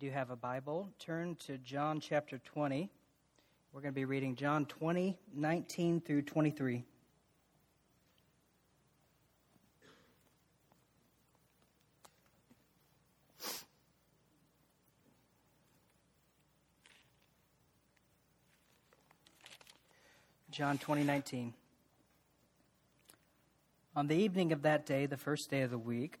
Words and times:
do 0.00 0.10
have 0.10 0.30
a 0.30 0.36
Bible, 0.36 0.88
turn 0.98 1.36
to 1.46 1.58
John 1.58 2.00
chapter 2.00 2.38
20. 2.38 2.88
We're 3.70 3.82
going 3.82 3.92
to 3.92 3.94
be 3.94 4.06
reading 4.06 4.34
John 4.34 4.64
20, 4.64 5.18
19 5.34 6.00
through 6.00 6.22
23. 6.22 6.84
John 20.50 20.78
20, 20.78 21.04
19. 21.04 21.52
On 23.94 24.06
the 24.06 24.16
evening 24.16 24.52
of 24.52 24.62
that 24.62 24.86
day, 24.86 25.04
the 25.04 25.18
first 25.18 25.50
day 25.50 25.60
of 25.60 25.70
the 25.70 25.76
week, 25.76 26.20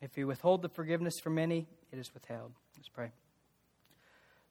If 0.00 0.16
you 0.16 0.28
withhold 0.28 0.62
the 0.62 0.68
forgiveness 0.68 1.18
from 1.18 1.38
any, 1.38 1.66
it 1.90 1.98
is 1.98 2.14
withheld. 2.14 2.52
Let's 2.76 2.88
pray. 2.88 3.10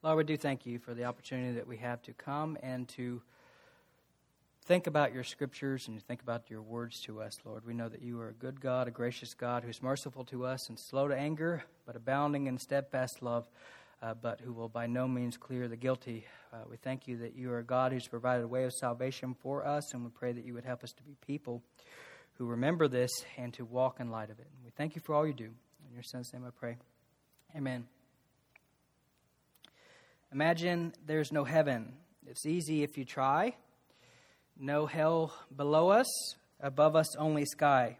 Lord, 0.03 0.17
we 0.17 0.23
do 0.25 0.35
thank 0.35 0.65
you 0.65 0.77
for 0.77 0.93
the 0.93 1.05
opportunity 1.05 1.55
that 1.55 1.67
we 1.67 1.77
have 1.77 2.01
to 2.03 2.13
come 2.13 2.57
and 2.61 2.85
to 2.89 3.21
think 4.65 4.87
about 4.87 5.13
your 5.13 5.23
scriptures 5.23 5.87
and 5.87 5.97
to 5.97 6.05
think 6.05 6.21
about 6.21 6.49
your 6.49 6.61
words 6.61 6.99
to 7.03 7.21
us, 7.21 7.39
Lord. 7.45 7.65
We 7.65 7.73
know 7.73 7.87
that 7.87 8.01
you 8.01 8.19
are 8.19 8.27
a 8.27 8.33
good 8.33 8.59
God, 8.59 8.89
a 8.89 8.91
gracious 8.91 9.33
God 9.33 9.63
who's 9.63 9.81
merciful 9.81 10.25
to 10.25 10.45
us 10.45 10.67
and 10.67 10.77
slow 10.77 11.07
to 11.07 11.15
anger, 11.15 11.63
but 11.85 11.95
abounding 11.95 12.47
in 12.47 12.57
steadfast 12.57 13.21
love, 13.21 13.47
uh, 14.01 14.15
but 14.15 14.41
who 14.41 14.51
will 14.51 14.67
by 14.67 14.85
no 14.85 15.07
means 15.07 15.37
clear 15.37 15.69
the 15.69 15.77
guilty. 15.77 16.25
Uh, 16.51 16.57
we 16.69 16.75
thank 16.75 17.07
you 17.07 17.15
that 17.19 17.35
you 17.37 17.49
are 17.51 17.59
a 17.59 17.63
God 17.63 17.93
who's 17.93 18.05
provided 18.05 18.43
a 18.43 18.47
way 18.49 18.65
of 18.65 18.73
salvation 18.73 19.33
for 19.33 19.65
us, 19.65 19.93
and 19.93 20.03
we 20.03 20.09
pray 20.09 20.33
that 20.33 20.43
you 20.43 20.53
would 20.53 20.65
help 20.65 20.83
us 20.83 20.91
to 20.91 21.03
be 21.03 21.15
people 21.25 21.63
who 22.37 22.45
remember 22.45 22.87
this 22.87 23.11
and 23.37 23.53
to 23.55 23.65
walk 23.65 23.99
in 23.99 24.11
light 24.11 24.29
of 24.29 24.39
it. 24.39 24.47
We 24.63 24.71
thank 24.71 24.95
you 24.95 25.01
for 25.03 25.15
all 25.15 25.25
you 25.25 25.33
do. 25.33 25.45
In 25.87 25.93
your 25.93 26.03
son's 26.03 26.31
name 26.33 26.43
I 26.45 26.51
pray. 26.51 26.77
Amen. 27.55 27.87
Imagine 30.31 30.93
there's 31.05 31.31
no 31.31 31.43
heaven. 31.43 31.93
It's 32.27 32.45
easy 32.45 32.83
if 32.83 32.97
you 32.97 33.05
try. 33.05 33.55
No 34.59 34.85
hell 34.85 35.33
below 35.55 35.89
us, 35.89 36.07
above 36.59 36.95
us 36.95 37.15
only 37.15 37.45
sky. 37.45 37.97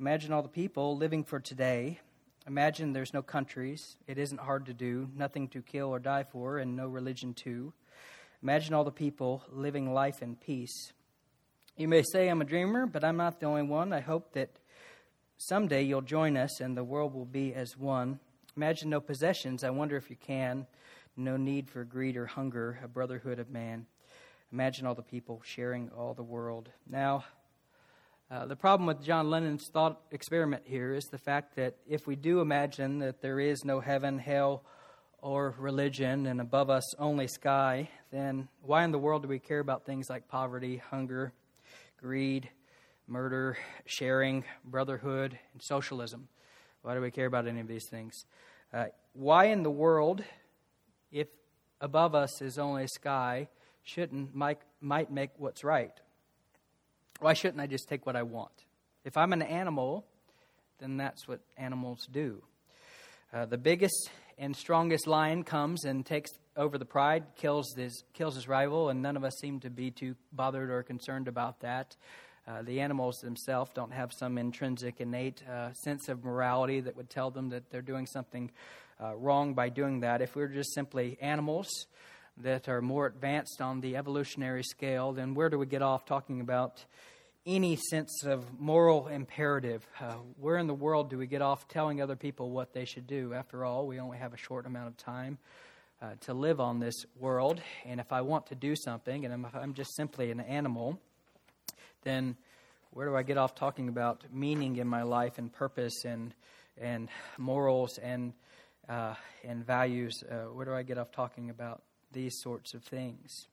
Imagine 0.00 0.32
all 0.32 0.42
the 0.42 0.48
people 0.48 0.96
living 0.96 1.22
for 1.22 1.38
today. 1.38 2.00
Imagine 2.46 2.92
there's 2.92 3.14
no 3.14 3.22
countries. 3.22 3.96
It 4.06 4.18
isn't 4.18 4.40
hard 4.40 4.66
to 4.66 4.74
do. 4.74 5.08
Nothing 5.14 5.48
to 5.48 5.62
kill 5.62 5.88
or 5.88 6.00
die 6.00 6.24
for, 6.24 6.58
and 6.58 6.76
no 6.76 6.88
religion 6.88 7.34
too. 7.34 7.72
Imagine 8.42 8.74
all 8.74 8.84
the 8.84 8.90
people 8.90 9.44
living 9.50 9.94
life 9.94 10.20
in 10.20 10.34
peace. 10.34 10.92
You 11.76 11.88
may 11.88 12.02
say 12.02 12.28
I'm 12.28 12.42
a 12.42 12.44
dreamer, 12.44 12.84
but 12.84 13.02
I'm 13.02 13.16
not 13.16 13.40
the 13.40 13.46
only 13.46 13.62
one. 13.62 13.94
I 13.94 14.00
hope 14.00 14.34
that 14.34 14.50
someday 15.38 15.82
you'll 15.82 16.02
join 16.02 16.36
us 16.36 16.60
and 16.60 16.76
the 16.76 16.84
world 16.84 17.14
will 17.14 17.24
be 17.24 17.54
as 17.54 17.78
one. 17.78 18.20
Imagine 18.58 18.90
no 18.90 19.00
possessions. 19.00 19.64
I 19.64 19.70
wonder 19.70 19.96
if 19.96 20.10
you 20.10 20.16
can. 20.16 20.66
No 21.16 21.38
need 21.38 21.70
for 21.70 21.82
greed 21.84 22.18
or 22.18 22.26
hunger, 22.26 22.78
a 22.84 22.88
brotherhood 22.88 23.38
of 23.38 23.48
man. 23.48 23.86
Imagine 24.52 24.86
all 24.86 24.94
the 24.94 25.02
people 25.02 25.40
sharing 25.46 25.88
all 25.96 26.12
the 26.12 26.22
world. 26.22 26.68
Now, 26.86 27.24
uh, 28.30 28.44
the 28.44 28.56
problem 28.56 28.86
with 28.86 29.02
John 29.02 29.30
Lennon's 29.30 29.70
thought 29.72 29.98
experiment 30.10 30.64
here 30.66 30.92
is 30.92 31.04
the 31.04 31.18
fact 31.18 31.56
that 31.56 31.76
if 31.88 32.06
we 32.06 32.16
do 32.16 32.40
imagine 32.40 32.98
that 32.98 33.22
there 33.22 33.40
is 33.40 33.64
no 33.64 33.80
heaven, 33.80 34.18
hell, 34.18 34.62
or 35.22 35.54
religion, 35.58 36.26
and 36.26 36.38
above 36.38 36.68
us 36.68 36.94
only 36.98 37.28
sky, 37.28 37.88
then 38.10 38.48
why 38.60 38.84
in 38.84 38.90
the 38.90 38.98
world 38.98 39.22
do 39.22 39.28
we 39.28 39.38
care 39.38 39.60
about 39.60 39.86
things 39.86 40.10
like 40.10 40.28
poverty, 40.28 40.76
hunger, 40.76 41.32
greed, 42.02 42.50
murder, 43.06 43.56
sharing, 43.86 44.44
brotherhood, 44.64 45.38
and 45.52 45.62
socialism. 45.62 46.26
Why 46.82 46.94
do 46.94 47.00
we 47.00 47.12
care 47.12 47.26
about 47.26 47.46
any 47.46 47.60
of 47.60 47.68
these 47.68 47.88
things? 47.88 48.24
Uh, 48.74 48.86
why 49.12 49.44
in 49.46 49.62
the 49.62 49.70
world, 49.70 50.24
if 51.12 51.28
above 51.80 52.16
us 52.16 52.42
is 52.42 52.58
only 52.58 52.88
sky, 52.88 53.46
shouldn't 53.84 54.34
might, 54.34 54.58
might 54.80 55.12
make 55.12 55.30
what's 55.36 55.62
right? 55.62 55.92
Why 57.20 57.34
shouldn't 57.34 57.60
I 57.60 57.68
just 57.68 57.88
take 57.88 58.04
what 58.04 58.16
I 58.16 58.24
want? 58.24 58.64
If 59.04 59.16
I'm 59.16 59.32
an 59.32 59.42
animal, 59.42 60.04
then 60.80 60.96
that's 60.96 61.28
what 61.28 61.38
animals 61.56 62.08
do. 62.10 62.42
Uh, 63.32 63.46
the 63.46 63.58
biggest 63.58 64.10
and 64.38 64.56
strongest 64.56 65.06
lion 65.06 65.44
comes 65.44 65.84
and 65.84 66.04
takes 66.04 66.30
over 66.56 66.78
the 66.78 66.84
pride, 66.84 67.24
kills 67.36 67.74
his, 67.74 68.04
kills 68.12 68.34
his 68.34 68.48
rival, 68.48 68.88
and 68.88 69.02
none 69.02 69.16
of 69.16 69.24
us 69.24 69.34
seem 69.40 69.60
to 69.60 69.70
be 69.70 69.90
too 69.90 70.14
bothered 70.32 70.70
or 70.70 70.82
concerned 70.82 71.28
about 71.28 71.60
that. 71.60 71.96
Uh, 72.46 72.62
the 72.62 72.80
animals 72.80 73.16
themselves 73.18 73.70
don't 73.74 73.92
have 73.92 74.10
some 74.12 74.36
intrinsic, 74.36 75.00
innate 75.00 75.42
uh, 75.48 75.72
sense 75.72 76.08
of 76.08 76.24
morality 76.24 76.80
that 76.80 76.96
would 76.96 77.08
tell 77.08 77.30
them 77.30 77.50
that 77.50 77.70
they're 77.70 77.80
doing 77.82 78.06
something 78.06 78.50
uh, 79.00 79.14
wrong 79.16 79.54
by 79.54 79.68
doing 79.68 80.00
that. 80.00 80.20
If 80.20 80.34
we 80.34 80.42
we're 80.42 80.48
just 80.48 80.74
simply 80.74 81.16
animals 81.20 81.68
that 82.38 82.68
are 82.68 82.82
more 82.82 83.06
advanced 83.06 83.60
on 83.60 83.80
the 83.80 83.96
evolutionary 83.96 84.62
scale, 84.64 85.12
then 85.12 85.34
where 85.34 85.50
do 85.50 85.58
we 85.58 85.66
get 85.66 85.82
off 85.82 86.04
talking 86.04 86.40
about 86.40 86.84
any 87.46 87.76
sense 87.76 88.24
of 88.24 88.58
moral 88.58 89.08
imperative? 89.08 89.86
Uh, 90.00 90.14
where 90.40 90.56
in 90.58 90.66
the 90.66 90.74
world 90.74 91.10
do 91.10 91.18
we 91.18 91.26
get 91.26 91.42
off 91.42 91.68
telling 91.68 92.00
other 92.00 92.16
people 92.16 92.50
what 92.50 92.72
they 92.72 92.84
should 92.84 93.06
do? 93.06 93.34
After 93.34 93.64
all, 93.64 93.86
we 93.86 94.00
only 94.00 94.18
have 94.18 94.34
a 94.34 94.38
short 94.38 94.66
amount 94.66 94.88
of 94.88 94.96
time 94.96 95.38
uh, 96.02 96.16
to 96.22 96.34
live 96.34 96.60
on 96.60 96.80
this 96.80 97.06
world. 97.18 97.60
And 97.86 98.00
if 98.00 98.12
I 98.12 98.22
want 98.22 98.46
to 98.46 98.56
do 98.56 98.74
something, 98.74 99.24
and 99.24 99.46
if 99.46 99.54
I'm 99.54 99.74
just 99.74 99.94
simply 99.94 100.32
an 100.32 100.40
animal, 100.40 100.98
then 102.02 102.36
where 102.90 103.06
do 103.06 103.16
I 103.16 103.22
get 103.22 103.38
off 103.38 103.54
talking 103.54 103.88
about 103.88 104.24
meaning 104.32 104.76
in 104.76 104.88
my 104.88 105.02
life 105.02 105.38
and 105.38 105.52
purpose 105.52 106.04
and 106.04 106.34
and 106.76 107.08
morals 107.38 107.98
and 107.98 108.32
uh, 108.88 109.14
and 109.44 109.64
values? 109.64 110.24
Uh, 110.28 110.52
where 110.52 110.64
do 110.64 110.74
I 110.74 110.82
get 110.82 110.98
off 110.98 111.12
talking 111.12 111.50
about 111.50 111.82
these 112.10 112.40
sorts 112.42 112.74
of 112.74 112.82
things? 112.82 113.46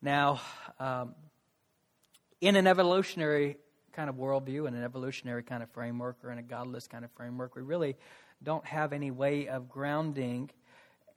Now, 0.00 0.40
um, 0.80 1.14
in 2.40 2.56
an 2.56 2.66
evolutionary 2.66 3.58
kind 3.92 4.08
of 4.08 4.16
worldview, 4.16 4.68
in 4.68 4.74
an 4.74 4.84
evolutionary 4.84 5.42
kind 5.42 5.62
of 5.62 5.70
framework, 5.72 6.16
or 6.24 6.30
in 6.30 6.38
a 6.38 6.42
godless 6.42 6.86
kind 6.86 7.04
of 7.04 7.10
framework, 7.12 7.54
we 7.56 7.62
really 7.62 7.96
don't 8.42 8.64
have 8.64 8.92
any 8.92 9.10
way 9.10 9.48
of 9.48 9.68
grounding 9.68 10.48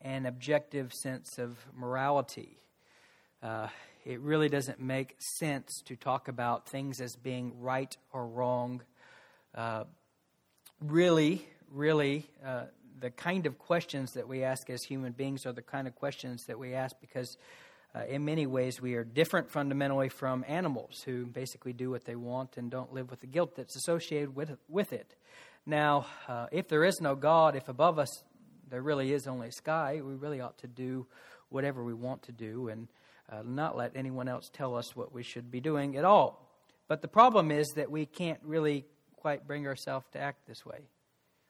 an 0.04 0.26
objective 0.26 0.94
sense 0.94 1.38
of 1.38 1.58
morality. 1.76 2.58
Uh, 3.42 3.68
it 4.06 4.20
really 4.20 4.50
doesn't 4.50 4.80
make 4.80 5.16
sense 5.20 5.82
to 5.86 5.96
talk 5.96 6.28
about 6.28 6.68
things 6.68 7.00
as 7.02 7.16
being 7.16 7.54
right 7.60 7.96
or 8.12 8.28
wrong. 8.28 8.82
Uh, 9.54 9.84
really, 10.80 11.46
really, 11.72 12.28
uh, 12.46 12.64
the 13.00 13.12
kind 13.12 13.46
of 13.46 13.58
questions 13.58 14.14
that 14.14 14.28
we 14.28 14.44
ask 14.44 14.70
as 14.70 14.84
human 14.84 15.12
beings 15.12 15.46
are 15.46 15.54
the 15.54 15.62
kind 15.62 15.88
of 15.88 15.96
questions 15.96 16.46
that 16.46 16.58
we 16.58 16.74
ask 16.74 16.96
because, 17.00 17.38
uh, 17.96 18.04
in 18.08 18.26
many 18.26 18.46
ways, 18.46 18.82
we 18.82 18.96
are 18.96 19.04
different 19.04 19.50
fundamentally 19.50 20.10
from 20.10 20.46
animals 20.48 21.02
who 21.04 21.26
basically 21.26 21.74
do 21.74 21.90
what 21.90 22.06
they 22.06 22.16
want 22.16 22.58
and 22.58 22.70
don't 22.70 22.94
live 22.94 23.10
with 23.10 23.22
the 23.22 23.28
guilt 23.28 23.56
that's 23.56 23.76
associated 23.76 24.36
with, 24.36 24.58
with 24.68 24.94
it. 24.94 25.16
Now, 25.66 26.06
uh, 26.28 26.48
if 26.52 26.68
there 26.68 26.84
is 26.84 27.02
no 27.02 27.16
God, 27.16 27.56
if 27.56 27.70
above 27.70 28.00
us 28.00 28.24
there 28.72 28.82
really 28.82 29.12
is 29.14 29.28
only 29.28 29.52
sky, 29.52 30.02
we 30.04 30.16
really 30.16 30.42
ought 30.42 30.58
to 30.60 30.68
do 30.68 31.06
whatever 31.50 31.84
we 31.84 31.94
want 31.94 32.24
to 32.24 32.32
do 32.32 32.70
and 32.70 32.88
uh, 33.30 33.44
not 33.46 33.78
let 33.78 33.92
anyone 33.96 34.28
else 34.28 34.50
tell 34.52 34.76
us 34.76 34.96
what 34.96 35.14
we 35.14 35.24
should 35.24 35.52
be 35.52 35.60
doing 35.60 35.98
at 35.98 36.06
all. 36.06 36.50
But 36.88 37.02
the 37.02 37.08
problem 37.08 37.52
is 37.52 37.68
that 37.76 37.92
we 37.92 38.06
can't 38.06 38.40
really 38.44 38.86
quite 39.18 39.46
bring 39.46 39.68
ourselves 39.68 40.06
to 40.14 40.20
act 40.20 40.48
this 40.48 40.66
way. 40.66 40.80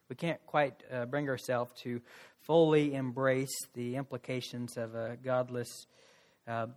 We 0.10 0.16
can't 0.16 0.46
quite 0.46 0.84
uh, 0.92 1.06
bring 1.06 1.30
ourselves 1.30 1.72
to 1.84 2.02
fully 2.42 2.96
embrace 2.96 3.56
the 3.76 3.96
implications 3.96 4.76
of 4.76 4.94
a 4.96 5.18
godless 5.24 5.88
uh, 6.48 6.68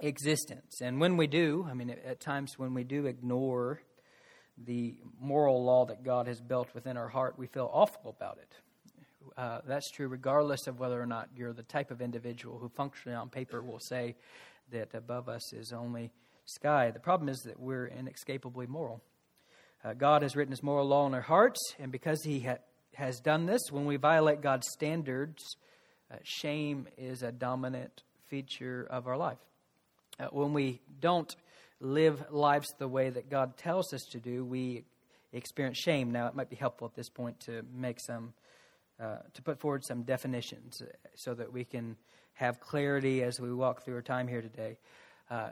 existence. 0.00 0.80
And 0.82 1.00
when 1.00 1.16
we 1.16 1.26
do, 1.26 1.66
I 1.70 1.74
mean, 1.74 1.90
at 1.90 2.20
times 2.20 2.58
when 2.58 2.74
we 2.74 2.84
do 2.84 3.06
ignore 3.06 3.80
the 4.66 4.96
moral 5.20 5.64
law 5.64 5.86
that 5.86 6.04
God 6.04 6.26
has 6.26 6.40
built 6.40 6.74
within 6.74 6.96
our 6.96 7.08
heart, 7.08 7.38
we 7.38 7.46
feel 7.46 7.70
awful 7.72 8.10
about 8.10 8.38
it. 8.38 8.52
Uh, 9.36 9.60
that's 9.66 9.90
true 9.90 10.08
regardless 10.08 10.66
of 10.66 10.78
whether 10.78 11.00
or 11.00 11.06
not 11.06 11.28
you're 11.36 11.52
the 11.52 11.62
type 11.62 11.90
of 11.90 12.00
individual 12.00 12.58
who 12.58 12.68
functionally 12.68 13.16
on 13.16 13.28
paper 13.28 13.62
will 13.62 13.80
say 13.80 14.14
that 14.70 14.94
above 14.94 15.28
us 15.28 15.52
is 15.52 15.72
only 15.72 16.10
sky. 16.44 16.90
The 16.90 17.00
problem 17.00 17.28
is 17.28 17.38
that 17.46 17.58
we're 17.60 17.86
inescapably 17.86 18.66
moral. 18.66 19.02
Uh, 19.84 19.94
God 19.94 20.22
has 20.22 20.34
written 20.34 20.52
his 20.52 20.62
moral 20.62 20.86
law 20.86 21.06
in 21.06 21.14
our 21.14 21.20
hearts, 21.20 21.60
and 21.78 21.92
because 21.92 22.22
he 22.24 22.40
ha- 22.40 22.58
has 22.94 23.20
done 23.20 23.46
this, 23.46 23.60
when 23.70 23.86
we 23.86 23.96
violate 23.96 24.40
God's 24.40 24.66
standards, 24.72 25.42
uh, 26.10 26.16
shame 26.24 26.88
is 26.96 27.22
a 27.22 27.30
dominant 27.30 28.02
feature 28.26 28.86
of 28.90 29.06
our 29.06 29.16
life. 29.16 29.38
Uh, 30.18 30.26
when 30.32 30.52
we 30.52 30.80
don't 31.00 31.32
live 31.80 32.24
lives 32.30 32.66
the 32.78 32.88
way 32.88 33.08
that 33.08 33.30
God 33.30 33.56
tells 33.56 33.92
us 33.92 34.02
to 34.10 34.18
do, 34.18 34.44
we 34.44 34.84
experience 35.32 35.78
shame. 35.78 36.10
Now, 36.10 36.26
it 36.26 36.34
might 36.34 36.50
be 36.50 36.56
helpful 36.56 36.88
at 36.88 36.94
this 36.94 37.08
point 37.08 37.38
to 37.40 37.62
make 37.72 38.00
some, 38.00 38.32
uh, 39.00 39.18
to 39.34 39.42
put 39.42 39.58
forward 39.58 39.84
some 39.84 40.02
definitions 40.02 40.82
uh, 40.82 40.86
so 41.14 41.34
that 41.34 41.52
we 41.52 41.64
can 41.64 41.96
have 42.34 42.60
clarity 42.60 43.22
as 43.22 43.40
we 43.40 43.52
walk 43.52 43.84
through 43.84 43.94
our 43.94 44.02
time 44.02 44.28
here 44.28 44.42
today. 44.42 44.76
Uh, 45.30 45.50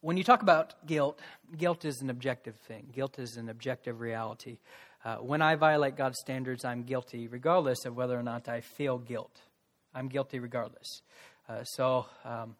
when 0.00 0.16
you 0.16 0.24
talk 0.24 0.42
about 0.42 0.86
guilt, 0.86 1.20
guilt 1.56 1.84
is 1.84 2.00
an 2.00 2.10
objective 2.10 2.56
thing. 2.68 2.88
Guilt 2.92 3.18
is 3.18 3.36
an 3.36 3.48
objective 3.48 4.00
reality. 4.00 4.58
Uh, 5.04 5.16
when 5.16 5.42
I 5.42 5.56
violate 5.56 5.96
God's 5.96 6.18
standards, 6.20 6.64
I'm 6.64 6.84
guilty, 6.84 7.28
regardless 7.28 7.84
of 7.84 7.96
whether 7.96 8.18
or 8.18 8.22
not 8.22 8.48
I 8.48 8.60
feel 8.60 8.98
guilt. 8.98 9.40
I'm 9.94 10.08
guilty 10.08 10.38
regardless. 10.38 11.02
Uh, 11.48 11.64
so 11.64 12.06
um, 12.24 12.56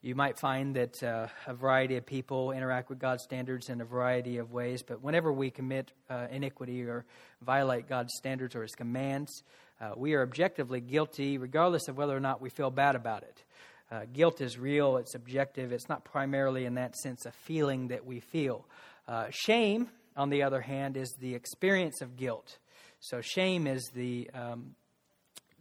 you 0.00 0.14
might 0.14 0.38
find 0.38 0.76
that 0.76 1.02
uh, 1.02 1.26
a 1.46 1.54
variety 1.54 1.96
of 1.96 2.06
people 2.06 2.52
interact 2.52 2.88
with 2.88 3.00
God's 3.00 3.24
standards 3.24 3.68
in 3.68 3.80
a 3.80 3.84
variety 3.84 4.38
of 4.38 4.52
ways, 4.52 4.82
but 4.82 5.02
whenever 5.02 5.32
we 5.32 5.50
commit 5.50 5.90
uh, 6.08 6.28
iniquity 6.30 6.84
or 6.84 7.04
violate 7.42 7.88
God's 7.88 8.14
standards 8.14 8.54
or 8.54 8.62
His 8.62 8.76
commands, 8.76 9.42
uh, 9.80 9.90
we 9.96 10.14
are 10.14 10.22
objectively 10.22 10.80
guilty, 10.80 11.36
regardless 11.36 11.88
of 11.88 11.96
whether 11.96 12.16
or 12.16 12.20
not 12.20 12.40
we 12.40 12.48
feel 12.48 12.70
bad 12.70 12.94
about 12.94 13.24
it. 13.24 13.42
Uh, 13.90 14.02
guilt 14.12 14.40
is 14.40 14.56
real, 14.56 14.98
it's 14.98 15.14
objective, 15.14 15.72
it's 15.72 15.88
not 15.88 16.04
primarily 16.04 16.64
in 16.64 16.74
that 16.74 16.94
sense 16.94 17.26
a 17.26 17.32
feeling 17.32 17.88
that 17.88 18.06
we 18.06 18.20
feel. 18.20 18.66
Uh, 19.08 19.26
shame, 19.30 19.88
on 20.16 20.30
the 20.30 20.44
other 20.44 20.60
hand, 20.60 20.96
is 20.96 21.12
the 21.18 21.34
experience 21.34 22.02
of 22.02 22.16
guilt. 22.16 22.58
So, 23.00 23.20
shame 23.20 23.66
is 23.66 23.90
the, 23.94 24.30
um, 24.32 24.74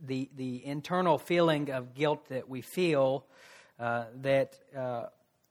the, 0.06 0.30
the 0.36 0.64
internal 0.64 1.18
feeling 1.18 1.72
of 1.72 1.96
guilt 1.96 2.30
that 2.30 2.50
we 2.50 2.62
feel 2.62 3.26
uh, 3.80 4.06
that 4.22 4.58
uh, 4.76 5.04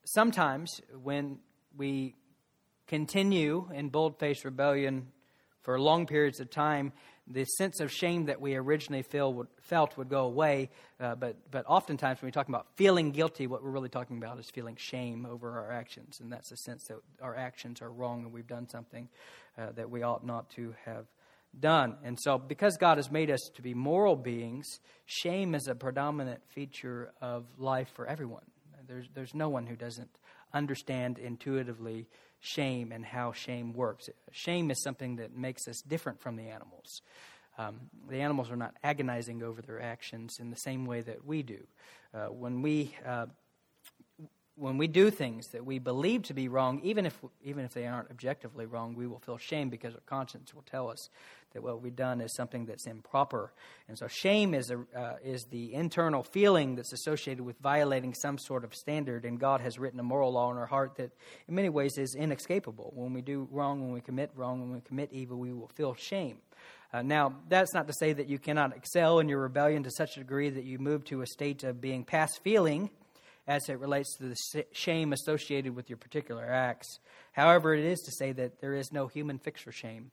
sometimes 0.05 0.81
when 1.03 1.39
we 1.77 2.15
continue 2.87 3.69
in 3.75 3.89
bold 3.89 4.19
faced 4.19 4.45
rebellion 4.45 5.09
for 5.63 5.81
long 5.81 6.07
periods 6.07 6.39
of 6.41 6.49
time, 6.49 6.93
the 7.27 7.45
sense 7.45 7.81
of 7.81 7.91
shame 7.91 8.27
that 8.27 8.41
we 8.41 8.55
originally 8.55 9.03
feel 9.03 9.35
would, 9.35 9.49
felt 9.61 9.97
would 9.97 10.09
go 10.09 10.27
away. 10.27 10.71
Uh, 11.01 11.17
but, 11.17 11.37
but 11.51 11.65
oftentimes, 11.67 12.23
when 12.23 12.29
we 12.29 12.33
talk 12.33 12.49
about 12.49 12.69
feeling 12.77 13.11
guilty, 13.11 13.49
what 13.49 13.65
we're 13.65 13.71
really 13.71 13.89
talking 13.89 14.17
about 14.17 14.39
is 14.39 14.49
feeling 14.49 14.77
shame 14.77 15.27
over 15.27 15.59
our 15.59 15.73
actions. 15.73 16.21
And 16.21 16.31
that's 16.31 16.51
the 16.51 16.57
sense 16.57 16.85
that 16.85 16.99
our 17.21 17.35
actions 17.37 17.83
are 17.83 17.91
wrong 17.91 18.23
and 18.23 18.33
we've 18.33 18.47
done 18.47 18.69
something 18.69 19.09
uh, 19.59 19.73
that 19.73 19.91
we 19.91 20.03
ought 20.03 20.25
not 20.25 20.51
to 20.51 20.75
have 20.85 21.07
done. 21.59 21.97
And 22.05 22.19
so, 22.21 22.39
because 22.39 22.77
God 22.77 22.99
has 22.99 23.11
made 23.11 23.31
us 23.31 23.51
to 23.55 23.63
be 23.63 23.75
moral 23.75 24.17
beings, 24.17 24.81
shame 25.07 25.55
is 25.55 25.69
a 25.69 25.75
predominant 25.75 26.41
feature 26.49 27.13
of 27.21 27.45
life 27.59 27.89
for 27.95 28.07
everyone. 28.07 28.45
There's, 28.87 29.09
there's 29.15 29.35
no 29.35 29.49
one 29.49 29.67
who 29.67 29.77
doesn't 29.77 30.11
understand 30.55 31.19
intuitively 31.19 32.07
shame 32.41 32.93
and 32.93 33.05
how 33.05 33.33
shame 33.33 33.73
works. 33.73 34.09
Shame 34.31 34.71
is 34.71 34.83
something 34.83 35.17
that 35.17 35.37
makes 35.37 35.67
us 35.69 35.83
different 35.83 36.21
from 36.21 36.37
the 36.37 36.45
animals. 36.45 37.03
Um, 37.59 37.81
the 38.09 38.21
animals 38.21 38.51
are 38.51 38.57
not 38.57 38.75
agonizing 38.85 39.43
over 39.43 39.63
their 39.63 39.81
actions 39.81 40.37
in 40.39 40.51
the 40.51 40.57
same 40.57 40.85
way 40.85 41.01
that 41.01 41.25
we 41.25 41.43
do. 41.43 41.67
Uh, 42.15 42.27
when 42.27 42.63
we 42.63 42.95
uh, 43.05 43.27
when 44.57 44.79
we 44.79 44.87
do 44.87 45.11
things 45.11 45.49
that 45.49 45.65
we 45.65 45.79
believe 45.79 46.23
to 46.25 46.35
be 46.35 46.49
wrong, 46.49 46.81
even 46.83 47.07
if 47.07 47.19
even 47.43 47.65
if 47.65 47.73
they 47.73 47.87
aren't 47.87 48.11
objectively 48.11 48.67
wrong, 48.67 48.95
we 48.95 49.07
will 49.07 49.19
feel 49.19 49.39
shame 49.39 49.69
because 49.71 49.95
our 49.95 50.01
conscience 50.07 50.55
will 50.55 50.65
tell 50.71 50.89
us 50.89 51.09
that 51.57 51.63
what 51.63 51.81
we've 51.81 51.97
done 51.97 52.21
is 52.21 52.35
something 52.35 52.67
that's 52.67 52.87
improper. 52.87 53.51
And 53.89 53.97
so, 53.97 54.07
shame 54.09 54.53
is 54.53 54.71
a, 54.71 54.79
uh, 54.95 55.15
is 55.25 55.45
the 55.51 55.73
internal 55.73 56.23
feeling 56.23 56.77
that's 56.77 56.93
associated 56.93 57.43
with 57.43 57.59
violating 57.61 58.13
some 58.13 58.37
sort 58.37 58.63
of 58.63 58.75
standard. 58.75 59.25
And 59.25 59.41
God 59.41 59.63
has 59.63 59.79
written 59.79 59.99
a 59.99 60.03
moral 60.03 60.35
law 60.35 60.51
in 60.51 60.59
our 60.59 60.67
heart 60.67 60.97
that, 60.97 61.13
in 61.49 61.55
many 61.55 61.71
ways, 61.71 61.97
is 61.97 62.15
inescapable. 62.15 62.93
When 62.95 63.15
we 63.15 63.23
do 63.23 63.49
wrong, 63.51 63.81
when 63.81 63.93
we 63.93 64.03
commit 64.03 64.31
wrong, 64.35 64.61
when 64.61 64.73
we 64.73 64.81
commit 64.83 65.09
evil, 65.13 65.39
we 65.39 65.55
will 65.55 65.69
feel 65.69 65.95
shame. 65.95 66.41
Uh, 66.93 67.01
now, 67.01 67.35
that's 67.49 67.73
not 67.73 67.87
to 67.87 67.95
say 67.95 68.13
that 68.13 68.29
you 68.29 68.39
cannot 68.39 68.77
excel 68.77 69.19
in 69.19 69.31
your 69.31 69.41
rebellion 69.41 69.83
to 69.85 69.91
such 69.91 70.17
a 70.17 70.21
degree 70.21 70.51
that 70.51 70.65
you 70.65 70.79
move 70.79 71.05
to 71.05 71.23
a 71.23 71.27
state 71.27 71.65
of 71.65 71.81
being 71.81 72.05
past 72.05 72.43
feeling 72.45 72.91
as 73.49 73.69
it 73.71 73.79
relates 73.79 74.15
to 74.17 74.25
the 74.25 74.65
shame 74.73 75.15
associated 75.15 75.75
with 75.75 75.89
your 75.89 75.97
particular 75.97 76.45
acts. 76.45 76.99
However, 77.33 77.75
it 77.75 77.85
is 77.85 78.01
to 78.01 78.13
say 78.13 78.33
that 78.33 78.61
there 78.61 78.75
is 78.75 78.93
no 78.93 79.07
human 79.07 79.39
fix 79.39 79.63
for 79.63 79.73
shame. 79.73 80.11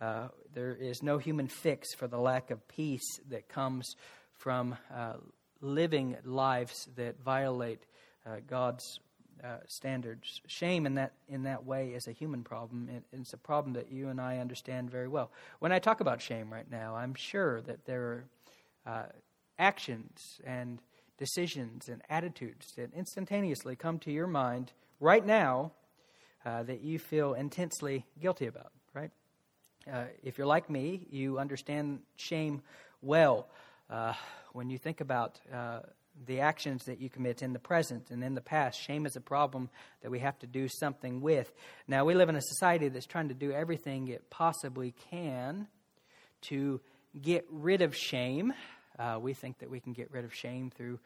Uh, 0.00 0.28
there 0.54 0.74
is 0.74 1.02
no 1.02 1.18
human 1.18 1.46
fix 1.46 1.94
for 1.94 2.06
the 2.08 2.18
lack 2.18 2.50
of 2.50 2.66
peace 2.68 3.20
that 3.28 3.48
comes 3.48 3.94
from 4.32 4.76
uh, 4.94 5.14
living 5.60 6.16
lives 6.24 6.88
that 6.96 7.20
violate 7.22 7.84
uh, 8.26 8.36
God's 8.46 9.00
uh, 9.44 9.56
standards. 9.68 10.40
Shame 10.46 10.86
in 10.86 10.94
that 10.94 11.12
in 11.28 11.44
that 11.44 11.64
way 11.64 11.88
is 11.90 12.06
a 12.06 12.12
human 12.12 12.42
problem. 12.42 12.88
It, 12.88 13.04
it's 13.12 13.32
a 13.32 13.38
problem 13.38 13.74
that 13.74 13.90
you 13.90 14.08
and 14.08 14.20
I 14.20 14.38
understand 14.38 14.90
very 14.90 15.08
well. 15.08 15.30
When 15.58 15.72
I 15.72 15.78
talk 15.78 16.00
about 16.00 16.20
shame 16.20 16.52
right 16.52 16.70
now, 16.70 16.94
I'm 16.96 17.14
sure 17.14 17.60
that 17.62 17.84
there 17.84 18.02
are 18.02 18.24
uh, 18.86 19.06
actions 19.58 20.40
and 20.44 20.80
decisions 21.18 21.88
and 21.88 22.02
attitudes 22.08 22.72
that 22.76 22.92
instantaneously 22.94 23.76
come 23.76 23.98
to 24.00 24.10
your 24.10 24.26
mind 24.26 24.72
right 24.98 25.24
now 25.24 25.72
uh, 26.44 26.62
that 26.62 26.80
you 26.80 26.98
feel 26.98 27.34
intensely 27.34 28.06
guilty 28.20 28.46
about, 28.46 28.72
right? 28.94 29.10
Uh, 29.90 30.04
if 30.22 30.36
you're 30.36 30.46
like 30.46 30.68
me, 30.68 31.06
you 31.10 31.38
understand 31.38 32.00
shame 32.16 32.62
well. 33.02 33.48
Uh, 33.88 34.12
when 34.52 34.68
you 34.68 34.78
think 34.78 35.00
about 35.00 35.40
uh, 35.52 35.80
the 36.26 36.40
actions 36.40 36.84
that 36.84 37.00
you 37.00 37.08
commit 37.08 37.42
in 37.42 37.52
the 37.52 37.58
present 37.58 38.10
and 38.10 38.22
in 38.22 38.34
the 38.34 38.40
past, 38.40 38.78
shame 38.78 39.06
is 39.06 39.16
a 39.16 39.20
problem 39.20 39.70
that 40.02 40.10
we 40.10 40.18
have 40.18 40.38
to 40.40 40.46
do 40.46 40.68
something 40.68 41.20
with. 41.20 41.52
Now, 41.88 42.04
we 42.04 42.14
live 42.14 42.28
in 42.28 42.36
a 42.36 42.42
society 42.42 42.88
that's 42.88 43.06
trying 43.06 43.28
to 43.28 43.34
do 43.34 43.52
everything 43.52 44.08
it 44.08 44.28
possibly 44.28 44.94
can 45.10 45.66
to 46.42 46.80
get 47.20 47.46
rid 47.50 47.80
of 47.82 47.96
shame. 47.96 48.52
Uh, 48.98 49.18
we 49.20 49.32
think 49.32 49.58
that 49.60 49.70
we 49.70 49.80
can 49.80 49.92
get 49.92 50.10
rid 50.10 50.24
of 50.24 50.34
shame 50.34 50.70
through 50.70 50.98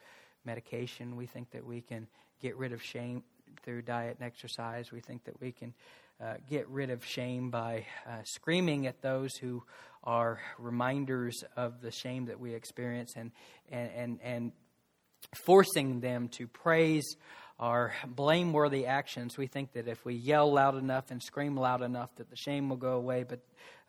medication. 0.44 1.16
We 1.16 1.26
think 1.26 1.50
that 1.52 1.64
we 1.64 1.80
can 1.80 2.08
get 2.40 2.56
rid 2.56 2.72
of 2.72 2.82
shame 2.82 3.22
through 3.62 3.82
diet 3.82 4.16
and 4.18 4.26
exercise. 4.26 4.90
We 4.90 5.00
think 5.00 5.24
that 5.24 5.40
we 5.40 5.52
can 5.52 5.74
uh, 6.24 6.34
get 6.48 6.68
rid 6.68 6.90
of 6.90 7.04
shame 7.04 7.50
by 7.50 7.84
uh, 8.06 8.22
screaming 8.24 8.86
at 8.86 9.02
those 9.02 9.34
who 9.36 9.62
are 10.02 10.40
reminders 10.58 11.44
of 11.56 11.80
the 11.80 11.90
shame 11.90 12.26
that 12.26 12.40
we 12.40 12.54
experience 12.54 13.12
and, 13.16 13.30
and, 13.70 13.90
and, 13.94 14.18
and 14.22 14.52
forcing 15.44 16.00
them 16.00 16.28
to 16.28 16.46
praise 16.46 17.16
our 17.58 17.92
blameworthy 18.06 18.86
actions. 18.86 19.36
We 19.36 19.46
think 19.46 19.72
that 19.72 19.86
if 19.86 20.04
we 20.04 20.14
yell 20.14 20.52
loud 20.52 20.76
enough 20.76 21.10
and 21.10 21.22
scream 21.22 21.56
loud 21.56 21.82
enough 21.82 22.14
that 22.16 22.30
the 22.30 22.36
shame 22.36 22.68
will 22.68 22.76
go 22.76 22.94
away, 22.94 23.24
but, 23.24 23.40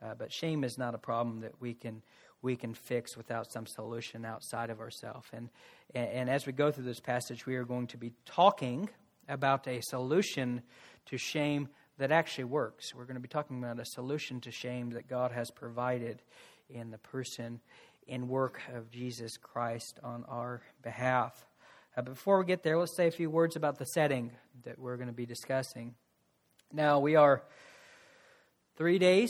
uh, 0.03 0.15
but 0.17 0.31
shame 0.31 0.63
is 0.63 0.77
not 0.77 0.93
a 0.93 0.99
problem 0.99 1.41
that 1.41 1.53
we 1.59 1.73
can 1.73 2.01
we 2.41 2.55
can 2.55 2.75
fix 2.75 3.17
without 3.17 3.51
some 3.51 3.65
solution 3.65 4.23
outside 4.23 4.69
of 4.69 4.79
ourselves. 4.79 5.27
And, 5.33 5.49
and 5.95 6.29
as 6.29 6.45
we 6.45 6.51
go 6.51 6.71
through 6.71 6.83
this 6.83 6.99
passage, 6.99 7.47
we 7.47 7.55
are 7.55 7.63
going 7.63 7.87
to 7.87 7.97
be 7.97 8.13
talking 8.23 8.87
about 9.27 9.67
a 9.67 9.81
solution 9.81 10.61
to 11.07 11.17
shame 11.17 11.69
that 11.97 12.11
actually 12.11 12.45
works. 12.45 12.93
We're 12.93 13.05
going 13.05 13.15
to 13.15 13.21
be 13.21 13.27
talking 13.27 13.57
about 13.57 13.79
a 13.79 13.85
solution 13.85 14.41
to 14.41 14.51
shame 14.51 14.91
that 14.91 15.07
God 15.07 15.31
has 15.31 15.49
provided 15.51 16.21
in 16.69 16.91
the 16.91 16.97
person 16.97 17.61
and 18.07 18.29
work 18.29 18.61
of 18.73 18.91
Jesus 18.91 19.37
Christ 19.37 19.99
on 20.03 20.25
our 20.27 20.61
behalf. 20.83 21.45
Uh, 21.97 22.01
before 22.01 22.39
we 22.39 22.45
get 22.45 22.63
there, 22.63 22.77
let's 22.77 22.95
say 22.95 23.07
a 23.07 23.11
few 23.11 23.29
words 23.29 23.55
about 23.55 23.77
the 23.77 23.85
setting 23.85 24.31
that 24.63 24.77
we're 24.77 24.97
going 24.97 25.07
to 25.07 25.13
be 25.13 25.25
discussing. 25.25 25.95
Now, 26.73 26.99
we 26.99 27.15
are 27.15 27.43
three 28.75 28.99
days 28.99 29.29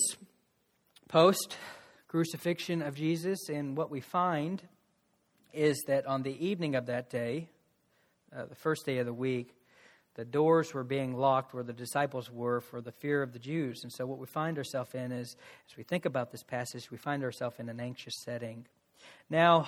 post 1.08 1.58
crucifixion 2.08 2.82
of 2.82 2.96
Jesus, 2.96 3.50
and 3.50 3.78
what 3.78 3.92
we 3.92 4.02
find 4.02 4.62
is 5.54 5.82
that 5.88 6.06
on 6.06 6.24
the 6.24 6.46
evening 6.46 6.76
of 6.76 6.88
that 6.88 7.10
day, 7.10 7.50
uh, 8.36 8.46
the 8.46 8.56
first 8.56 8.86
day 8.86 8.98
of 8.98 9.06
the 9.06 9.14
week, 9.14 9.54
the 10.16 10.26
doors 10.26 10.74
were 10.74 10.84
being 10.84 11.16
locked 11.16 11.54
where 11.54 11.64
the 11.64 11.74
disciples 11.74 12.32
were 12.32 12.62
for 12.62 12.82
the 12.82 12.92
fear 12.92 13.22
of 13.22 13.34
the 13.34 13.40
Jews. 13.40 13.84
And 13.84 13.92
so, 13.92 14.06
what 14.06 14.18
we 14.18 14.26
find 14.26 14.58
ourselves 14.58 14.96
in 14.96 15.12
is, 15.12 15.36
as 15.70 15.78
we 15.78 15.84
think 15.84 16.06
about 16.06 16.32
this 16.32 16.44
passage, 16.44 16.90
we 16.90 16.98
find 16.98 17.24
ourselves 17.24 17.58
in 17.60 17.70
an 17.70 17.80
anxious 17.80 18.16
setting. 18.24 18.66
Now, 19.30 19.68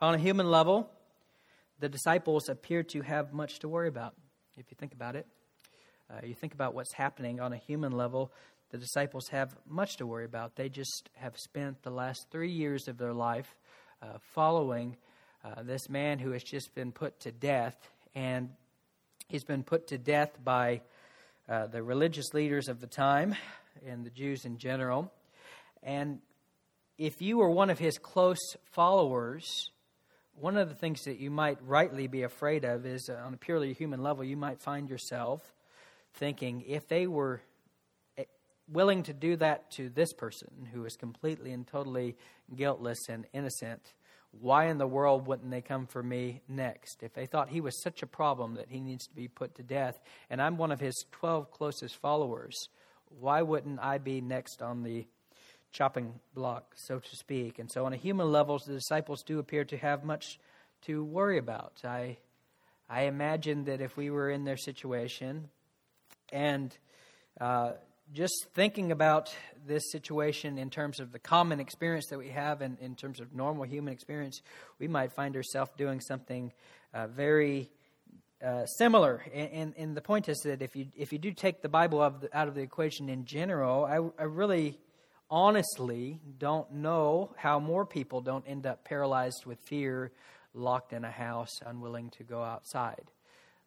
on 0.00 0.14
a 0.14 0.18
human 0.18 0.50
level, 0.50 0.90
the 1.80 1.88
disciples 1.88 2.48
appear 2.48 2.82
to 2.84 3.00
have 3.02 3.32
much 3.32 3.58
to 3.60 3.68
worry 3.68 3.88
about, 3.88 4.14
if 4.56 4.70
you 4.70 4.76
think 4.78 4.92
about 4.92 5.16
it. 5.16 5.26
Uh, 6.10 6.24
you 6.24 6.34
think 6.34 6.54
about 6.54 6.74
what's 6.74 6.92
happening 6.92 7.40
on 7.40 7.52
a 7.52 7.56
human 7.56 7.92
level, 7.92 8.32
the 8.70 8.78
disciples 8.78 9.28
have 9.28 9.56
much 9.66 9.96
to 9.96 10.06
worry 10.06 10.24
about. 10.24 10.56
They 10.56 10.68
just 10.68 11.08
have 11.14 11.38
spent 11.38 11.82
the 11.82 11.90
last 11.90 12.26
three 12.30 12.50
years 12.50 12.88
of 12.88 12.98
their 12.98 13.12
life 13.12 13.56
uh, 14.02 14.18
following 14.34 14.96
uh, 15.44 15.62
this 15.62 15.88
man 15.88 16.18
who 16.18 16.32
has 16.32 16.42
just 16.42 16.74
been 16.74 16.92
put 16.92 17.18
to 17.20 17.32
death. 17.32 17.76
And 18.14 18.50
he's 19.28 19.44
been 19.44 19.62
put 19.62 19.88
to 19.88 19.98
death 19.98 20.38
by 20.42 20.80
uh, 21.48 21.66
the 21.66 21.82
religious 21.82 22.32
leaders 22.32 22.68
of 22.68 22.80
the 22.80 22.86
time 22.86 23.34
and 23.86 24.04
the 24.04 24.10
Jews 24.10 24.44
in 24.44 24.58
general. 24.58 25.12
And 25.82 26.20
if 26.98 27.20
you 27.20 27.38
were 27.38 27.50
one 27.50 27.70
of 27.70 27.78
his 27.78 27.98
close 27.98 28.56
followers, 28.72 29.70
one 30.34 30.56
of 30.56 30.68
the 30.68 30.74
things 30.74 31.04
that 31.04 31.18
you 31.18 31.30
might 31.30 31.58
rightly 31.62 32.06
be 32.06 32.22
afraid 32.22 32.64
of 32.64 32.86
is 32.86 33.08
uh, 33.08 33.20
on 33.24 33.34
a 33.34 33.36
purely 33.36 33.72
human 33.72 34.02
level, 34.02 34.24
you 34.24 34.36
might 34.36 34.60
find 34.60 34.88
yourself 34.88 35.40
thinking 36.14 36.62
if 36.66 36.88
they 36.88 37.06
were 37.06 37.40
eh, 38.16 38.24
willing 38.68 39.02
to 39.04 39.12
do 39.12 39.36
that 39.36 39.70
to 39.72 39.88
this 39.88 40.12
person 40.12 40.68
who 40.72 40.84
is 40.84 40.96
completely 40.96 41.52
and 41.52 41.66
totally 41.66 42.16
guiltless 42.54 43.08
and 43.08 43.26
innocent, 43.32 43.92
why 44.40 44.66
in 44.66 44.78
the 44.78 44.86
world 44.86 45.26
wouldn't 45.26 45.50
they 45.50 45.60
come 45.60 45.86
for 45.86 46.02
me 46.02 46.42
next? 46.48 47.02
If 47.02 47.14
they 47.14 47.26
thought 47.26 47.48
he 47.48 47.60
was 47.60 47.82
such 47.82 48.02
a 48.02 48.06
problem 48.06 48.54
that 48.54 48.68
he 48.68 48.80
needs 48.80 49.06
to 49.06 49.14
be 49.14 49.28
put 49.28 49.54
to 49.56 49.62
death, 49.62 49.98
and 50.30 50.40
I'm 50.40 50.56
one 50.56 50.72
of 50.72 50.80
his 50.80 51.04
12 51.12 51.50
closest 51.50 51.96
followers, 51.96 52.68
why 53.20 53.42
wouldn't 53.42 53.80
I 53.80 53.98
be 53.98 54.20
next 54.20 54.62
on 54.62 54.82
the 54.82 55.06
chopping 55.72 56.20
block, 56.34 56.74
so 56.76 56.98
to 56.98 57.16
speak? 57.16 57.58
And 57.58 57.70
so, 57.70 57.86
on 57.86 57.92
a 57.92 57.96
human 57.96 58.30
level, 58.30 58.58
the 58.58 58.72
disciples 58.72 59.22
do 59.22 59.38
appear 59.38 59.64
to 59.64 59.76
have 59.76 60.04
much 60.04 60.38
to 60.82 61.04
worry 61.04 61.38
about. 61.38 61.80
I, 61.84 62.18
I 62.88 63.02
imagine 63.02 63.64
that 63.64 63.80
if 63.80 63.96
we 63.96 64.10
were 64.10 64.30
in 64.30 64.44
their 64.44 64.56
situation 64.56 65.48
and 66.30 66.76
uh, 67.40 67.72
just 68.12 68.46
thinking 68.54 68.92
about 68.92 69.34
this 69.66 69.90
situation 69.90 70.58
in 70.58 70.70
terms 70.70 71.00
of 71.00 71.12
the 71.12 71.18
common 71.18 71.60
experience 71.60 72.06
that 72.10 72.18
we 72.18 72.28
have 72.28 72.60
and 72.60 72.78
in 72.80 72.94
terms 72.94 73.20
of 73.20 73.34
normal 73.34 73.64
human 73.64 73.92
experience, 73.92 74.40
we 74.78 74.88
might 74.88 75.12
find 75.12 75.36
ourselves 75.36 75.70
doing 75.76 76.00
something 76.00 76.52
uh, 76.94 77.06
very 77.08 77.70
uh, 78.44 78.64
similar. 78.66 79.24
And, 79.34 79.50
and, 79.50 79.74
and, 79.76 79.96
the 79.96 80.00
point 80.00 80.28
is 80.28 80.38
that 80.44 80.62
if 80.62 80.76
you, 80.76 80.86
if 80.96 81.12
you 81.12 81.18
do 81.18 81.32
take 81.32 81.62
the 81.62 81.68
Bible 81.68 82.00
of 82.00 82.20
the, 82.20 82.36
out 82.36 82.48
of 82.48 82.54
the 82.54 82.60
equation 82.60 83.08
in 83.08 83.24
general, 83.24 83.84
I, 83.84 84.22
I 84.22 84.26
really 84.26 84.78
honestly 85.30 86.20
don't 86.38 86.70
know 86.72 87.34
how 87.36 87.58
more 87.58 87.84
people 87.84 88.20
don't 88.20 88.44
end 88.46 88.66
up 88.66 88.84
paralyzed 88.84 89.46
with 89.46 89.58
fear, 89.60 90.12
locked 90.54 90.92
in 90.92 91.04
a 91.04 91.10
house, 91.10 91.50
unwilling 91.64 92.10
to 92.10 92.24
go 92.24 92.42
outside. 92.42 93.10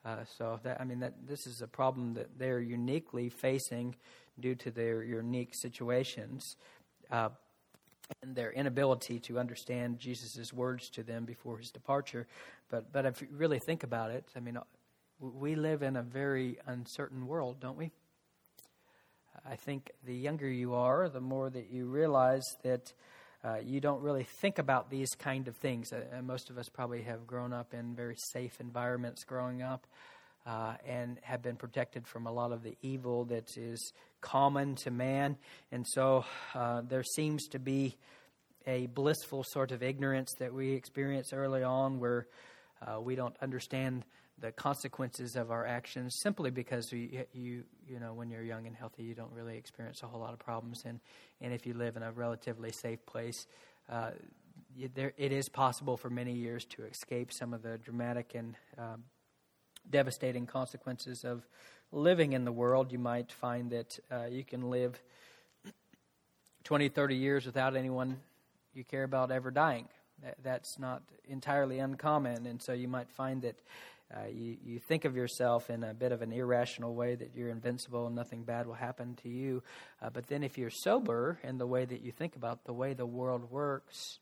Uh, 0.05 0.23
so 0.37 0.59
that 0.63 0.79
I 0.79 0.85
mean 0.85 0.99
that 0.99 1.27
this 1.27 1.45
is 1.45 1.61
a 1.61 1.67
problem 1.67 2.13
that 2.13 2.39
they're 2.39 2.61
uniquely 2.61 3.27
facing 3.29 3.95
due 4.39 4.55
to 4.55 4.71
their 4.71 5.03
unique 5.03 5.53
situations 5.53 6.55
uh, 7.11 7.29
and 8.21 8.35
their 8.35 8.51
inability 8.51 9.19
to 9.19 9.39
understand 9.39 9.99
Jesus' 9.99 10.53
words 10.53 10.89
to 10.91 11.03
them 11.03 11.25
before 11.25 11.57
his 11.57 11.71
departure. 11.71 12.27
But, 12.69 12.91
but 12.91 13.05
if 13.05 13.21
you 13.21 13.27
really 13.31 13.59
think 13.59 13.83
about 13.83 14.11
it, 14.11 14.25
I 14.35 14.39
mean, 14.39 14.57
we 15.19 15.55
live 15.55 15.83
in 15.83 15.95
a 15.95 16.01
very 16.01 16.57
uncertain 16.65 17.27
world, 17.27 17.59
don't 17.59 17.77
we? 17.77 17.91
I 19.45 19.55
think 19.55 19.91
the 20.05 20.15
younger 20.15 20.49
you 20.49 20.73
are, 20.73 21.07
the 21.09 21.21
more 21.21 21.49
that 21.49 21.69
you 21.71 21.85
realize 21.85 22.57
that 22.63 22.93
uh, 23.43 23.57
you 23.63 23.79
don't 23.79 24.01
really 24.01 24.23
think 24.23 24.59
about 24.59 24.89
these 24.89 25.09
kind 25.15 25.47
of 25.47 25.55
things. 25.57 25.93
Uh, 25.93 26.03
and 26.11 26.27
most 26.27 26.49
of 26.49 26.57
us 26.57 26.67
probably 26.69 27.03
have 27.03 27.25
grown 27.25 27.53
up 27.53 27.73
in 27.73 27.95
very 27.95 28.15
safe 28.17 28.59
environments 28.59 29.23
growing 29.23 29.61
up 29.61 29.87
uh, 30.45 30.73
and 30.85 31.19
have 31.21 31.41
been 31.41 31.55
protected 31.55 32.07
from 32.07 32.27
a 32.27 32.31
lot 32.31 32.51
of 32.51 32.63
the 32.63 32.75
evil 32.81 33.25
that 33.25 33.57
is 33.57 33.93
common 34.21 34.75
to 34.75 34.91
man. 34.91 35.37
And 35.71 35.85
so 35.87 36.25
uh, 36.53 36.81
there 36.81 37.03
seems 37.03 37.47
to 37.49 37.59
be 37.59 37.95
a 38.67 38.87
blissful 38.87 39.43
sort 39.43 39.71
of 39.71 39.81
ignorance 39.81 40.33
that 40.39 40.53
we 40.53 40.73
experience 40.73 41.31
early 41.33 41.63
on 41.63 41.99
where 41.99 42.27
uh, 42.85 42.99
we 42.99 43.15
don't 43.15 43.35
understand 43.41 44.03
the 44.39 44.51
consequences 44.51 45.35
of 45.35 45.51
our 45.51 45.65
actions 45.65 46.15
simply 46.15 46.51
because 46.51 46.91
you, 46.91 47.25
you 47.33 47.63
you 47.87 47.99
know 47.99 48.13
when 48.13 48.29
you're 48.29 48.43
young 48.43 48.67
and 48.67 48.75
healthy 48.75 49.03
you 49.03 49.13
don't 49.13 49.31
really 49.33 49.57
experience 49.57 50.03
a 50.03 50.07
whole 50.07 50.19
lot 50.19 50.33
of 50.33 50.39
problems. 50.39 50.83
And 50.85 50.99
and 51.41 51.53
if 51.53 51.65
you 51.65 51.73
live 51.73 51.97
in 51.97 52.03
a 52.03 52.11
relatively 52.11 52.71
safe 52.71 53.05
place 53.05 53.47
uh, 53.89 54.11
there, 54.95 55.13
it 55.17 55.31
is 55.31 55.49
possible 55.49 55.97
for 55.97 56.09
many 56.09 56.33
years 56.33 56.65
to 56.65 56.83
escape 56.83 57.33
some 57.33 57.53
of 57.53 57.61
the 57.61 57.77
dramatic 57.77 58.33
and 58.35 58.55
um, 58.77 59.03
devastating 59.89 60.45
consequences 60.45 61.23
of 61.23 61.45
living 61.91 62.33
in 62.33 62.45
the 62.45 62.51
world, 62.51 62.91
you 62.91 62.99
might 62.99 63.31
find 63.31 63.71
that 63.71 63.99
uh, 64.11 64.25
you 64.25 64.43
can 64.43 64.69
live 64.69 65.01
20, 66.63 66.89
30 66.89 67.15
years 67.15 67.45
without 67.45 67.75
anyone 67.75 68.17
you 68.73 68.83
care 68.83 69.03
about 69.03 69.31
ever 69.31 69.51
dying. 69.51 69.87
That, 70.23 70.35
that's 70.43 70.77
not 70.77 71.01
entirely 71.27 71.79
uncommon, 71.79 72.45
and 72.45 72.61
so 72.61 72.73
you 72.73 72.87
might 72.87 73.09
find 73.09 73.41
that 73.43 73.55
uh, 74.15 74.27
you, 74.27 74.57
you 74.63 74.79
think 74.79 75.05
of 75.05 75.15
yourself 75.15 75.69
in 75.69 75.83
a 75.83 75.93
bit 75.93 76.11
of 76.11 76.21
an 76.21 76.31
irrational 76.31 76.95
way 76.95 77.15
that 77.15 77.31
you're 77.35 77.49
invincible 77.49 78.07
and 78.07 78.15
nothing 78.15 78.43
bad 78.43 78.65
will 78.65 78.73
happen 78.73 79.15
to 79.21 79.29
you. 79.29 79.61
Uh, 80.01 80.09
but 80.09 80.27
then, 80.27 80.43
if 80.43 80.57
you're 80.57 80.71
sober 80.71 81.37
in 81.43 81.57
the 81.57 81.67
way 81.67 81.85
that 81.85 82.01
you 82.01 82.11
think 82.11 82.35
about 82.35 82.65
the 82.65 82.73
way 82.73 82.93
the 82.93 83.05
world 83.05 83.51
works, 83.51 84.19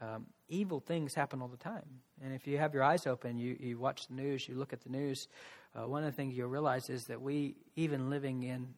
um, 0.00 0.26
evil 0.48 0.80
things 0.80 1.14
happen 1.14 1.42
all 1.42 1.48
the 1.48 1.56
time. 1.56 2.00
And 2.22 2.34
if 2.34 2.46
you 2.46 2.58
have 2.58 2.74
your 2.74 2.82
eyes 2.82 3.06
open, 3.06 3.38
you, 3.38 3.56
you 3.60 3.78
watch 3.78 4.08
the 4.08 4.14
news, 4.14 4.48
you 4.48 4.54
look 4.54 4.72
at 4.72 4.82
the 4.82 4.90
news, 4.90 5.28
uh, 5.74 5.86
one 5.86 6.04
of 6.04 6.10
the 6.10 6.16
things 6.16 6.36
you'll 6.36 6.48
realize 6.48 6.90
is 6.90 7.04
that 7.04 7.20
we, 7.20 7.54
even 7.76 8.10
living 8.10 8.42
in 8.42 8.68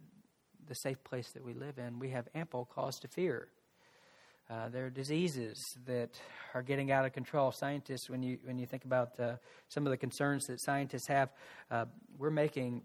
the 0.67 0.75
safe 0.75 1.03
place 1.05 1.31
that 1.33 1.45
we 1.45 1.55
live 1.55 1.79
in, 1.79 1.99
we 1.99 2.11
have 2.11 2.29
ample 2.35 2.65
cause 2.67 2.99
to 3.01 3.09
fear. 3.09 3.49
Uh, 4.51 4.69
there 4.69 4.85
are 4.85 4.91
diseases 4.91 5.59
that 5.87 6.11
are 6.53 6.63
getting 6.63 6.93
out 6.93 7.07
of 7.07 7.13
control. 7.15 7.51
Scientists, 7.51 8.11
when 8.11 8.23
you 8.23 8.39
when 8.45 8.59
you 8.59 8.67
think 8.67 8.85
about 8.85 9.19
uh, 9.19 9.37
some 9.69 9.87
of 9.87 9.91
the 9.91 9.97
concerns 9.97 10.45
that 10.47 10.61
scientists 10.61 11.07
have, 11.09 11.31
uh, 11.71 11.87
we're 12.19 12.31
making 12.31 12.83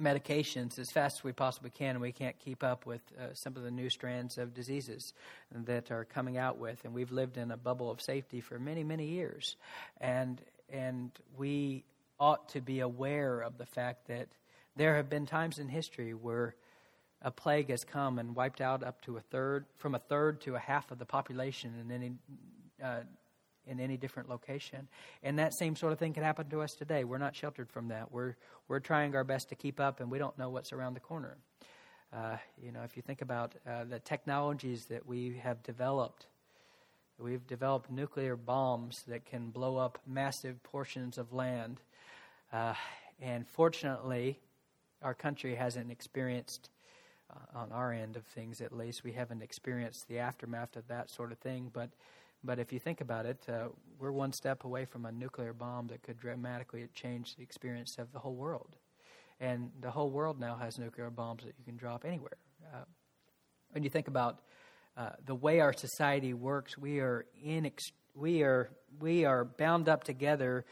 medications 0.00 0.78
as 0.78 0.90
fast 0.90 1.18
as 1.20 1.24
we 1.24 1.32
possibly 1.32 1.70
can, 1.70 1.90
and 1.90 2.00
we 2.00 2.12
can't 2.12 2.38
keep 2.38 2.62
up 2.62 2.84
with 2.84 3.00
uh, 3.18 3.32
some 3.32 3.56
of 3.56 3.62
the 3.62 3.70
new 3.70 3.88
strands 3.88 4.36
of 4.36 4.52
diseases 4.52 5.14
that 5.52 5.90
are 5.90 6.04
coming 6.04 6.36
out 6.36 6.58
with. 6.58 6.84
And 6.84 6.92
we've 6.92 7.12
lived 7.12 7.38
in 7.38 7.50
a 7.50 7.56
bubble 7.56 7.90
of 7.90 8.02
safety 8.02 8.42
for 8.42 8.58
many, 8.58 8.84
many 8.84 9.06
years, 9.06 9.56
and 10.02 10.38
and 10.68 11.10
we 11.38 11.84
ought 12.20 12.50
to 12.50 12.60
be 12.60 12.80
aware 12.80 13.40
of 13.40 13.56
the 13.56 13.66
fact 13.66 14.08
that 14.08 14.28
there 14.76 14.96
have 14.96 15.08
been 15.08 15.24
times 15.24 15.58
in 15.58 15.68
history 15.68 16.12
where 16.12 16.54
a 17.24 17.30
plague 17.30 17.70
has 17.70 17.82
come 17.84 18.20
and 18.20 18.36
wiped 18.36 18.60
out 18.60 18.84
up 18.84 19.00
to 19.02 19.16
a 19.16 19.20
third, 19.20 19.64
from 19.78 19.96
a 19.96 19.98
third 19.98 20.42
to 20.42 20.54
a 20.54 20.58
half 20.60 20.92
of 20.92 20.98
the 20.98 21.06
population 21.06 21.72
in 21.80 21.90
any 21.90 22.12
uh, 22.82 23.00
in 23.66 23.80
any 23.80 23.96
different 23.96 24.28
location. 24.28 24.88
And 25.22 25.38
that 25.38 25.54
same 25.54 25.74
sort 25.74 25.92
of 25.92 25.98
thing 25.98 26.12
can 26.12 26.22
happen 26.22 26.48
to 26.50 26.60
us 26.60 26.72
today. 26.74 27.04
We're 27.04 27.18
not 27.18 27.34
sheltered 27.34 27.70
from 27.70 27.88
that. 27.88 28.12
We're, 28.12 28.36
we're 28.68 28.80
trying 28.80 29.16
our 29.16 29.24
best 29.24 29.48
to 29.48 29.54
keep 29.54 29.80
up, 29.80 30.00
and 30.00 30.10
we 30.10 30.18
don't 30.18 30.36
know 30.38 30.50
what's 30.50 30.72
around 30.72 30.92
the 30.92 31.00
corner. 31.00 31.38
Uh, 32.12 32.36
you 32.62 32.72
know, 32.72 32.82
if 32.82 32.94
you 32.96 33.02
think 33.02 33.22
about 33.22 33.54
uh, 33.66 33.84
the 33.84 33.98
technologies 33.98 34.84
that 34.86 35.06
we 35.06 35.40
have 35.42 35.62
developed, 35.62 36.26
we've 37.18 37.46
developed 37.46 37.90
nuclear 37.90 38.36
bombs 38.36 39.02
that 39.08 39.24
can 39.24 39.50
blow 39.50 39.78
up 39.78 39.98
massive 40.06 40.62
portions 40.62 41.16
of 41.16 41.32
land. 41.32 41.80
Uh, 42.52 42.74
and 43.20 43.48
fortunately, 43.48 44.38
our 45.02 45.14
country 45.14 45.54
hasn't 45.54 45.90
experienced, 45.90 46.70
uh, 47.34 47.58
on 47.58 47.72
our 47.72 47.92
end 47.92 48.16
of 48.16 48.24
things 48.26 48.60
at 48.60 48.72
least, 48.72 49.04
we 49.04 49.12
haven't 49.12 49.42
experienced 49.42 50.06
the 50.08 50.18
aftermath 50.18 50.76
of 50.76 50.86
that 50.88 51.10
sort 51.10 51.32
of 51.32 51.38
thing. 51.38 51.70
But 51.72 51.90
but 52.44 52.58
if 52.58 52.72
you 52.72 52.78
think 52.78 53.00
about 53.00 53.24
it, 53.24 53.42
uh, 53.48 53.68
we're 53.98 54.12
one 54.12 54.32
step 54.32 54.64
away 54.64 54.84
from 54.84 55.06
a 55.06 55.12
nuclear 55.12 55.54
bomb 55.54 55.86
that 55.86 56.02
could 56.02 56.18
dramatically 56.18 56.86
change 56.94 57.36
the 57.36 57.42
experience 57.42 57.96
of 57.98 58.12
the 58.12 58.18
whole 58.18 58.34
world. 58.34 58.76
And 59.40 59.70
the 59.80 59.90
whole 59.90 60.10
world 60.10 60.38
now 60.38 60.56
has 60.56 60.78
nuclear 60.78 61.08
bombs 61.10 61.44
that 61.44 61.54
you 61.58 61.64
can 61.64 61.76
drop 61.76 62.04
anywhere. 62.04 62.36
Uh, 62.72 62.84
when 63.70 63.82
you 63.82 63.88
think 63.88 64.08
about 64.08 64.40
uh, 64.96 65.10
the 65.24 65.34
way 65.34 65.60
our 65.60 65.72
society 65.72 66.34
works, 66.34 66.76
we 66.76 67.00
are 67.00 67.24
in 67.42 67.66
ex- 67.66 67.92
we 68.14 68.42
are 68.42 68.70
we 69.00 69.24
are 69.24 69.44
bound 69.44 69.88
up 69.88 70.04
together 70.04 70.64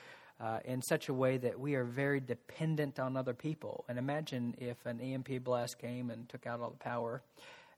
uh, 0.43 0.59
in 0.65 0.83
such 0.83 1.09
a 1.09 1.15
way 1.15 1.37
that 1.37 1.59
we 1.59 1.75
are 1.77 1.85
very 1.85 2.19
dependent 2.19 2.99
on 2.99 3.17
other 3.17 3.33
people. 3.33 3.85
And 3.89 3.99
imagine 3.99 4.55
if 4.59 4.85
an 4.87 5.01
EMP 5.01 5.45
blast 5.45 5.79
came 5.79 6.11
and 6.11 6.29
took 6.29 6.47
out 6.47 6.61
all 6.61 6.71
the 6.71 6.77
power, 6.77 7.23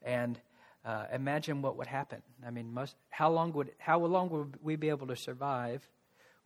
and 0.03 0.41
uh, 0.85 1.05
imagine 1.13 1.61
what 1.63 1.77
would 1.77 1.87
happen. 1.87 2.23
I 2.47 2.51
mean, 2.51 2.73
most, 2.73 2.97
how 3.11 3.31
long 3.31 3.53
would 3.53 3.73
how 3.79 3.99
long 3.99 4.31
would 4.31 4.57
we 4.63 4.77
be 4.77 4.89
able 4.89 5.07
to 5.09 5.17
survive 5.17 5.87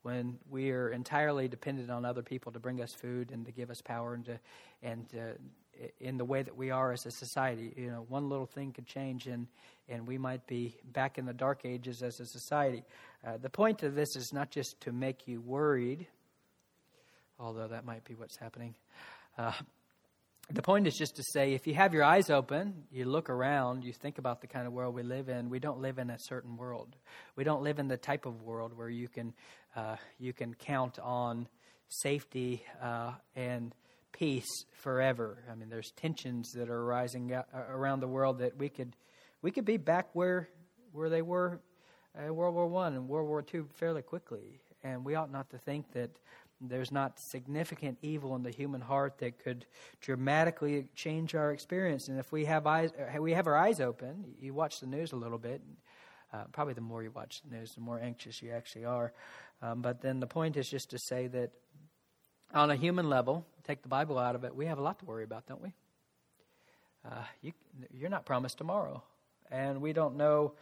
when 0.03 0.39
we 0.49 0.71
are 0.71 0.91
entirely 0.91 1.49
dependent 1.49 1.91
on 1.91 2.05
other 2.05 2.23
people 2.23 2.51
to 2.53 2.59
bring 2.59 2.81
us 2.81 2.95
food 2.95 3.31
and 3.31 3.45
to 3.47 3.53
give 3.53 3.71
us 3.71 3.81
power 3.81 4.15
and 4.15 4.25
to 4.25 4.39
and 4.83 5.09
in 6.01 6.17
the 6.17 6.25
way 6.25 6.43
that 6.43 6.57
we 6.57 6.71
are 6.71 6.93
as 6.93 7.07
a 7.07 7.11
society? 7.11 7.73
You 7.77 7.91
know, 7.91 8.07
one 8.09 8.29
little 8.29 8.47
thing 8.47 8.73
could 8.73 8.87
change 8.87 9.27
and 9.27 9.47
and 9.89 10.07
we 10.07 10.19
might 10.19 10.47
be 10.47 10.77
back 10.93 11.19
in 11.19 11.25
the 11.25 11.33
dark 11.33 11.65
ages 11.65 12.03
as 12.03 12.21
a 12.21 12.27
society. 12.27 12.85
Uh, 13.27 13.39
the 13.39 13.49
point 13.49 13.83
of 13.83 13.95
this 13.95 14.17
is 14.17 14.33
not 14.33 14.51
just 14.51 14.79
to 14.83 14.93
make 14.93 15.27
you 15.27 15.41
worried, 15.41 16.07
although 17.39 17.69
that 17.69 17.85
might 17.87 18.05
be 18.05 18.15
what's 18.15 18.37
happening. 18.37 18.75
Uh, 19.39 19.53
the 20.51 20.63
point 20.63 20.87
is 20.87 20.95
just 20.95 21.17
to 21.17 21.23
say 21.33 21.53
if 21.53 21.67
you 21.67 21.75
have 21.75 21.93
your 21.93 22.05
eyes 22.05 22.31
open, 22.31 22.85
you 22.91 23.05
look 23.05 23.29
around, 23.29 23.85
you 23.85 23.93
think 23.93 24.19
about 24.19 24.41
the 24.41 24.47
kind 24.47 24.67
of 24.67 24.73
world 24.73 24.95
we 24.95 25.03
live 25.03 25.29
in. 25.29 25.51
We 25.51 25.59
don't 25.59 25.81
live 25.81 25.99
in 25.99 26.09
a 26.09 26.19
certain 26.19 26.57
world. 26.57 26.97
We 27.37 27.45
don't 27.45 27.63
live 27.63 27.79
in 27.79 27.89
the 27.89 27.99
type 27.99 28.25
of 28.25 28.43
world 28.43 28.77
where 28.77 28.89
you 28.89 29.09
can 29.09 29.35
uh, 29.77 29.97
you 30.19 30.33
can 30.33 30.55
count 30.55 30.99
on 31.01 31.49
safety 31.89 32.65
uh, 32.83 33.13
and 33.37 33.75
peace 34.13 34.65
forever. 34.73 35.45
I 35.51 35.55
mean, 35.55 35.69
there's 35.69 35.93
tensions 35.93 36.53
that 36.53 36.69
are 36.69 36.83
arising 36.83 37.33
around 37.55 38.01
the 38.01 38.09
world 38.09 38.39
that 38.39 38.57
we 38.57 38.69
could 38.69 38.97
we 39.43 39.51
could 39.51 39.65
be 39.65 39.77
back 39.77 40.09
where 40.15 40.49
where 40.93 41.09
they 41.09 41.23
were 41.23 41.61
in 42.19 42.35
World 42.35 42.55
War 42.55 42.67
One 42.67 42.95
and 42.95 43.09
World 43.09 43.29
War 43.29 43.43
Two 43.43 43.69
fairly 43.75 44.03
quickly. 44.03 44.61
And 44.83 45.05
we 45.05 45.17
ought 45.17 45.33
not 45.33 45.51
to 45.51 45.59
think 45.59 45.93
that 45.93 46.11
there's 46.61 46.91
not 46.91 47.19
significant 47.21 47.99
evil 48.03 48.35
in 48.35 48.43
the 48.43 48.51
human 48.51 48.81
heart 48.81 49.19
that 49.19 49.39
could 49.39 49.67
dramatically 50.01 50.87
change 50.95 51.35
our 51.35 51.53
experience. 51.53 52.09
And 52.09 52.19
if 52.19 52.33
we 52.33 52.45
have 52.47 52.67
eyes, 52.67 52.91
uh, 52.93 53.21
we 53.21 53.33
have 53.33 53.47
our 53.47 53.57
eyes 53.57 53.81
open. 53.81 54.35
You 54.41 54.55
watch 54.55 54.81
the 54.81 54.87
news 54.87 55.13
a 55.13 55.17
little 55.17 55.39
bit. 55.39 55.63
Uh, 56.33 56.45
probably 56.53 56.75
the 56.75 56.81
more 56.81 57.03
you 57.03 57.11
watch 57.11 57.41
the 57.43 57.57
news, 57.57 57.73
the 57.75 57.81
more 57.81 58.01
anxious 58.01 58.43
you 58.43 58.51
actually 58.51 58.85
are. 58.85 59.13
Um, 59.63 59.83
but 59.83 60.01
then 60.03 60.21
the 60.21 60.27
point 60.27 60.57
is 60.57 60.69
just 60.69 60.91
to 60.91 60.99
say 60.99 61.27
that 61.29 61.51
on 62.55 62.71
a 62.71 62.77
human 62.77 63.09
level, 63.09 63.47
take 63.67 63.83
the 63.83 63.89
Bible 63.89 64.19
out 64.19 64.35
of 64.35 64.45
it, 64.45 64.55
we 64.55 64.67
have 64.67 64.79
a 64.79 64.83
lot 64.83 64.99
to 65.01 65.05
worry 65.05 65.25
about, 65.25 65.47
don't 65.47 65.63
we? 65.63 65.73
Uh, 67.05 67.23
you, 67.43 67.53
you're 67.93 68.11
not 68.11 68.25
promised 68.25 68.59
tomorrow, 68.59 69.03
and 69.51 69.81
we 69.81 69.93
don't 69.93 70.17
know 70.17 70.55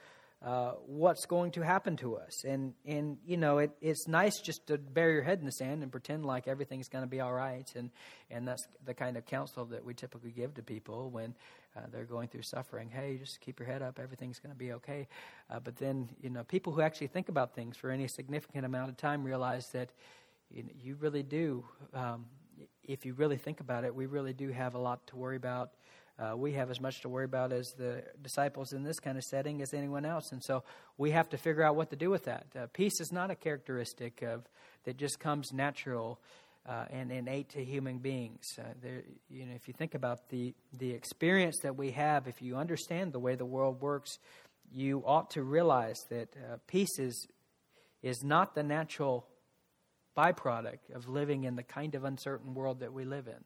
uh, 0.45 0.73
what's 0.87 1.25
going 1.27 1.51
to 1.51 1.63
happen 1.63 1.97
to 1.97 2.17
us. 2.17 2.45
And, 2.45 2.75
and 2.85 3.17
you 3.27 3.37
know, 3.37 3.59
it, 3.59 3.71
it's 3.81 4.07
nice 4.07 4.39
just 4.45 4.67
to 4.67 4.77
bury 4.77 5.15
your 5.15 5.23
head 5.23 5.39
in 5.39 5.47
the 5.47 5.53
sand 5.53 5.83
and 5.83 5.91
pretend 5.91 6.27
like 6.27 6.47
everything's 6.47 6.89
going 6.89 7.05
to 7.05 7.11
be 7.11 7.21
all 7.21 7.33
right. 7.33 7.69
And, 7.75 7.91
and 8.31 8.47
that's 8.47 8.65
the 8.85 8.95
kind 8.95 9.17
of 9.17 9.25
counsel 9.25 9.65
that 9.67 9.85
we 9.85 9.95
typically 9.95 10.31
give 10.31 10.55
to 10.55 10.63
people 10.63 11.11
when 11.11 11.35
uh, 11.77 11.81
they're 11.91 12.05
going 12.05 12.29
through 12.29 12.43
suffering. 12.43 12.91
Hey, 12.91 13.17
just 13.17 13.41
keep 13.41 13.59
your 13.59 13.69
head 13.69 13.83
up. 13.83 13.99
Everything's 13.99 14.39
going 14.39 14.53
to 14.53 14.59
be 14.59 14.73
okay. 14.73 15.09
Uh, 15.51 15.59
but 15.59 15.77
then, 15.77 16.09
you 16.21 16.31
know, 16.31 16.45
people 16.45 16.73
who 16.73 16.83
actually 16.83 17.09
think 17.09 17.29
about 17.29 17.55
things 17.55 17.77
for 17.77 17.91
any 17.91 18.07
significant 18.07 18.67
amount 18.67 18.91
of 18.91 18.97
time 18.97 19.25
realize 19.25 19.67
that 19.73 19.91
you, 20.51 20.97
really 20.97 21.23
do, 21.23 21.65
um, 21.93 22.27
if 22.85 23.05
you 23.05 23.15
really 23.15 23.37
think 23.37 23.61
about 23.61 23.85
it, 23.85 23.95
we 23.95 24.07
really 24.07 24.33
do 24.33 24.51
have 24.51 24.75
a 24.75 24.79
lot 24.79 25.07
to 25.09 25.17
worry 25.17 25.37
about 25.37 25.71
uh, 26.19 26.35
we 26.35 26.53
have 26.53 26.71
as 26.71 26.81
much 26.81 27.03
to 27.03 27.09
worry 27.09 27.27
about 27.27 27.53
as 27.53 27.75
the 27.77 28.03
disciples 28.23 28.73
in 28.73 28.83
this 28.83 28.99
kind 28.99 29.19
of 29.19 29.25
setting 29.25 29.61
as 29.61 29.75
anyone 29.75 30.07
else. 30.07 30.33
And 30.33 30.43
so 30.43 30.65
we 30.97 31.11
have 31.11 31.29
to 31.31 31.37
figure 31.37 31.63
out 31.63 31.77
what 31.77 31.91
to 31.91 31.97
do 31.97 32.09
with 32.09 32.25
that. 32.25 32.47
Uh, 32.59 32.67
peace 32.73 33.01
is 33.01 33.13
not 33.13 33.31
a 33.31 33.35
characteristic 33.35 34.23
of 34.23 34.49
that 34.85 34.97
just 34.97 35.21
comes 35.21 35.53
natural 35.53 36.19
uh, 36.67 36.87
and 36.91 37.13
innate 37.13 37.51
to 37.51 37.63
human 37.63 37.99
beings. 37.99 38.45
Uh, 38.59 38.63
there, 38.83 39.03
you 39.29 39.45
know, 39.45 39.55
if 39.55 39.69
you 39.69 39.75
think 39.75 39.95
about 39.95 40.31
the 40.31 40.55
the 40.79 40.91
experience 40.91 41.59
that 41.63 41.77
we 41.77 41.91
have, 41.91 42.27
if 42.27 42.41
you 42.41 42.57
understand 42.57 43.13
the 43.13 43.21
way 43.21 43.35
the 43.35 43.45
world 43.45 43.81
works, 43.81 44.19
you 44.73 45.03
ought 45.07 45.31
to 45.31 45.43
realize 45.43 45.99
that 46.09 46.35
uh, 46.37 46.57
peace 46.67 46.99
is 46.99 47.29
is 48.03 48.25
not 48.25 48.55
the 48.55 48.63
natural 48.63 49.27
byproduct 50.17 50.95
of 50.95 51.09
living 51.09 51.45
in 51.45 51.57
the 51.57 51.63
kind 51.63 51.95
of 51.95 52.05
uncertain 52.05 52.55
world 52.55 52.81
that 52.81 52.93
we 52.93 53.05
live 53.05 53.27
in 53.29 53.45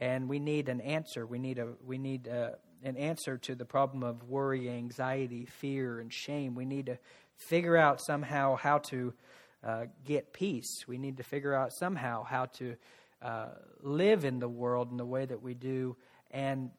and 0.00 0.28
we 0.28 0.40
need 0.40 0.68
an 0.68 0.80
answer. 0.80 1.26
We 1.26 1.38
need 1.38 1.58
a 1.58 1.68
we 1.84 1.96
need 1.96 2.26
a, 2.26 2.56
an 2.82 2.96
answer 2.96 3.38
to 3.38 3.54
the 3.54 3.64
problem 3.64 4.02
of 4.02 4.24
worry, 4.24 4.68
anxiety, 4.68 5.46
fear, 5.46 6.00
and 6.00 6.12
shame. 6.12 6.56
We 6.56 6.64
need 6.64 6.86
to 6.86 6.98
figure 7.36 7.76
out 7.76 8.00
somehow 8.00 8.56
how 8.56 8.78
to 8.78 9.14
uh, 9.64 9.84
get 10.04 10.32
peace. 10.32 10.86
We 10.88 10.98
need 10.98 11.18
to 11.18 11.22
figure 11.22 11.54
out 11.54 11.72
somehow 11.72 12.24
how 12.24 12.46
to 12.46 12.74
uh, 13.22 13.46
live 13.80 14.24
in 14.24 14.40
the 14.40 14.48
world 14.48 14.90
in 14.90 14.96
the 14.96 15.06
way 15.06 15.24
that 15.24 15.40
we 15.40 15.54
do, 15.54 15.96
and 16.32 16.70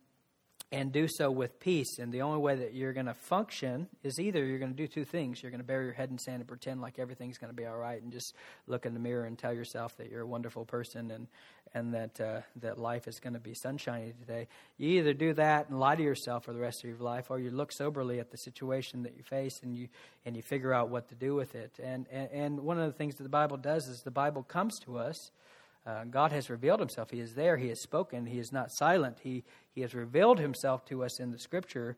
and 0.74 0.92
do 0.92 1.08
so 1.08 1.30
with 1.30 1.60
peace. 1.60 2.00
And 2.00 2.12
the 2.12 2.24
only 2.24 2.40
way 2.40 2.56
that 2.56 2.74
you're 2.74 2.94
going 2.94 3.06
to 3.06 3.14
function 3.14 3.88
is 4.02 4.20
either 4.20 4.44
you're 4.44 4.58
going 4.58 4.72
to 4.72 4.78
do 4.78 4.88
two 4.88 5.06
things. 5.06 5.42
You're 5.42 5.52
going 5.52 5.62
to 5.62 5.66
bury 5.66 5.86
your 5.86 5.94
head 5.94 6.10
in 6.10 6.18
sand 6.18 6.40
and 6.40 6.48
pretend 6.48 6.82
like 6.82 6.98
everything's 6.98 7.38
going 7.38 7.52
to 7.52 7.56
be 7.56 7.68
all 7.68 7.78
right 7.78 8.02
and 8.02 8.12
just 8.12 8.34
look 8.66 8.88
in 8.88 8.96
the 8.96 9.00
mirror 9.00 9.26
and 9.26 9.38
tell 9.38 9.54
yourself 9.54 9.96
that 9.98 10.10
you're 10.10 10.22
a 10.22 10.28
wonderful 10.28 10.66
person 10.66 11.12
and, 11.12 11.28
and 11.76 11.94
that, 11.94 12.20
uh, 12.20 12.42
that 12.56 12.80
life 12.80 13.08
is 13.08 13.20
going 13.20 13.34
to 13.34 13.40
be 13.40 13.54
sunshiny 13.54 14.14
today. 14.20 14.48
You 14.80 15.00
either 15.00 15.14
do 15.14 15.34
that 15.36 15.70
and 15.70 15.80
lie 15.80 15.96
to 15.96 16.02
yourself 16.02 16.46
for 16.46 16.54
the 16.54 16.60
rest 16.60 16.84
of 16.84 16.90
your 16.90 16.98
life, 16.98 17.30
or 17.30 17.38
you 17.38 17.52
look 17.52 17.72
soberly 17.72 18.20
at 18.20 18.32
the 18.32 18.38
situation 18.38 19.04
that 19.04 19.16
you 19.16 19.22
face 19.22 19.60
and 19.62 19.78
you, 19.78 19.90
and 20.26 20.36
you 20.36 20.42
figure 20.42 20.74
out 20.74 20.90
what 20.90 21.08
to 21.10 21.16
do 21.16 21.36
with 21.36 21.54
it. 21.54 21.72
And, 21.84 22.08
and, 22.12 22.30
and 22.32 22.60
one 22.62 22.80
of 22.80 22.92
the 22.92 22.98
things 22.98 23.16
that 23.18 23.24
the 23.24 23.30
Bible 23.30 23.58
does 23.58 23.88
is 23.88 24.02
the 24.02 24.10
Bible 24.12 24.42
comes 24.42 24.80
to 24.86 24.98
us– 24.98 25.30
uh, 25.86 26.06
God 26.06 26.32
has 26.32 26.50
revealed 26.50 26.80
himself. 26.80 27.10
He 27.12 27.20
is 27.20 27.36
there. 27.36 27.58
He 27.58 27.70
has 27.70 27.82
spoken. 27.82 28.26
He 28.26 28.40
is 28.40 28.52
not 28.52 28.72
silent. 28.72 29.18
He, 29.22 29.44
he 29.72 29.82
has 29.82 29.94
revealed 29.94 30.40
himself 30.40 30.86
to 30.86 31.04
us 31.04 31.20
in 31.20 31.32
the 31.32 31.40
scripture, 31.40 31.98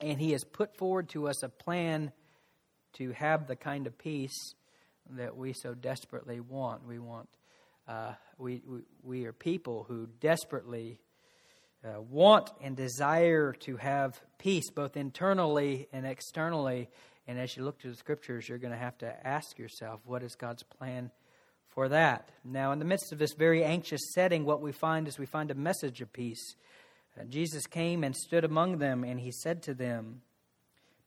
and 0.00 0.20
he 0.20 0.32
has 0.32 0.44
put 0.44 0.76
forward 0.76 1.08
to 1.10 1.28
us 1.28 1.42
a 1.42 1.48
plan 1.48 2.12
to 2.94 3.12
have 3.12 3.46
the 3.46 3.56
kind 3.56 3.86
of 3.86 3.96
peace 3.96 4.54
that 5.10 5.36
we 5.36 5.52
so 5.52 5.74
desperately 5.74 6.40
want. 6.40 6.86
We 6.86 6.98
want, 6.98 7.28
uh, 7.86 8.12
we, 8.36 8.62
we, 8.66 8.80
we 9.02 9.26
are 9.26 9.32
people 9.32 9.86
who 9.88 10.08
desperately 10.20 11.00
uh, 11.84 12.00
want 12.00 12.50
and 12.60 12.76
desire 12.76 13.52
to 13.60 13.76
have 13.76 14.20
peace 14.38 14.70
both 14.70 14.96
internally 14.96 15.88
and 15.92 16.04
externally. 16.04 16.88
And 17.26 17.38
as 17.38 17.56
you 17.56 17.64
look 17.64 17.78
to 17.80 17.88
the 17.88 17.96
scriptures, 17.96 18.48
you're 18.48 18.58
going 18.58 18.72
to 18.72 18.78
have 18.78 18.98
to 18.98 19.26
ask 19.26 19.58
yourself, 19.58 20.00
what 20.04 20.22
is 20.22 20.34
God's 20.34 20.62
plan? 20.62 21.10
For 21.78 21.88
that. 21.88 22.30
Now, 22.44 22.72
in 22.72 22.80
the 22.80 22.84
midst 22.84 23.12
of 23.12 23.20
this 23.20 23.34
very 23.34 23.62
anxious 23.62 24.00
setting, 24.12 24.44
what 24.44 24.60
we 24.60 24.72
find 24.72 25.06
is 25.06 25.16
we 25.16 25.26
find 25.26 25.48
a 25.52 25.54
message 25.54 26.00
of 26.00 26.12
peace. 26.12 26.56
Uh, 27.16 27.22
Jesus 27.22 27.68
came 27.68 28.02
and 28.02 28.16
stood 28.16 28.42
among 28.42 28.78
them, 28.78 29.04
and 29.04 29.20
he 29.20 29.30
said 29.30 29.62
to 29.62 29.74
them, 29.74 30.22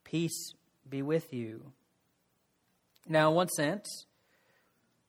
Peace 0.06 0.54
be 0.90 1.02
with 1.02 1.34
you. 1.34 1.74
Now, 3.06 3.32
in 3.32 3.36
one 3.36 3.50
sense, 3.50 4.06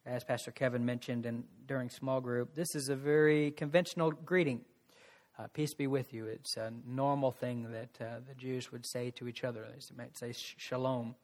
as 0.04 0.24
Pastor 0.24 0.50
Kevin 0.50 0.84
mentioned 0.84 1.26
in, 1.26 1.44
during 1.64 1.90
small 1.90 2.20
group, 2.20 2.56
this 2.56 2.74
is 2.74 2.88
a 2.88 2.96
very 2.96 3.52
conventional 3.52 4.10
greeting. 4.10 4.62
Uh, 5.38 5.46
peace 5.54 5.74
be 5.74 5.86
with 5.86 6.12
you. 6.12 6.26
It's 6.26 6.56
a 6.56 6.72
normal 6.84 7.30
thing 7.30 7.70
that 7.70 8.04
uh, 8.04 8.18
the 8.28 8.34
Jews 8.34 8.72
would 8.72 8.84
say 8.84 9.12
to 9.12 9.28
each 9.28 9.44
other. 9.44 9.64
They 9.70 9.96
might 9.96 10.18
say 10.18 10.32
shalom. 10.56 11.14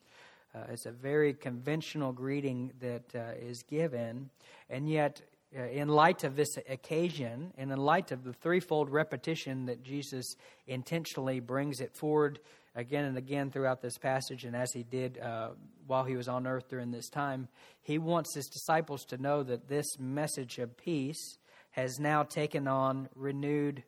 Uh, 0.58 0.72
it's 0.72 0.86
a 0.86 0.90
very 0.90 1.34
conventional 1.34 2.12
greeting 2.12 2.72
that 2.80 3.14
uh, 3.14 3.32
is 3.38 3.62
given, 3.62 4.28
and 4.70 4.88
yet, 4.88 5.20
uh, 5.56 5.62
in 5.62 5.88
light 5.88 6.24
of 6.24 6.34
this 6.34 6.56
occasion, 6.68 7.52
and 7.56 7.70
in 7.70 7.78
light 7.78 8.10
of 8.10 8.24
the 8.24 8.32
threefold 8.32 8.90
repetition 8.90 9.66
that 9.66 9.82
Jesus 9.84 10.34
intentionally 10.66 11.38
brings 11.38 11.80
it 11.80 11.94
forward 11.94 12.40
again 12.74 13.04
and 13.04 13.16
again 13.16 13.50
throughout 13.50 13.82
this 13.82 13.98
passage, 13.98 14.44
and 14.44 14.56
as 14.56 14.72
he 14.72 14.82
did 14.82 15.18
uh, 15.18 15.50
while 15.86 16.04
he 16.04 16.16
was 16.16 16.28
on 16.28 16.46
earth 16.46 16.68
during 16.68 16.90
this 16.90 17.08
time, 17.08 17.46
he 17.82 17.98
wants 17.98 18.34
his 18.34 18.46
disciples 18.46 19.04
to 19.04 19.16
know 19.18 19.42
that 19.42 19.68
this 19.68 19.86
message 19.98 20.58
of 20.58 20.76
peace 20.76 21.38
has 21.70 21.98
now 22.00 22.22
taken 22.24 22.66
on 22.66 23.08
renewed 23.14 23.84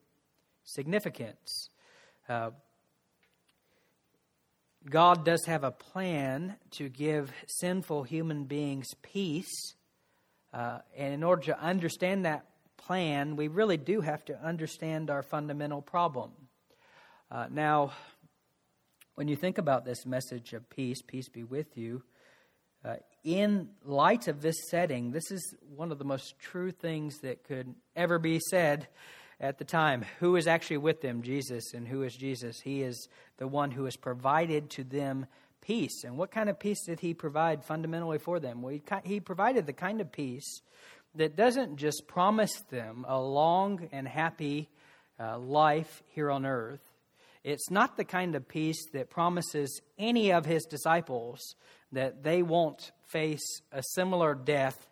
significance. 0.65 1.69
God 4.89 5.25
does 5.25 5.45
have 5.47 5.63
a 5.63 5.71
plan 5.71 6.57
to 6.73 6.89
give 6.89 7.33
sinful 7.47 8.05
human 8.05 8.45
beings 8.45 8.89
peace. 9.03 9.75
Uh, 10.55 10.79
and 10.97 11.13
in 11.13 11.23
order 11.23 11.43
to 11.43 11.61
understand 11.61 12.25
that 12.25 12.47
plan, 12.79 13.37
we 13.37 13.49
really 13.49 13.77
do 13.77 14.01
have 14.01 14.25
to 14.25 14.43
understand 14.43 15.11
our 15.11 15.23
fundamental 15.23 15.83
problem. 15.83 16.31
Uh, 17.31 17.47
now, 17.51 17.93
when 19.17 19.29
you 19.29 19.37
think 19.37 19.59
about 19.59 19.85
this 19.85 20.07
message 20.07 20.55
of 20.55 20.69
peace, 20.71 21.03
peace 21.03 21.29
be 21.29 21.45
with 21.45 21.77
you, 21.77 22.03
uh, 22.83 22.97
in 23.23 23.69
light 23.85 24.29
of 24.29 24.41
this 24.41 24.57
setting, 24.71 25.11
this 25.11 25.31
is 25.31 25.55
one 25.77 25.93
of 25.93 25.99
the 25.99 26.05
most 26.05 26.39
true 26.39 26.71
things 26.71 27.19
that 27.19 27.45
could 27.45 27.75
ever 27.95 28.19
be 28.19 28.41
said 28.41 28.89
at 29.41 29.59
the 29.59 29.65
time. 29.65 30.05
Who 30.19 30.37
is 30.37 30.47
actually 30.47 30.79
with 30.79 31.01
them? 31.01 31.23
Jesus. 31.23 31.73
And 31.73 31.89
who 31.89 32.03
is 32.03 32.15
Jesus? 32.15 32.61
He 32.61 32.83
is 32.83 33.09
the 33.39 33.49
one 33.49 33.71
who 33.71 33.85
has 33.85 33.97
provided 33.97 34.71
to 34.71 34.85
them 34.85 35.27
peace. 35.63 36.05
And 36.05 36.17
what 36.17 36.31
kind 36.31 36.49
of 36.49 36.59
peace 36.59 36.85
did 36.85 37.01
he 37.01 37.15
provide 37.15 37.65
fundamentally 37.65 38.19
for 38.19 38.39
them? 38.39 38.63
Well, 38.63 38.79
he, 39.05 39.21
provided 39.21 39.67
the 39.67 39.73
kind 39.73 40.01
of 40.01 40.13
peace 40.13 40.61
that 41.15 41.37
doesn't 41.37 41.77
just 41.77 42.07
promise 42.07 42.61
them 42.71 43.05
a 43.09 43.21
long 43.21 43.89
and 43.93 44.07
happy 44.07 44.69
uh, 45.19 45.39
life 45.39 46.03
here 46.11 46.31
on 46.31 46.47
earth. 46.47 46.81
It's 47.43 47.71
not 47.71 47.97
the 47.97 48.05
kind 48.05 48.35
of 48.35 48.47
peace 48.47 48.85
that 48.93 49.11
promises 49.11 49.81
any 49.99 50.33
of 50.33 50.45
his 50.45 50.65
disciples 50.65 51.41
that 51.93 52.23
they 52.23 52.43
won't 52.43 52.93
face 53.07 53.63
a 53.73 53.83
similar 53.95 54.35
death 54.35 54.87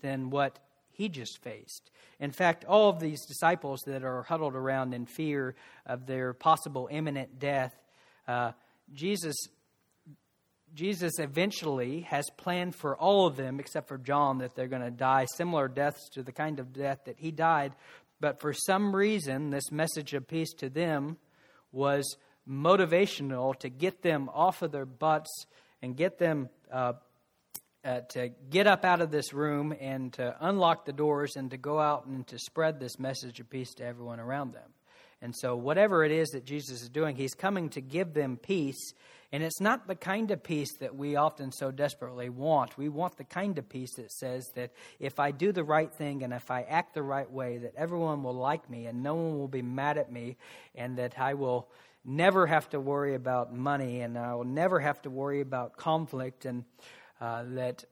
than 0.00 0.30
what 0.30 0.58
he 0.92 1.08
just 1.08 1.42
faced. 1.42 1.90
In 2.20 2.30
fact, 2.30 2.64
all 2.64 2.88
of 2.88 3.00
these 3.00 3.24
disciples 3.26 3.80
that 3.86 4.04
are 4.04 4.22
huddled 4.22 4.54
around 4.54 4.94
in 4.94 5.06
fear 5.06 5.54
of 5.86 6.06
their 6.06 6.32
possible 6.32 6.88
imminent 6.90 7.38
death, 7.38 7.74
uh, 8.28 8.52
Jesus, 8.92 9.34
Jesus 10.74 11.18
eventually 11.18 12.02
has 12.02 12.28
planned 12.36 12.74
for 12.74 12.96
all 12.96 13.26
of 13.26 13.36
them, 13.36 13.58
except 13.58 13.88
for 13.88 13.98
John, 13.98 14.38
that 14.38 14.54
they're 14.54 14.68
going 14.68 14.82
to 14.82 14.90
die 14.90 15.26
similar 15.36 15.68
deaths 15.68 16.08
to 16.10 16.22
the 16.22 16.32
kind 16.32 16.60
of 16.60 16.72
death 16.72 17.00
that 17.06 17.18
he 17.18 17.30
died. 17.30 17.74
But 18.20 18.40
for 18.40 18.52
some 18.52 18.94
reason, 18.94 19.50
this 19.50 19.72
message 19.72 20.14
of 20.14 20.28
peace 20.28 20.52
to 20.58 20.68
them 20.68 21.16
was 21.72 22.16
motivational 22.48 23.58
to 23.60 23.68
get 23.68 24.02
them 24.02 24.28
off 24.32 24.62
of 24.62 24.72
their 24.72 24.86
butts 24.86 25.46
and 25.80 25.96
get 25.96 26.18
them 26.18 26.48
uh, 26.70 26.92
uh, 27.84 28.00
to 28.10 28.30
get 28.50 28.66
up 28.66 28.84
out 28.84 29.00
of 29.00 29.10
this 29.10 29.32
room 29.32 29.74
and 29.80 30.12
to 30.14 30.36
unlock 30.40 30.84
the 30.84 30.92
doors 30.92 31.36
and 31.36 31.50
to 31.50 31.56
go 31.56 31.80
out 31.80 32.06
and 32.06 32.26
to 32.28 32.38
spread 32.38 32.78
this 32.78 32.98
message 32.98 33.40
of 33.40 33.50
peace 33.50 33.74
to 33.74 33.84
everyone 33.84 34.20
around 34.20 34.52
them. 34.52 34.70
And 35.20 35.34
so, 35.36 35.54
whatever 35.54 36.04
it 36.04 36.10
is 36.10 36.30
that 36.30 36.44
Jesus 36.44 36.82
is 36.82 36.88
doing, 36.88 37.14
he's 37.14 37.34
coming 37.34 37.68
to 37.70 37.80
give 37.80 38.12
them 38.12 38.36
peace. 38.36 38.92
And 39.30 39.42
it's 39.42 39.60
not 39.60 39.86
the 39.86 39.94
kind 39.94 40.30
of 40.30 40.42
peace 40.42 40.76
that 40.78 40.94
we 40.94 41.16
often 41.16 41.52
so 41.52 41.70
desperately 41.70 42.28
want. 42.28 42.76
We 42.76 42.88
want 42.88 43.16
the 43.16 43.24
kind 43.24 43.56
of 43.56 43.68
peace 43.68 43.94
that 43.96 44.12
says 44.12 44.46
that 44.56 44.72
if 44.98 45.18
I 45.18 45.30
do 45.30 45.52
the 45.52 45.64
right 45.64 45.92
thing 45.92 46.22
and 46.22 46.34
if 46.34 46.50
I 46.50 46.62
act 46.62 46.94
the 46.94 47.02
right 47.02 47.30
way, 47.30 47.58
that 47.58 47.74
everyone 47.76 48.22
will 48.22 48.34
like 48.34 48.68
me 48.68 48.86
and 48.86 49.02
no 49.02 49.14
one 49.14 49.38
will 49.38 49.48
be 49.48 49.62
mad 49.62 49.96
at 49.96 50.12
me, 50.12 50.36
and 50.74 50.98
that 50.98 51.18
I 51.18 51.34
will 51.34 51.68
never 52.04 52.46
have 52.46 52.68
to 52.70 52.80
worry 52.80 53.14
about 53.14 53.54
money 53.54 54.00
and 54.00 54.18
I 54.18 54.34
will 54.34 54.44
never 54.44 54.80
have 54.80 55.00
to 55.02 55.10
worry 55.10 55.40
about 55.40 55.76
conflict, 55.76 56.44
and 56.44 56.64
uh, 57.22 57.44
that, 57.54 57.84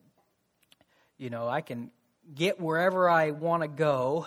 you 1.17 1.31
know, 1.31 1.47
I 1.47 1.61
can 1.61 1.93
get 2.35 2.61
wherever 2.61 3.09
I 3.09 3.31
want 3.31 3.63
to 3.63 3.69
go 3.69 4.27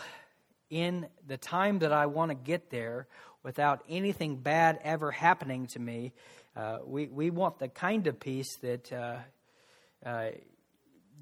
in 0.70 1.08
the 1.28 1.36
time 1.36 1.80
that 1.80 1.92
I 1.92 2.06
want 2.06 2.32
to 2.32 2.36
get 2.36 2.70
there 2.70 3.08
without 3.44 3.84
anything 3.90 4.38
bad 4.38 4.80
ever 4.82 5.12
happening 5.12 5.68
to 5.68 5.80
me. 5.80 6.14
Uh, 6.56 6.78
we, 6.86 7.08
we 7.08 7.32
want 7.32 7.60
the 7.60 7.68
kind 7.68 8.08
of 8.08 8.18
peace 8.18 8.56
that, 8.62 8.94
uh, 8.94 9.18
uh, 10.06 10.30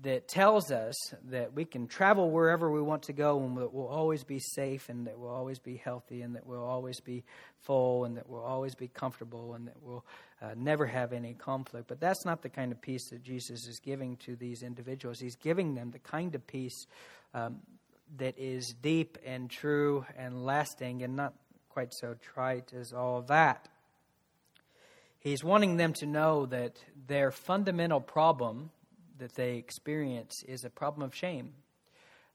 that 0.04 0.28
tells 0.28 0.72
us 0.72 0.96
that 1.30 1.54
we 1.54 1.64
can 1.64 1.88
travel 1.88 2.32
wherever 2.32 2.72
we 2.72 2.82
want 2.82 3.04
to 3.04 3.14
go 3.14 3.40
and 3.40 3.58
that 3.58 3.74
we'll 3.74 3.88
always 3.88 4.24
be 4.24 4.40
safe 4.40 4.90
and 4.90 5.06
that 5.06 5.20
we'll 5.20 5.30
always 5.30 5.60
be 5.60 5.78
healthy 5.78 6.22
and 6.22 6.36
that 6.36 6.46
we'll 6.46 6.64
always 6.64 7.00
be 7.00 7.24
full 7.60 8.06
and 8.06 8.18
that 8.18 8.28
we'll 8.28 8.44
always 8.44 8.74
be 8.74 8.88
comfortable 8.88 9.54
and 9.54 9.68
that 9.68 9.76
we'll 9.82 10.04
uh, 10.42 10.52
never 10.58 10.88
have 10.88 11.14
any 11.14 11.34
conflict. 11.34 11.88
But 11.88 12.00
that's 12.00 12.26
not 12.26 12.42
the 12.42 12.50
kind 12.50 12.72
of 12.72 12.82
peace 12.82 13.10
that 13.10 13.24
Jesus 13.24 13.68
is 13.68 13.80
giving 13.80 14.18
to 14.18 14.36
these 14.36 14.64
individuals. 14.64 15.20
He's 15.20 15.36
giving 15.36 15.76
them 15.76 15.92
the 15.92 16.00
kind 16.00 16.34
of 16.34 16.46
peace 16.48 16.88
um, 17.34 17.60
that 18.18 18.38
is 18.40 18.74
deep 18.82 19.20
and 19.24 19.50
true 19.50 20.06
and 20.18 20.44
lasting 20.46 21.04
and 21.04 21.16
not 21.16 21.34
quite 21.70 21.94
so 21.94 22.16
trite 22.34 22.74
as 22.74 22.92
all 22.92 23.22
that. 23.24 23.68
He's 25.20 25.44
wanting 25.44 25.78
them 25.78 25.94
to 25.94 26.08
know 26.08 26.48
that 26.48 26.78
their 27.08 27.30
fundamental 27.30 28.02
problem 28.02 28.72
that 29.22 29.36
they 29.36 29.58
experience 29.58 30.44
is 30.48 30.64
a 30.64 30.70
problem 30.70 31.04
of 31.04 31.14
shame 31.14 31.54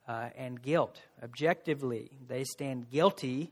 uh, 0.06 0.28
and 0.36 0.62
guilt. 0.62 1.02
Objectively, 1.20 2.12
they 2.28 2.44
stand 2.44 2.88
guilty 2.90 3.50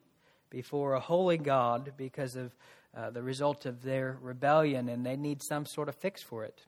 before 0.51 0.95
a 0.95 1.01
holy 1.01 1.37
God 1.37 1.95
because 1.97 2.37
of 2.37 2.55
uh, 2.97 3.11
the 3.11 3.25
result 3.25 3.67
of 3.67 3.83
their 3.83 4.17
rebellion, 4.23 4.89
and 4.89 5.05
they 5.05 5.17
need 5.17 5.43
some 5.43 5.67
sort 5.67 5.89
of 5.89 5.97
fix 5.97 6.23
for 6.23 6.45
it. 6.45 6.61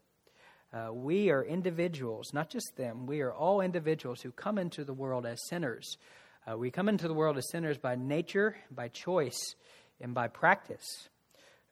Uh, 0.72 0.92
we 0.92 1.30
are 1.30 1.44
individuals, 1.44 2.34
not 2.34 2.50
just 2.50 2.72
them, 2.76 3.06
we 3.06 3.20
are 3.20 3.32
all 3.32 3.60
individuals 3.60 4.20
who 4.20 4.32
come 4.32 4.58
into 4.58 4.82
the 4.82 4.92
world 4.92 5.24
as 5.24 5.38
sinners. 5.48 5.96
Uh, 6.50 6.58
we 6.58 6.72
come 6.72 6.88
into 6.88 7.06
the 7.06 7.14
world 7.14 7.38
as 7.38 7.48
sinners 7.52 7.78
by 7.78 7.94
nature, 7.94 8.56
by 8.72 8.88
choice, 8.88 9.54
and 10.00 10.14
by 10.14 10.26
practice. 10.26 11.08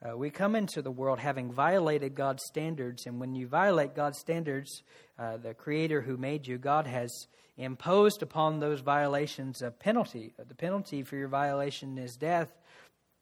Uh, 0.07 0.14
we 0.14 0.29
come 0.29 0.55
into 0.55 0.83
the 0.83 0.90
world 0.90 1.19
having 1.19 1.51
violated 1.51 2.14
God's 2.14 2.45
standards, 2.45 3.07
and 3.07 3.19
when 3.19 3.35
you 3.35 3.47
violate 3.47 3.95
God's 3.95 4.19
standards, 4.19 4.83
uh, 5.19 5.38
the 5.38 5.55
Creator 5.55 6.03
who 6.03 6.19
made 6.19 6.47
you, 6.47 6.59
God 6.59 6.87
has 6.87 7.27
imposed 7.57 8.23
upon 8.23 8.61
those 8.61 8.81
violations 8.81 9.62
a 9.62 9.71
penalty. 9.71 10.35
The 10.37 10.55
penalty 10.55 11.03
for 11.05 11.17
your 11.17 11.29
violation 11.29 11.97
is 11.97 12.17
death. 12.17 12.53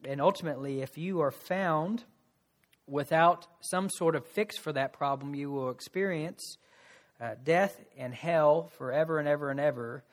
And 0.03 0.19
ultimately, 0.19 0.81
if 0.81 0.97
you 0.97 1.21
are 1.21 1.31
found 1.31 2.03
without 2.85 3.47
some 3.61 3.89
sort 3.89 4.15
of 4.15 4.25
fix 4.25 4.57
for 4.57 4.73
that 4.73 4.91
problem, 4.91 5.35
you 5.35 5.51
will 5.51 5.69
experience 5.69 6.57
uh, 7.21 7.35
death 7.41 7.79
and 7.97 8.13
hell 8.13 8.69
forever 8.77 9.19
and 9.19 9.27
ever 9.27 9.49
and 9.49 9.59
ever 9.59 10.03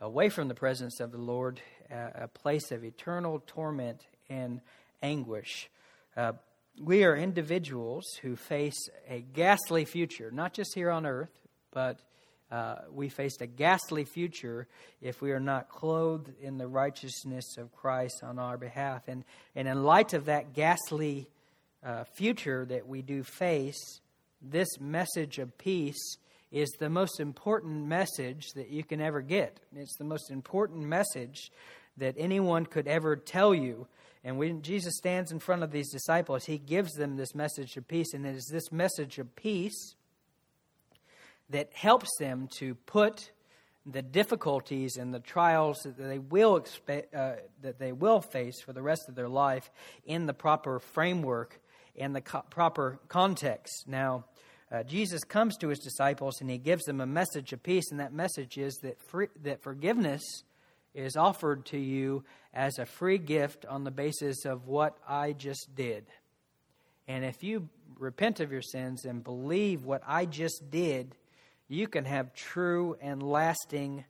away 0.00 0.28
from 0.28 0.46
the 0.46 0.54
presence 0.54 1.00
of 1.00 1.10
the 1.10 1.18
Lord, 1.18 1.60
uh, 1.90 2.10
a 2.14 2.28
place 2.28 2.70
of 2.70 2.84
eternal 2.84 3.42
torment 3.44 4.06
and 4.28 4.60
anguish. 5.02 5.68
Uh, 6.16 6.32
we 6.80 7.04
are 7.04 7.16
individuals 7.16 8.04
who 8.22 8.36
face 8.36 8.88
a 9.08 9.20
ghastly 9.20 9.84
future, 9.84 10.30
not 10.30 10.52
just 10.52 10.74
here 10.74 10.90
on 10.90 11.06
earth, 11.06 11.30
but 11.72 12.00
uh, 12.50 12.76
we 12.90 13.08
face 13.08 13.36
a 13.40 13.46
ghastly 13.46 14.04
future 14.04 14.68
if 15.00 15.22
we 15.22 15.32
are 15.32 15.40
not 15.40 15.70
clothed 15.70 16.30
in 16.40 16.58
the 16.58 16.66
righteousness 16.66 17.56
of 17.56 17.72
Christ 17.72 18.22
on 18.22 18.38
our 18.38 18.58
behalf. 18.58 19.08
And, 19.08 19.24
and 19.54 19.66
in 19.66 19.84
light 19.84 20.12
of 20.12 20.26
that 20.26 20.52
ghastly 20.52 21.28
uh, 21.82 22.04
future 22.04 22.66
that 22.66 22.86
we 22.86 23.00
do 23.00 23.22
face, 23.22 24.00
this 24.42 24.68
message 24.78 25.38
of 25.38 25.56
peace 25.56 26.16
is 26.50 26.68
the 26.78 26.90
most 26.90 27.20
important 27.20 27.86
message 27.86 28.48
that 28.54 28.68
you 28.68 28.84
can 28.84 29.00
ever 29.00 29.22
get. 29.22 29.58
It's 29.74 29.96
the 29.96 30.04
most 30.04 30.30
important 30.30 30.84
message 30.84 31.50
that 31.96 32.14
anyone 32.18 32.66
could 32.66 32.86
ever 32.86 33.16
tell 33.16 33.54
you. 33.54 33.86
And 34.24 34.38
when 34.38 34.62
Jesus 34.62 34.96
stands 34.96 35.32
in 35.32 35.40
front 35.40 35.62
of 35.62 35.72
these 35.72 35.90
disciples, 35.90 36.44
he 36.44 36.58
gives 36.58 36.92
them 36.92 37.16
this 37.16 37.34
message 37.34 37.76
of 37.76 37.88
peace. 37.88 38.14
And 38.14 38.24
it 38.24 38.36
is 38.36 38.48
this 38.52 38.70
message 38.70 39.18
of 39.18 39.34
peace 39.34 39.94
that 41.50 41.70
helps 41.72 42.08
them 42.18 42.48
to 42.58 42.74
put 42.74 43.30
the 43.84 44.02
difficulties 44.02 44.96
and 44.96 45.12
the 45.12 45.20
trials 45.20 45.78
that 45.82 45.96
they 45.98 46.18
will 46.18 46.64
uh, 46.88 47.32
that 47.62 47.78
they 47.78 47.92
will 47.92 48.20
face 48.20 48.60
for 48.60 48.72
the 48.72 48.82
rest 48.82 49.08
of 49.08 49.16
their 49.16 49.28
life 49.28 49.70
in 50.04 50.26
the 50.26 50.34
proper 50.34 50.78
framework 50.78 51.60
and 51.96 52.14
the 52.14 52.20
co- 52.20 52.44
proper 52.48 53.00
context. 53.08 53.88
Now, 53.88 54.24
uh, 54.70 54.84
Jesus 54.84 55.24
comes 55.24 55.56
to 55.58 55.68
his 55.68 55.80
disciples 55.80 56.40
and 56.40 56.48
he 56.48 56.58
gives 56.58 56.84
them 56.84 57.00
a 57.00 57.06
message 57.06 57.52
of 57.52 57.62
peace, 57.62 57.90
and 57.90 57.98
that 57.98 58.12
message 58.12 58.56
is 58.56 58.78
that 58.82 58.98
that 59.42 59.62
forgiveness 59.62 60.22
is 60.94 61.16
offered 61.16 61.66
to 61.66 61.78
you 61.78 62.24
as 62.52 62.78
a 62.78 62.86
free 62.86 63.18
gift 63.18 63.64
on 63.66 63.84
the 63.84 63.90
basis 63.90 64.44
of 64.44 64.66
what 64.66 64.96
I 65.08 65.32
just 65.32 65.74
did. 65.74 66.06
And 67.08 67.24
if 67.24 67.42
you 67.42 67.68
repent 67.98 68.40
of 68.40 68.52
your 68.52 68.62
sins 68.62 69.04
and 69.04 69.24
believe 69.24 69.84
what 69.84 70.02
I 70.06 70.26
just 70.26 70.70
did, 70.70 71.14
you 71.68 71.88
can 71.88 72.04
have 72.04 72.34
true 72.34 72.96
and 73.00 73.22
lasting 73.22 74.04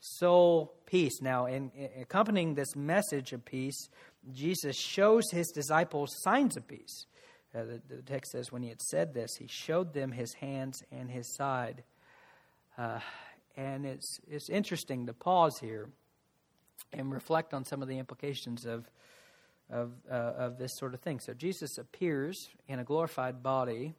soul 0.00 0.74
peace. 0.86 1.20
Now, 1.20 1.46
in, 1.46 1.70
in 1.76 2.02
accompanying 2.02 2.54
this 2.54 2.74
message 2.74 3.32
of 3.32 3.44
peace, 3.44 3.88
Jesus 4.32 4.76
shows 4.76 5.24
his 5.30 5.48
disciples 5.48 6.14
signs 6.22 6.56
of 6.56 6.66
peace. 6.66 7.06
Uh, 7.54 7.64
the, 7.64 7.96
the, 7.96 8.02
text 8.02 8.32
says, 8.32 8.50
when 8.50 8.62
he 8.62 8.70
had 8.70 8.80
said 8.80 9.12
this, 9.12 9.36
he 9.38 9.46
showed 9.46 9.92
them 9.92 10.10
his 10.10 10.32
hands 10.34 10.82
and 10.90 11.10
his 11.10 11.34
side. 11.34 11.82
Uh, 12.78 12.98
and 13.56 13.84
it's, 13.84 14.18
it's 14.26 14.48
interesting 14.48 15.06
to 15.06 15.12
pause 15.12 15.58
here 15.60 15.90
and 16.92 17.12
reflect 17.12 17.54
on 17.54 17.64
some 17.64 17.82
of 17.82 17.88
the 17.88 17.98
implications 17.98 18.64
of, 18.64 18.90
of, 19.70 19.92
uh, 20.10 20.14
of 20.14 20.58
this 20.58 20.72
sort 20.76 20.94
of 20.94 21.00
thing. 21.00 21.20
So 21.20 21.34
Jesus 21.34 21.78
appears 21.78 22.48
in 22.68 22.78
a 22.78 22.84
glorified 22.84 23.42
body, 23.42 23.94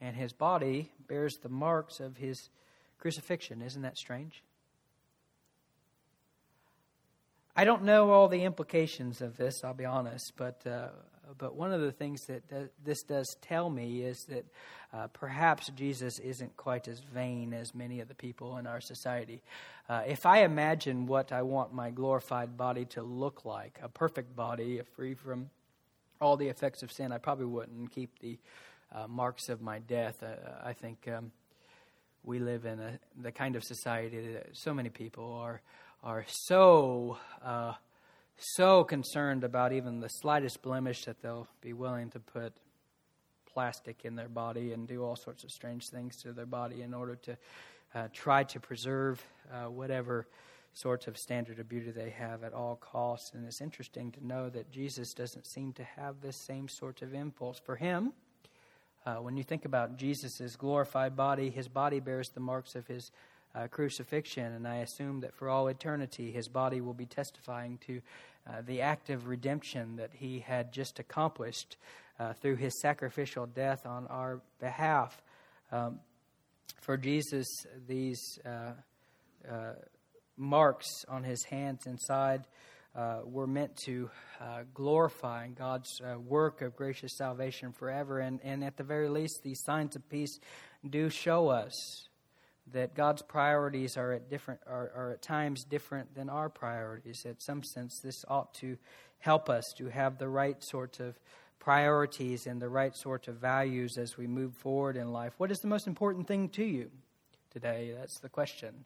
and 0.00 0.16
his 0.16 0.32
body 0.32 0.90
bears 1.06 1.38
the 1.42 1.48
marks 1.48 2.00
of 2.00 2.16
his 2.16 2.48
crucifixion. 2.98 3.62
Isn't 3.62 3.82
that 3.82 3.96
strange? 3.96 4.42
I 7.56 7.64
don't 7.64 7.82
know 7.82 8.10
all 8.10 8.28
the 8.28 8.44
implications 8.44 9.20
of 9.20 9.36
this, 9.36 9.64
I'll 9.64 9.74
be 9.74 9.84
honest, 9.84 10.32
but 10.36 10.64
uh, 10.64 10.88
but 11.36 11.54
one 11.54 11.72
of 11.72 11.80
the 11.80 11.92
things 11.92 12.24
that 12.26 12.42
this 12.84 13.02
does 13.02 13.36
tell 13.42 13.68
me 13.68 14.02
is 14.02 14.24
that 14.28 14.46
uh, 14.92 15.06
perhaps 15.08 15.68
Jesus 15.76 16.18
isn't 16.18 16.56
quite 16.56 16.88
as 16.88 17.00
vain 17.00 17.52
as 17.52 17.74
many 17.74 18.00
of 18.00 18.08
the 18.08 18.14
people 18.14 18.56
in 18.56 18.66
our 18.66 18.80
society. 18.80 19.42
Uh, 19.88 20.02
if 20.06 20.24
I 20.24 20.44
imagine 20.44 21.06
what 21.06 21.32
I 21.32 21.42
want 21.42 21.74
my 21.74 21.90
glorified 21.90 22.56
body 22.56 22.84
to 22.86 23.02
look 23.02 23.44
like, 23.44 23.78
a 23.82 23.88
perfect 23.88 24.34
body, 24.34 24.80
free 24.96 25.14
from 25.14 25.50
all 26.20 26.36
the 26.36 26.48
effects 26.48 26.82
of 26.82 26.90
sin, 26.90 27.12
I 27.12 27.18
probably 27.18 27.46
wouldn't 27.46 27.90
keep 27.90 28.18
the 28.20 28.38
uh, 28.94 29.06
marks 29.06 29.48
of 29.48 29.60
my 29.60 29.78
death. 29.80 30.22
Uh, 30.22 30.36
I 30.64 30.72
think 30.72 31.06
um, 31.08 31.32
we 32.24 32.38
live 32.38 32.64
in 32.64 32.80
a, 32.80 32.98
the 33.20 33.32
kind 33.32 33.56
of 33.56 33.64
society 33.64 34.32
that 34.32 34.48
so 34.52 34.72
many 34.72 34.88
people 34.88 35.32
are 35.32 35.60
are 36.04 36.24
so 36.28 37.18
uh, 37.44 37.72
so 38.38 38.84
concerned 38.84 39.44
about 39.44 39.72
even 39.72 40.00
the 40.00 40.08
slightest 40.08 40.62
blemish 40.62 41.04
that 41.04 41.20
they'll 41.20 41.48
be 41.60 41.72
willing 41.72 42.10
to 42.10 42.20
put 42.20 42.52
plastic 43.52 44.04
in 44.04 44.14
their 44.14 44.28
body 44.28 44.72
and 44.72 44.86
do 44.86 45.02
all 45.02 45.16
sorts 45.16 45.42
of 45.42 45.50
strange 45.50 45.88
things 45.88 46.16
to 46.22 46.32
their 46.32 46.46
body 46.46 46.82
in 46.82 46.94
order 46.94 47.16
to 47.16 47.36
uh, 47.94 48.08
try 48.12 48.44
to 48.44 48.60
preserve 48.60 49.22
uh, 49.52 49.68
whatever 49.68 50.26
sorts 50.74 51.08
of 51.08 51.16
standard 51.16 51.58
of 51.58 51.68
beauty 51.68 51.90
they 51.90 52.10
have 52.10 52.44
at 52.44 52.52
all 52.52 52.76
costs. 52.76 53.32
And 53.34 53.44
it's 53.44 53.60
interesting 53.60 54.12
to 54.12 54.24
know 54.24 54.48
that 54.50 54.70
Jesus 54.70 55.12
doesn't 55.12 55.46
seem 55.46 55.72
to 55.72 55.84
have 55.84 56.20
this 56.20 56.36
same 56.46 56.68
sort 56.68 57.02
of 57.02 57.14
impulse. 57.14 57.58
For 57.58 57.74
him, 57.74 58.12
uh, 59.04 59.16
when 59.16 59.36
you 59.36 59.42
think 59.42 59.64
about 59.64 59.96
Jesus' 59.96 60.54
glorified 60.56 61.16
body, 61.16 61.50
his 61.50 61.66
body 61.66 61.98
bears 61.98 62.28
the 62.28 62.40
marks 62.40 62.74
of 62.74 62.86
his 62.86 63.10
uh, 63.58 63.66
crucifixion, 63.68 64.52
and 64.52 64.66
I 64.66 64.76
assume 64.76 65.20
that 65.20 65.34
for 65.34 65.48
all 65.48 65.68
eternity 65.68 66.30
his 66.30 66.48
body 66.48 66.80
will 66.80 66.94
be 66.94 67.06
testifying 67.06 67.78
to 67.86 68.00
uh, 68.48 68.62
the 68.64 68.80
act 68.82 69.10
of 69.10 69.26
redemption 69.26 69.96
that 69.96 70.10
he 70.14 70.38
had 70.38 70.72
just 70.72 70.98
accomplished 70.98 71.76
uh, 72.18 72.32
through 72.34 72.56
his 72.56 72.80
sacrificial 72.80 73.46
death 73.46 73.84
on 73.84 74.06
our 74.06 74.40
behalf. 74.60 75.20
Um, 75.72 76.00
for 76.80 76.96
Jesus, 76.96 77.46
these 77.86 78.38
uh, 78.46 78.72
uh, 79.50 79.72
marks 80.36 81.04
on 81.08 81.24
his 81.24 81.42
hands 81.44 81.86
and 81.86 82.00
side 82.00 82.44
uh, 82.96 83.20
we're 83.24 83.46
meant 83.46 83.76
to 83.76 84.10
glorify 84.74 85.46
God's 85.48 86.00
work 86.26 86.62
of 86.62 86.74
gracious 86.74 87.16
salvation 87.16 87.70
forever. 87.70 88.18
And, 88.18 88.40
and 88.42 88.64
at 88.64 88.76
the 88.76 88.82
very 88.82 89.08
least, 89.08 89.42
these 89.44 89.62
signs 89.62 89.94
of 89.94 90.08
peace 90.08 90.40
do 90.88 91.08
show 91.08 91.48
us 91.48 92.08
that 92.72 92.94
God's 92.94 93.22
priorities 93.22 93.96
are 93.96 94.12
at 94.12 94.28
different 94.30 94.60
are, 94.66 94.90
are 94.94 95.12
at 95.12 95.22
times 95.22 95.64
different 95.64 96.14
than 96.14 96.28
our 96.28 96.48
priorities. 96.48 97.24
In 97.24 97.38
some 97.38 97.62
sense, 97.62 98.00
this 98.00 98.24
ought 98.28 98.54
to 98.54 98.76
help 99.20 99.48
us 99.48 99.72
to 99.78 99.86
have 99.86 100.18
the 100.18 100.28
right 100.28 100.62
sorts 100.62 101.00
of 101.00 101.18
priorities 101.58 102.46
and 102.46 102.62
the 102.62 102.68
right 102.68 102.94
sorts 102.94 103.28
of 103.28 103.36
values 103.36 103.98
as 103.98 104.16
we 104.16 104.26
move 104.26 104.54
forward 104.54 104.96
in 104.96 105.12
life. 105.12 105.32
What 105.38 105.50
is 105.50 105.60
the 105.60 105.68
most 105.68 105.86
important 105.86 106.28
thing 106.28 106.48
to 106.50 106.64
you 106.64 106.90
today? 107.50 107.92
That's 107.98 108.20
the 108.20 108.28
question. 108.28 108.84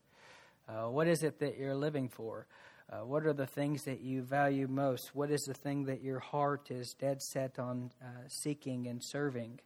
Uh, 0.69 0.89
what 0.89 1.07
is 1.07 1.23
it 1.23 1.39
that 1.41 1.59
you're 1.59 1.75
living 1.75 2.09
for? 2.09 2.47
Uh, 2.91 3.05
what 3.05 3.27
are 3.27 3.33
the 3.33 3.47
things 3.47 3.85
that 3.85 4.01
you 4.01 4.23
value 4.23 4.67
most? 4.69 5.15
What 5.15 5.31
is 5.31 5.45
the 5.45 5.55
thing 5.55 5.85
that 5.85 6.03
your 6.03 6.19
heart 6.19 6.71
is 6.71 6.95
dead 6.95 7.23
set 7.23 7.59
on 7.59 7.91
uh, 8.03 8.07
seeking 8.29 8.87
and 8.87 9.03
serving? 9.03 9.61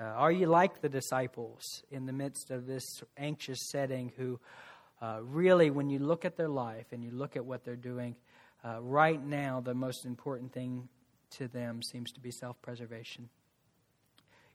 Uh, 0.00 0.04
are 0.04 0.30
you 0.30 0.46
like 0.46 0.80
the 0.80 0.88
disciples 0.88 1.82
in 1.90 2.06
the 2.06 2.12
midst 2.12 2.52
of 2.52 2.66
this 2.66 3.02
anxious 3.16 3.58
setting 3.70 4.12
who 4.16 4.38
uh, 5.02 5.18
really, 5.22 5.70
when 5.70 5.90
you 5.90 5.98
look 5.98 6.24
at 6.24 6.36
their 6.36 6.48
life 6.48 6.86
and 6.92 7.02
you 7.02 7.10
look 7.10 7.36
at 7.36 7.44
what 7.44 7.64
they're 7.64 7.74
doing, 7.74 8.14
uh, 8.64 8.80
right 8.80 9.24
now, 9.24 9.60
the 9.60 9.74
most 9.74 10.04
important 10.04 10.52
thing 10.52 10.88
to 11.30 11.48
them 11.48 11.82
seems 11.82 12.12
to 12.12 12.20
be 12.20 12.30
self 12.30 12.60
preservation? 12.62 13.28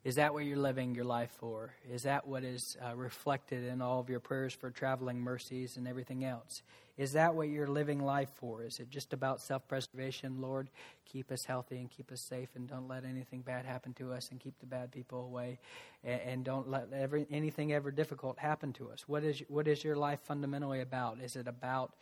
Is 0.03 0.15
that 0.15 0.33
what 0.33 0.45
you're 0.45 0.57
living 0.57 0.95
your 0.95 1.05
life 1.05 1.31
for? 1.39 1.73
Is 1.89 2.03
that 2.03 2.27
what 2.27 2.43
is 2.43 2.75
uh, 2.85 2.95
reflected 2.95 3.65
in 3.65 3.81
all 3.81 3.99
of 3.99 4.09
your 4.09 4.19
prayers 4.19 4.53
for 4.53 4.69
traveling 4.69 5.19
mercies 5.19 5.77
and 5.77 5.87
everything 5.87 6.25
else? 6.25 6.61
Is 6.97 7.13
that 7.13 7.33
what 7.33 7.49
you're 7.49 7.67
living 7.67 8.03
life 8.03 8.29
for? 8.35 8.63
Is 8.63 8.79
it 8.79 8.89
just 8.89 9.13
about 9.13 9.41
self 9.41 9.67
preservation? 9.67 10.41
Lord, 10.41 10.69
keep 11.05 11.31
us 11.31 11.45
healthy 11.45 11.77
and 11.77 11.89
keep 11.89 12.11
us 12.11 12.21
safe 12.21 12.49
and 12.55 12.67
don't 12.67 12.87
let 12.87 13.03
anything 13.03 13.41
bad 13.41 13.65
happen 13.65 13.93
to 13.93 14.13
us 14.13 14.29
and 14.29 14.39
keep 14.39 14.59
the 14.59 14.65
bad 14.65 14.91
people 14.91 15.25
away 15.25 15.59
and, 16.03 16.43
don't 16.43 16.69
let 16.69 16.91
every, 16.93 17.25
anything 17.31 17.71
ever 17.71 17.89
difficult 17.89 18.37
happen 18.37 18.73
to 18.73 18.91
us. 18.91 19.07
What 19.07 19.23
is, 19.23 19.41
what 19.47 19.67
is 19.67 19.83
your 19.83 19.95
life 19.95 20.19
fundamentally 20.21 20.81
about? 20.81 21.19
Is 21.21 21.35
it 21.35 21.47
about 21.47 21.93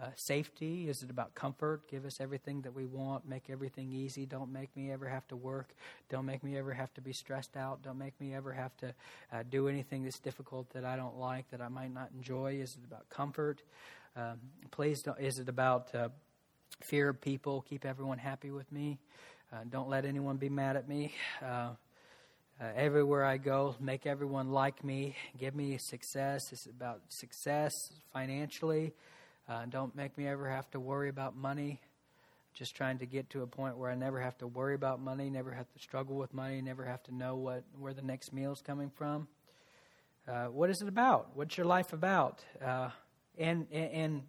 uh, 0.00 0.08
safety? 0.14 0.88
Is 0.88 1.02
it 1.02 1.10
about 1.10 1.34
comfort? 1.34 1.88
Give 1.88 2.04
us 2.04 2.20
everything 2.20 2.60
that 2.62 2.74
we 2.74 2.84
want. 2.84 3.26
Make 3.26 3.48
everything 3.48 3.92
easy. 3.92 4.26
Don't 4.26 4.52
make 4.52 4.76
me 4.76 4.92
ever 4.92 5.08
have 5.08 5.26
to 5.28 5.36
work. 5.36 5.74
Don't 6.10 6.26
make 6.26 6.44
me 6.44 6.58
ever 6.58 6.72
have 6.72 6.92
to 6.94 7.00
be 7.00 7.12
stressed 7.12 7.56
out. 7.56 7.82
Don't 7.82 7.98
make 7.98 8.18
me 8.20 8.34
ever 8.34 8.52
have 8.52 8.76
to 8.78 8.94
uh, 9.32 9.42
do 9.50 9.68
anything 9.68 10.04
that's 10.04 10.18
difficult 10.18 10.68
that 10.74 10.84
I 10.84 10.96
don't 10.96 11.18
like, 11.18 11.50
that 11.50 11.62
I 11.62 11.68
might 11.68 11.94
not 11.94 12.10
enjoy. 12.14 12.54
Is 12.54 12.76
it 12.76 12.86
about 12.86 13.08
comfort? 13.08 13.62
Um, 14.16 14.40
please, 14.70 15.02
don't, 15.02 15.20
is 15.20 15.38
it 15.38 15.50
about 15.50 15.94
uh, 15.94 16.08
fear 16.80 17.10
of 17.10 17.20
people? 17.20 17.60
Keep 17.68 17.84
everyone 17.84 18.16
happy 18.16 18.50
with 18.50 18.72
me. 18.72 18.98
Uh, 19.52 19.58
don't 19.68 19.90
let 19.90 20.06
anyone 20.06 20.38
be 20.38 20.48
mad 20.48 20.76
at 20.76 20.88
me. 20.88 21.12
Uh, 21.44 21.72
uh, 22.58 22.64
everywhere 22.74 23.22
I 23.22 23.36
go, 23.36 23.76
make 23.78 24.06
everyone 24.06 24.50
like 24.50 24.82
me. 24.82 25.14
Give 25.38 25.54
me 25.54 25.76
success. 25.76 26.50
It's 26.50 26.64
about 26.64 27.02
success 27.10 27.92
financially? 28.10 28.94
Uh, 29.46 29.66
don't 29.66 29.94
make 29.94 30.16
me 30.16 30.26
ever 30.26 30.48
have 30.48 30.70
to 30.70 30.80
worry 30.80 31.10
about 31.10 31.36
money. 31.36 31.78
Just 32.54 32.74
trying 32.74 32.96
to 33.00 33.06
get 33.06 33.28
to 33.30 33.42
a 33.42 33.46
point 33.46 33.76
where 33.76 33.90
I 33.90 33.94
never 33.94 34.18
have 34.18 34.38
to 34.38 34.46
worry 34.46 34.74
about 34.74 34.98
money, 34.98 35.28
never 35.28 35.52
have 35.52 35.70
to 35.74 35.78
struggle 35.78 36.16
with 36.16 36.32
money, 36.32 36.62
never 36.62 36.86
have 36.86 37.02
to 37.02 37.14
know 37.14 37.36
what 37.36 37.64
where 37.78 37.92
the 37.92 38.00
next 38.00 38.32
meal 38.32 38.52
is 38.52 38.62
coming 38.62 38.88
from. 38.88 39.28
Uh, 40.26 40.46
what 40.46 40.70
is 40.70 40.80
it 40.80 40.88
about? 40.88 41.36
What's 41.36 41.58
your 41.58 41.66
life 41.66 41.92
about? 41.92 42.42
And, 43.38 43.66
and 43.70 43.90
and 43.92 44.22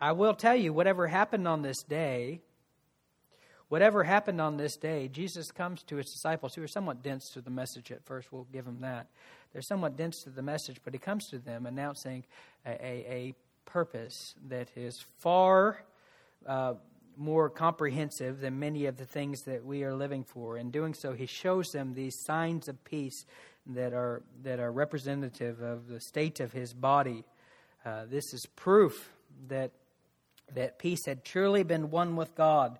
I 0.00 0.12
will 0.12 0.34
tell 0.34 0.56
you, 0.56 0.72
whatever 0.72 1.06
happened 1.06 1.46
on 1.46 1.62
this 1.62 1.84
day, 1.84 2.40
whatever 3.68 4.02
happened 4.02 4.40
on 4.40 4.56
this 4.56 4.76
day, 4.76 5.08
Jesus 5.08 5.52
comes 5.52 5.84
to 5.84 5.96
his 5.96 6.12
disciples 6.12 6.54
who 6.54 6.62
are 6.62 6.68
somewhat 6.68 7.02
dense 7.02 7.30
to 7.30 7.40
the 7.40 7.50
message 7.50 7.92
at 7.92 8.04
first. 8.04 8.32
We'll 8.32 8.48
give 8.52 8.64
them 8.64 8.80
that. 8.80 9.06
They're 9.52 9.62
somewhat 9.62 9.96
dense 9.96 10.24
to 10.24 10.30
the 10.30 10.42
message, 10.42 10.80
but 10.82 10.92
he 10.92 10.98
comes 10.98 11.28
to 11.28 11.38
them 11.38 11.66
announcing 11.66 12.24
a, 12.66 12.70
a, 12.70 12.84
a 12.84 13.34
purpose 13.64 14.34
that 14.48 14.68
is 14.74 15.04
far 15.18 15.84
uh, 16.46 16.74
more 17.16 17.48
comprehensive 17.48 18.40
than 18.40 18.58
many 18.58 18.86
of 18.86 18.96
the 18.96 19.04
things 19.04 19.42
that 19.42 19.64
we 19.64 19.84
are 19.84 19.94
living 19.94 20.24
for. 20.24 20.58
In 20.58 20.70
doing 20.70 20.94
so, 20.94 21.12
he 21.12 21.26
shows 21.26 21.70
them 21.70 21.94
these 21.94 22.18
signs 22.18 22.66
of 22.66 22.82
peace 22.84 23.24
that 23.66 23.92
are 23.92 24.22
that 24.42 24.58
are 24.58 24.72
representative 24.72 25.62
of 25.62 25.86
the 25.86 26.00
state 26.00 26.40
of 26.40 26.52
his 26.52 26.74
body. 26.74 27.24
Uh, 27.84 28.04
this 28.08 28.32
is 28.32 28.46
proof 28.56 29.12
that 29.48 29.72
that 30.54 30.78
peace 30.78 31.06
had 31.06 31.24
truly 31.24 31.62
been 31.62 31.90
won 31.90 32.16
with 32.16 32.34
God 32.34 32.78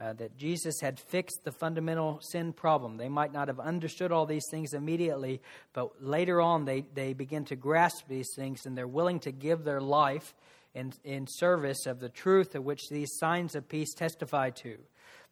uh, 0.00 0.12
that 0.14 0.36
Jesus 0.36 0.80
had 0.80 0.98
fixed 0.98 1.44
the 1.44 1.52
fundamental 1.52 2.20
sin 2.20 2.52
problem. 2.52 2.96
They 2.96 3.08
might 3.08 3.32
not 3.32 3.48
have 3.48 3.60
understood 3.60 4.12
all 4.12 4.26
these 4.26 4.46
things 4.50 4.74
immediately, 4.74 5.40
but 5.72 6.02
later 6.02 6.40
on 6.40 6.64
they, 6.64 6.84
they 6.94 7.12
begin 7.12 7.44
to 7.46 7.56
grasp 7.56 8.08
these 8.08 8.28
things 8.34 8.66
and 8.66 8.76
they're 8.76 8.86
willing 8.86 9.20
to 9.20 9.32
give 9.32 9.64
their 9.64 9.80
life 9.80 10.34
in, 10.74 10.92
in 11.04 11.26
service 11.28 11.86
of 11.86 12.00
the 12.00 12.08
truth 12.08 12.54
of 12.54 12.64
which 12.64 12.88
these 12.90 13.16
signs 13.18 13.54
of 13.54 13.68
peace 13.68 13.94
testify 13.94 14.50
to. 14.50 14.76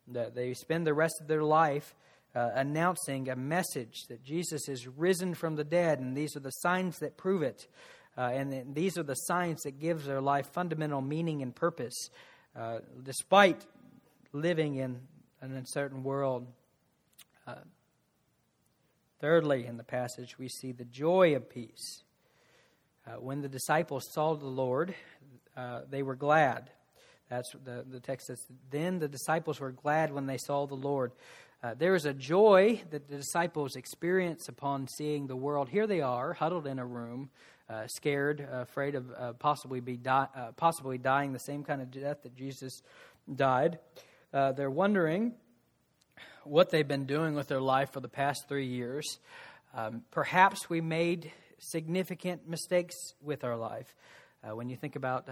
They 0.06 0.54
spend 0.54 0.86
the 0.86 0.94
rest 0.94 1.20
of 1.20 1.26
their 1.26 1.42
life 1.42 1.94
uh, 2.34 2.50
announcing 2.54 3.28
a 3.28 3.36
message 3.36 4.04
that 4.08 4.24
Jesus 4.24 4.68
is 4.68 4.88
risen 4.88 5.34
from 5.34 5.56
the 5.56 5.64
dead, 5.64 5.98
and 6.00 6.16
these 6.16 6.36
are 6.36 6.40
the 6.40 6.50
signs 6.50 6.98
that 7.00 7.16
prove 7.16 7.42
it. 7.42 7.66
Uh, 8.16 8.20
and 8.20 8.74
these 8.74 8.98
are 8.98 9.02
the 9.02 9.14
signs 9.14 9.62
that 9.62 9.80
gives 9.80 10.04
their 10.04 10.20
life 10.20 10.52
fundamental 10.52 11.00
meaning 11.00 11.42
and 11.42 11.54
purpose. 11.54 12.10
Uh, 12.54 12.80
despite 13.02 13.64
living 14.32 14.76
in 14.76 15.00
an 15.40 15.56
uncertain 15.56 16.02
world. 16.02 16.46
Uh, 17.46 17.54
thirdly, 19.20 19.66
in 19.66 19.76
the 19.76 19.84
passage, 19.84 20.38
we 20.38 20.48
see 20.48 20.72
the 20.72 20.84
joy 20.84 21.34
of 21.34 21.48
peace. 21.50 22.02
Uh, 23.06 23.12
when 23.12 23.40
the 23.40 23.48
disciples 23.48 24.04
saw 24.12 24.34
the 24.34 24.46
Lord, 24.46 24.94
uh, 25.56 25.80
they 25.90 26.02
were 26.02 26.14
glad. 26.14 26.70
That's 27.28 27.50
the, 27.64 27.84
the 27.90 28.00
text 28.00 28.28
says. 28.28 28.46
Then 28.70 28.98
the 28.98 29.08
disciples 29.08 29.58
were 29.58 29.72
glad 29.72 30.12
when 30.12 30.26
they 30.26 30.38
saw 30.38 30.66
the 30.66 30.74
Lord. 30.74 31.12
Uh, 31.62 31.74
there 31.74 31.94
is 31.94 32.04
a 32.04 32.12
joy 32.12 32.80
that 32.90 33.08
the 33.08 33.16
disciples 33.16 33.76
experience 33.76 34.48
upon 34.48 34.88
seeing 34.88 35.26
the 35.26 35.36
world. 35.36 35.68
Here 35.68 35.86
they 35.86 36.00
are, 36.00 36.32
huddled 36.32 36.66
in 36.66 36.78
a 36.78 36.86
room, 36.86 37.30
uh, 37.68 37.86
scared, 37.86 38.40
uh, 38.40 38.60
afraid 38.60 38.94
of 38.94 39.10
uh, 39.16 39.32
possibly 39.34 39.80
be 39.80 39.96
di- 39.96 40.28
uh, 40.34 40.52
possibly 40.56 40.98
dying 40.98 41.32
the 41.32 41.38
same 41.38 41.64
kind 41.64 41.80
of 41.80 41.90
death 41.90 42.22
that 42.22 42.34
Jesus 42.36 42.82
died. 43.32 43.78
Uh, 44.32 44.52
they're 44.52 44.70
wondering 44.70 45.32
what 46.44 46.70
they've 46.70 46.88
been 46.88 47.06
doing 47.06 47.34
with 47.34 47.48
their 47.48 47.60
life 47.60 47.92
for 47.92 48.00
the 48.00 48.08
past 48.08 48.48
three 48.48 48.66
years. 48.66 49.18
Um, 49.74 50.02
perhaps 50.10 50.68
we 50.68 50.80
made 50.80 51.30
significant 51.58 52.48
mistakes 52.48 53.14
with 53.22 53.44
our 53.44 53.56
life. 53.56 53.94
Uh, 54.42 54.56
when 54.56 54.68
you 54.68 54.76
think 54.76 54.96
about 54.96 55.28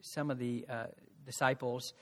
some 0.00 0.30
of 0.30 0.38
the 0.38 0.64
disciples, 1.26 1.92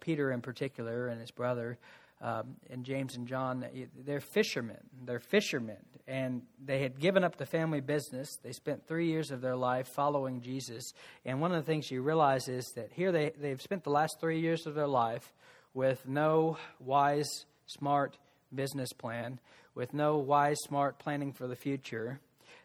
Peter 0.00 0.32
in 0.32 0.40
particular 0.40 1.08
and 1.08 1.20
his 1.20 1.30
brother, 1.30 1.78
um, 2.22 2.56
and 2.68 2.84
James 2.84 3.16
and 3.16 3.26
John, 3.26 3.64
they're 4.04 4.20
fishermen. 4.20 4.76
They're 5.04 5.20
fishermen. 5.20 5.78
And 6.06 6.42
they 6.62 6.82
had 6.82 6.98
given 6.98 7.24
up 7.24 7.36
the 7.36 7.46
family 7.46 7.80
business. 7.80 8.36
They 8.42 8.52
spent 8.52 8.86
three 8.86 9.06
years 9.06 9.30
of 9.30 9.40
their 9.40 9.56
life 9.56 9.88
following 9.88 10.40
Jesus. 10.40 10.92
And 11.24 11.40
one 11.40 11.52
of 11.52 11.64
the 11.64 11.70
things 11.70 11.90
you 11.90 12.02
realize 12.02 12.48
is 12.48 12.72
that 12.74 12.90
here 12.92 13.12
they, 13.12 13.32
they've 13.40 13.60
spent 13.60 13.84
the 13.84 13.90
last 13.90 14.20
three 14.20 14.40
years 14.40 14.66
of 14.66 14.74
their 14.74 14.88
life 14.88 15.32
with 15.72 16.06
no 16.06 16.58
wise, 16.78 17.46
smart 17.66 18.18
business 18.54 18.92
plan, 18.92 19.38
with 19.74 19.94
no 19.94 20.18
wise, 20.18 20.58
smart 20.64 20.98
planning 20.98 21.32
for 21.32 21.46
the 21.46 21.56
future. 21.56 22.20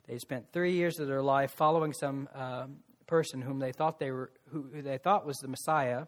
They 0.08 0.18
spent 0.18 0.52
three 0.52 0.74
years 0.74 1.00
of 1.00 1.08
their 1.08 1.22
life 1.22 1.52
following 1.52 1.94
some 1.94 2.28
uh, 2.34 2.66
person 3.08 3.42
whom 3.42 3.60
they 3.60 3.72
thought 3.72 4.00
they 4.00 4.12
were, 4.12 4.32
who 4.52 4.82
they 4.82 4.98
thought 4.98 5.26
was 5.26 5.38
the 5.38 5.48
Messiah 5.48 6.08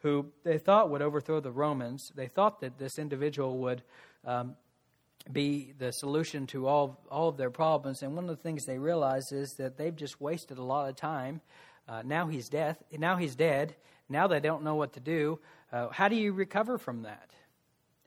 who 0.00 0.26
they 0.44 0.58
thought 0.58 0.90
would 0.90 1.02
overthrow 1.02 1.40
the 1.40 1.50
Romans. 1.50 2.12
They 2.14 2.28
thought 2.28 2.60
that 2.60 2.78
this 2.78 2.98
individual 2.98 3.58
would 3.58 3.82
um, 4.24 4.56
be 5.30 5.72
the 5.78 5.92
solution 5.92 6.46
to 6.48 6.66
all, 6.66 7.00
all 7.10 7.28
of 7.28 7.36
their 7.36 7.50
problems. 7.50 8.02
And 8.02 8.14
one 8.14 8.28
of 8.28 8.36
the 8.36 8.42
things 8.42 8.64
they 8.64 8.78
realize 8.78 9.32
is 9.32 9.54
that 9.54 9.76
they've 9.76 9.94
just 9.94 10.20
wasted 10.20 10.58
a 10.58 10.62
lot 10.62 10.88
of 10.88 10.96
time. 10.96 11.40
Uh, 11.88 12.02
now 12.04 12.26
he's 12.26 12.48
dead. 12.48 12.76
Now 12.96 13.16
he's 13.16 13.34
dead. 13.34 13.74
Now 14.08 14.26
they 14.26 14.40
don't 14.40 14.62
know 14.62 14.74
what 14.74 14.94
to 14.94 15.00
do. 15.00 15.40
Uh, 15.72 15.88
how 15.88 16.08
do 16.08 16.16
you 16.16 16.32
recover 16.32 16.78
from 16.78 17.02
that? 17.02 17.30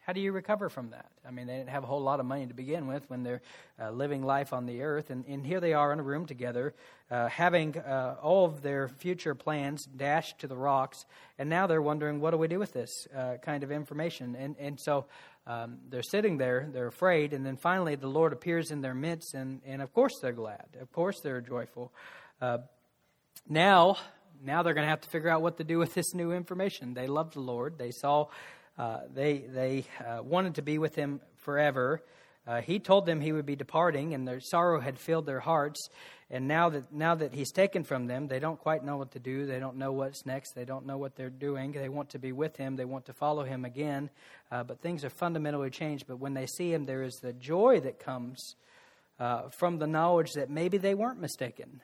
How 0.01 0.13
do 0.13 0.19
you 0.19 0.31
recover 0.31 0.69
from 0.69 0.89
that? 0.89 1.11
I 1.27 1.31
mean, 1.31 1.45
they 1.45 1.57
didn't 1.57 1.69
have 1.69 1.83
a 1.83 1.87
whole 1.87 2.01
lot 2.01 2.19
of 2.19 2.25
money 2.25 2.47
to 2.47 2.55
begin 2.55 2.87
with 2.87 3.07
when 3.07 3.21
they're 3.21 3.41
uh, 3.79 3.91
living 3.91 4.23
life 4.23 4.51
on 4.51 4.65
the 4.65 4.81
earth. 4.81 5.11
And, 5.11 5.25
and, 5.27 5.45
here 5.45 5.59
they 5.59 5.73
are 5.73 5.93
in 5.93 5.99
a 5.99 6.03
room 6.03 6.25
together, 6.25 6.73
uh, 7.11 7.27
having 7.27 7.77
uh, 7.77 8.15
all 8.21 8.45
of 8.45 8.61
their 8.61 8.87
future 8.87 9.35
plans 9.35 9.85
dashed 9.85 10.39
to 10.39 10.47
the 10.47 10.55
rocks. 10.55 11.05
And 11.37 11.49
now 11.49 11.67
they're 11.67 11.81
wondering, 11.81 12.21
what 12.21 12.31
do 12.31 12.37
we 12.37 12.47
do 12.47 12.57
with 12.57 12.71
this 12.71 13.07
uh, 13.15 13.35
kind 13.41 13.63
of 13.63 13.71
information? 13.71 14.35
And, 14.35 14.55
and 14.57 14.79
so 14.79 15.05
um, 15.45 15.79
they're 15.89 16.03
sitting 16.03 16.37
there, 16.37 16.69
they're 16.71 16.87
afraid. 16.87 17.33
And 17.33 17.45
then 17.45 17.57
finally, 17.57 17.95
the 17.95 18.07
Lord 18.07 18.31
appears 18.31 18.71
in 18.71 18.79
their 18.81 18.93
midst. 18.93 19.33
And, 19.33 19.61
and 19.65 19.81
of 19.81 19.93
course, 19.93 20.19
they're 20.21 20.31
glad. 20.31 20.65
Of 20.79 20.91
course, 20.93 21.19
they're 21.19 21.41
joyful. 21.41 21.91
Uh, 22.39 22.59
now, 23.49 23.97
now 24.41 24.63
they're 24.63 24.73
going 24.73 24.85
to 24.85 24.89
have 24.89 25.01
to 25.01 25.09
figure 25.09 25.29
out 25.29 25.41
what 25.41 25.57
to 25.57 25.65
do 25.65 25.79
with 25.79 25.93
this 25.93 26.13
new 26.13 26.31
information. 26.31 26.93
They 26.93 27.07
loved 27.07 27.33
the 27.33 27.41
Lord. 27.41 27.77
They 27.77 27.91
saw, 27.91 28.27
uh, 28.77 28.99
they, 29.13 29.39
they 29.39 29.85
uh, 29.99 30.23
wanted 30.23 30.55
to 30.55 30.61
be 30.61 30.77
with 30.77 30.95
Him 30.95 31.19
forever. 31.39 32.01
Uh, 32.51 32.59
he 32.59 32.79
told 32.79 33.05
them 33.05 33.21
he 33.21 33.31
would 33.31 33.45
be 33.45 33.55
departing, 33.55 34.13
and 34.13 34.27
their 34.27 34.41
sorrow 34.41 34.81
had 34.81 34.99
filled 34.99 35.25
their 35.25 35.39
hearts. 35.39 35.87
And 36.29 36.49
now 36.49 36.67
that 36.67 36.91
now 36.91 37.15
that 37.15 37.33
he's 37.33 37.49
taken 37.49 37.85
from 37.85 38.07
them, 38.07 38.27
they 38.27 38.39
don't 38.39 38.59
quite 38.59 38.83
know 38.83 38.97
what 38.97 39.11
to 39.11 39.19
do. 39.19 39.45
They 39.45 39.57
don't 39.57 39.77
know 39.77 39.93
what's 39.93 40.25
next. 40.25 40.53
They 40.53 40.65
don't 40.65 40.85
know 40.85 40.97
what 40.97 41.15
they're 41.15 41.29
doing. 41.29 41.71
They 41.71 41.87
want 41.87 42.09
to 42.09 42.19
be 42.19 42.33
with 42.33 42.57
him. 42.57 42.75
They 42.75 42.83
want 42.83 43.05
to 43.05 43.13
follow 43.13 43.45
him 43.45 43.63
again. 43.63 44.09
Uh, 44.51 44.63
but 44.65 44.81
things 44.81 45.05
are 45.05 45.09
fundamentally 45.09 45.69
changed. 45.69 46.07
But 46.09 46.19
when 46.19 46.33
they 46.33 46.45
see 46.45 46.73
him, 46.73 46.85
there 46.85 47.03
is 47.03 47.13
the 47.21 47.31
joy 47.31 47.79
that 47.81 47.99
comes 47.99 48.55
uh, 49.17 49.43
from 49.57 49.77
the 49.77 49.87
knowledge 49.87 50.33
that 50.33 50.49
maybe 50.49 50.77
they 50.77 50.93
weren't 50.93 51.21
mistaken. 51.21 51.81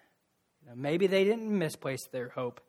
Maybe 0.75 1.08
they 1.08 1.23
didn't 1.23 1.58
misplace 1.58 2.06
their 2.12 2.27
hope. 2.27 2.60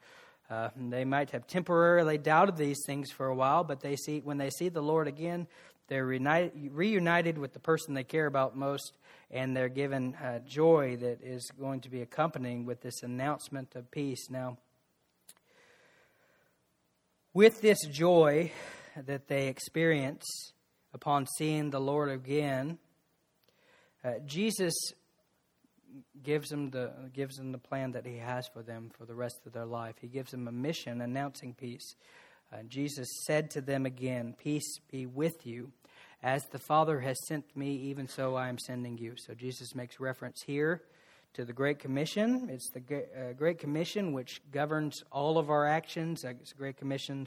Uh, 0.49 0.69
they 0.77 1.05
might 1.05 1.31
have 1.31 1.49
temporarily 1.49 2.17
doubted 2.17 2.57
these 2.57 2.79
things 2.87 3.11
for 3.11 3.27
a 3.27 3.35
while, 3.35 3.65
but 3.65 3.81
they 3.81 3.97
see 3.97 4.21
when 4.21 4.39
they 4.39 4.51
see 4.51 4.69
the 4.69 4.81
Lord 4.81 5.09
again, 5.09 5.49
they're 5.89 6.05
reunited, 6.05 6.53
reunited 6.73 7.39
with 7.39 7.53
the 7.53 7.59
person 7.59 7.95
they 7.95 8.05
care 8.05 8.27
about 8.27 8.57
most, 8.57 8.93
and 9.31 9.57
they're 9.57 9.69
given 9.69 10.15
uh, 10.15 10.39
joy 10.41 10.97
that 11.01 11.23
is 11.23 11.51
going 11.59 11.81
to 11.81 11.91
be 11.91 12.03
accompanying 12.03 12.65
with 12.65 12.81
this 12.81 13.03
announcement 13.03 13.75
of 13.75 13.91
peace. 13.91 14.29
Now, 14.31 14.59
with 17.35 17.61
this 17.61 17.79
joy 17.87 18.53
that 19.07 19.29
they 19.29 19.49
experience 19.49 20.53
upon 20.93 21.27
seeing 21.37 21.71
the 21.71 21.81
Lord 21.81 22.11
again, 22.11 22.79
uh, 24.05 24.15
Jesus 24.27 24.75
gives 26.23 26.49
them 26.49 26.71
the 26.71 26.93
gives 27.13 27.37
them 27.37 27.53
the 27.53 27.59
plan 27.59 27.93
that 27.93 28.07
He 28.07 28.19
has 28.19 28.47
for 28.49 28.63
them 28.63 28.91
for 28.97 29.05
the 29.05 29.15
rest 29.15 29.41
of 29.47 29.53
their 29.53 29.67
life. 29.67 29.97
He 30.01 30.09
gives 30.09 30.31
them 30.31 30.49
a 30.49 30.53
mission 30.53 31.01
announcing 31.01 31.55
peace. 31.55 31.95
Uh, 32.53 32.63
Jesus 32.67 33.09
said 33.25 33.51
to 33.51 33.61
them 33.61 33.87
again, 33.87 34.35
Peace 34.39 34.79
be 34.91 35.07
with 35.07 35.47
you. 35.47 35.73
As 36.23 36.45
the 36.47 36.59
Father 36.59 37.01
has 37.01 37.17
sent 37.27 37.57
me, 37.57 37.75
even 37.91 38.09
so 38.09 38.35
I 38.35 38.49
am 38.49 38.59
sending 38.59 38.99
you. 38.99 39.15
So 39.17 39.35
Jesus 39.35 39.75
makes 39.75 40.01
reference 40.01 40.43
here 40.43 40.83
to 41.35 41.45
the 41.45 41.53
Great 41.53 41.79
Commission. 41.79 42.49
It's 42.51 42.71
the 42.71 42.81
uh, 42.81 43.33
Great 43.35 43.59
Commission 43.59 44.13
which 44.13 44.41
governs 44.51 45.05
all 45.13 45.39
of 45.39 45.51
our 45.51 45.67
actions. 45.67 46.25
It's 46.25 46.53
the 46.53 46.59
Great 46.59 46.77
Commission 46.77 47.27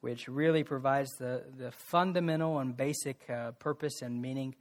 which 0.00 0.28
really 0.28 0.64
provides 0.64 1.10
the, 1.18 1.44
the 1.56 1.70
fundamental 1.70 2.58
and 2.58 2.76
basic 2.76 3.28
uh, 3.30 3.52
purpose 3.52 4.02
and 4.02 4.20
meaning 4.20 4.54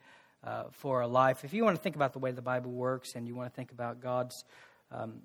uh, 0.44 0.66
for 0.72 1.02
a 1.02 1.08
life. 1.08 1.44
If 1.44 1.54
you 1.54 1.64
want 1.64 1.76
to 1.76 1.82
think 1.82 1.96
about 1.96 2.14
the 2.14 2.20
way 2.20 2.32
the 2.32 2.42
Bible 2.42 2.72
works 2.72 3.16
and 3.16 3.28
you 3.28 3.36
want 3.36 3.52
to 3.52 3.56
think 3.56 3.72
about 3.72 4.00
God's 4.00 4.46
um, 4.92 5.22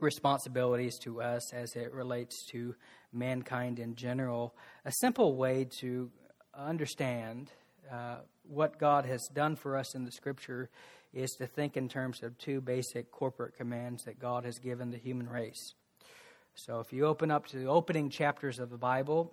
responsibilities 0.00 0.98
to 1.00 1.20
us 1.20 1.52
as 1.52 1.76
it 1.76 1.92
relates 1.92 2.44
to 2.50 2.74
mankind 3.12 3.78
in 3.78 3.94
general, 3.94 4.54
a 4.84 4.92
simple 4.92 5.36
way 5.36 5.66
to 5.80 6.10
understand 6.54 7.50
uh, 7.90 8.16
what 8.48 8.78
God 8.78 9.06
has 9.06 9.28
done 9.28 9.56
for 9.56 9.76
us 9.76 9.94
in 9.94 10.04
the 10.04 10.12
Scripture 10.12 10.70
is 11.12 11.30
to 11.32 11.46
think 11.46 11.76
in 11.76 11.88
terms 11.88 12.22
of 12.22 12.36
two 12.38 12.60
basic 12.60 13.10
corporate 13.10 13.56
commands 13.56 14.04
that 14.04 14.18
God 14.18 14.44
has 14.44 14.58
given 14.58 14.90
the 14.90 14.98
human 14.98 15.28
race. 15.28 15.74
So, 16.54 16.80
if 16.80 16.92
you 16.92 17.06
open 17.06 17.30
up 17.30 17.46
to 17.48 17.58
the 17.58 17.66
opening 17.66 18.10
chapters 18.10 18.58
of 18.58 18.70
the 18.70 18.76
Bible, 18.76 19.32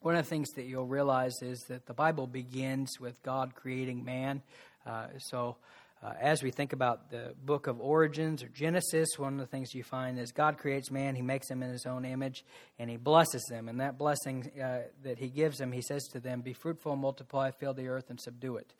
one 0.00 0.14
of 0.14 0.24
the 0.24 0.28
things 0.28 0.50
that 0.52 0.64
you'll 0.64 0.86
realize 0.86 1.42
is 1.42 1.64
that 1.64 1.86
the 1.86 1.94
Bible 1.94 2.26
begins 2.26 3.00
with 3.00 3.22
God 3.22 3.54
creating 3.54 4.04
man. 4.04 4.42
Uh, 4.86 5.08
so, 5.18 5.56
uh, 6.02 6.12
as 6.20 6.42
we 6.42 6.50
think 6.50 6.72
about 6.72 7.10
the 7.10 7.34
book 7.44 7.66
of 7.66 7.80
origins 7.80 8.42
or 8.42 8.48
Genesis, 8.48 9.18
one 9.18 9.32
of 9.32 9.38
the 9.38 9.46
things 9.46 9.74
you 9.74 9.82
find 9.82 10.18
is 10.18 10.30
God 10.30 10.58
creates 10.58 10.90
man, 10.90 11.14
he 11.14 11.22
makes 11.22 11.48
them 11.48 11.62
in 11.62 11.70
his 11.70 11.86
own 11.86 12.04
image, 12.04 12.44
and 12.78 12.90
he 12.90 12.98
blesses 12.98 13.44
them. 13.48 13.68
And 13.68 13.80
that 13.80 13.96
blessing 13.96 14.50
uh, 14.62 14.80
that 15.04 15.18
he 15.18 15.28
gives 15.28 15.56
them, 15.56 15.72
he 15.72 15.80
says 15.80 16.04
to 16.12 16.20
them, 16.20 16.42
Be 16.42 16.52
fruitful, 16.52 16.96
multiply, 16.96 17.50
fill 17.50 17.72
the 17.72 17.88
earth, 17.88 18.10
and 18.10 18.20
subdue 18.20 18.56
it. 18.56 18.74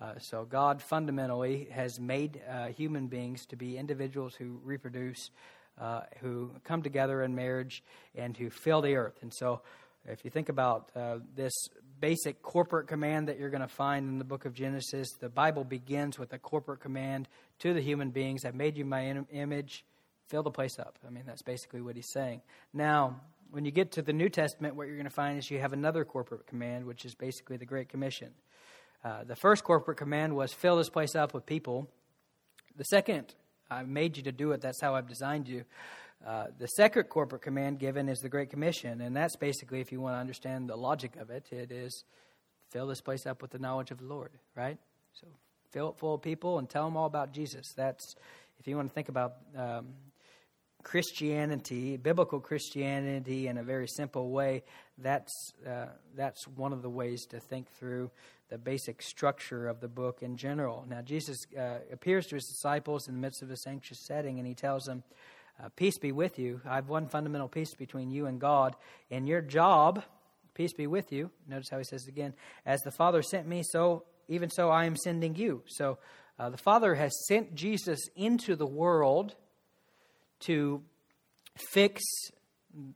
Uh, 0.00 0.18
so, 0.18 0.44
God 0.44 0.82
fundamentally 0.82 1.68
has 1.70 2.00
made 2.00 2.40
uh, 2.50 2.68
human 2.68 3.06
beings 3.06 3.44
to 3.46 3.56
be 3.56 3.76
individuals 3.76 4.34
who 4.34 4.58
reproduce, 4.64 5.30
uh, 5.78 6.00
who 6.20 6.50
come 6.64 6.82
together 6.82 7.22
in 7.22 7.34
marriage, 7.34 7.84
and 8.14 8.36
who 8.36 8.50
fill 8.50 8.80
the 8.80 8.96
earth. 8.96 9.18
And 9.20 9.32
so, 9.32 9.60
if 10.06 10.24
you 10.24 10.30
think 10.30 10.48
about 10.48 10.90
uh, 10.96 11.18
this 11.36 11.52
basic 12.02 12.42
corporate 12.42 12.88
command 12.88 13.28
that 13.28 13.38
you're 13.38 13.48
going 13.48 13.62
to 13.62 13.68
find 13.68 14.08
in 14.08 14.18
the 14.18 14.24
book 14.24 14.44
of 14.44 14.52
Genesis, 14.52 15.12
the 15.20 15.28
Bible 15.28 15.62
begins 15.62 16.18
with 16.18 16.32
a 16.32 16.38
corporate 16.38 16.80
command 16.80 17.28
to 17.60 17.72
the 17.72 17.80
human 17.80 18.10
beings 18.10 18.44
I've 18.44 18.56
made 18.56 18.76
you 18.76 18.84
my 18.84 19.24
image, 19.30 19.84
fill 20.26 20.42
the 20.42 20.50
place 20.50 20.80
up. 20.80 20.98
I 21.06 21.10
mean, 21.10 21.22
that's 21.24 21.42
basically 21.42 21.80
what 21.80 21.94
he's 21.94 22.10
saying. 22.10 22.42
Now, 22.74 23.20
when 23.52 23.64
you 23.64 23.70
get 23.70 23.92
to 23.92 24.02
the 24.02 24.12
New 24.12 24.28
Testament, 24.28 24.74
what 24.74 24.88
you're 24.88 24.96
going 24.96 25.04
to 25.04 25.14
find 25.14 25.38
is 25.38 25.48
you 25.48 25.60
have 25.60 25.72
another 25.72 26.04
corporate 26.04 26.48
command, 26.48 26.86
which 26.86 27.04
is 27.04 27.14
basically 27.14 27.56
the 27.56 27.66
Great 27.66 27.88
Commission. 27.88 28.30
Uh, 29.04 29.22
the 29.22 29.36
first 29.36 29.62
corporate 29.62 29.96
command 29.96 30.34
was 30.34 30.52
fill 30.52 30.78
this 30.78 30.90
place 30.90 31.14
up 31.14 31.32
with 31.32 31.46
people. 31.46 31.88
The 32.74 32.84
second, 32.84 33.32
I 33.70 33.84
made 33.84 34.16
you 34.16 34.24
to 34.24 34.32
do 34.32 34.50
it, 34.50 34.60
that's 34.60 34.80
how 34.80 34.96
I've 34.96 35.06
designed 35.06 35.46
you. 35.46 35.64
Uh, 36.26 36.46
the 36.58 36.68
second 36.68 37.04
corporate 37.04 37.42
command 37.42 37.80
given 37.80 38.08
is 38.08 38.18
the 38.18 38.28
Great 38.28 38.50
Commission, 38.50 39.00
and 39.00 39.16
that's 39.16 39.34
basically, 39.36 39.80
if 39.80 39.90
you 39.90 40.00
want 40.00 40.14
to 40.14 40.20
understand 40.20 40.68
the 40.68 40.76
logic 40.76 41.16
of 41.16 41.30
it, 41.30 41.46
it 41.50 41.72
is 41.72 42.04
fill 42.70 42.86
this 42.86 43.00
place 43.00 43.26
up 43.26 43.42
with 43.42 43.50
the 43.50 43.58
knowledge 43.58 43.90
of 43.90 43.98
the 43.98 44.04
Lord, 44.04 44.30
right? 44.56 44.78
So 45.12 45.26
fill 45.72 45.90
it 45.90 45.98
full 45.98 46.14
of 46.14 46.22
people 46.22 46.58
and 46.58 46.68
tell 46.68 46.84
them 46.84 46.96
all 46.96 47.06
about 47.06 47.32
Jesus. 47.32 47.72
That's, 47.76 48.14
if 48.60 48.66
you 48.66 48.76
want 48.76 48.88
to 48.88 48.94
think 48.94 49.08
about 49.08 49.34
um, 49.56 49.88
Christianity, 50.82 51.96
biblical 51.96 52.40
Christianity, 52.40 53.48
in 53.48 53.58
a 53.58 53.62
very 53.62 53.88
simple 53.88 54.30
way, 54.30 54.62
that's, 54.98 55.52
uh, 55.66 55.86
that's 56.16 56.46
one 56.48 56.72
of 56.72 56.82
the 56.82 56.90
ways 56.90 57.26
to 57.26 57.40
think 57.40 57.70
through 57.72 58.10
the 58.48 58.58
basic 58.58 59.02
structure 59.02 59.66
of 59.66 59.80
the 59.80 59.88
book 59.88 60.22
in 60.22 60.36
general. 60.36 60.84
Now, 60.88 61.02
Jesus 61.02 61.38
uh, 61.58 61.78
appears 61.92 62.26
to 62.26 62.36
his 62.36 62.46
disciples 62.46 63.08
in 63.08 63.14
the 63.14 63.20
midst 63.20 63.42
of 63.42 63.48
this 63.48 63.66
anxious 63.66 64.06
setting, 64.06 64.38
and 64.38 64.46
he 64.46 64.54
tells 64.54 64.84
them, 64.84 65.02
uh, 65.62 65.68
peace 65.76 65.98
be 65.98 66.12
with 66.12 66.38
you. 66.38 66.60
I 66.64 66.76
have 66.76 66.88
one 66.88 67.08
fundamental 67.08 67.48
peace 67.48 67.74
between 67.74 68.10
you 68.10 68.26
and 68.26 68.40
God. 68.40 68.76
And 69.10 69.26
your 69.26 69.40
job, 69.40 70.02
peace 70.54 70.72
be 70.72 70.86
with 70.86 71.12
you. 71.12 71.30
Notice 71.48 71.68
how 71.70 71.78
he 71.78 71.84
says 71.84 72.06
again. 72.06 72.34
As 72.66 72.80
the 72.80 72.90
Father 72.90 73.22
sent 73.22 73.46
me, 73.46 73.62
so 73.64 74.04
even 74.28 74.50
so 74.50 74.70
I 74.70 74.84
am 74.84 74.96
sending 74.96 75.34
you. 75.34 75.62
So 75.66 75.98
uh, 76.38 76.50
the 76.50 76.58
Father 76.58 76.94
has 76.94 77.12
sent 77.26 77.54
Jesus 77.54 78.00
into 78.16 78.56
the 78.56 78.66
world 78.66 79.34
to 80.40 80.82
fix 81.72 82.02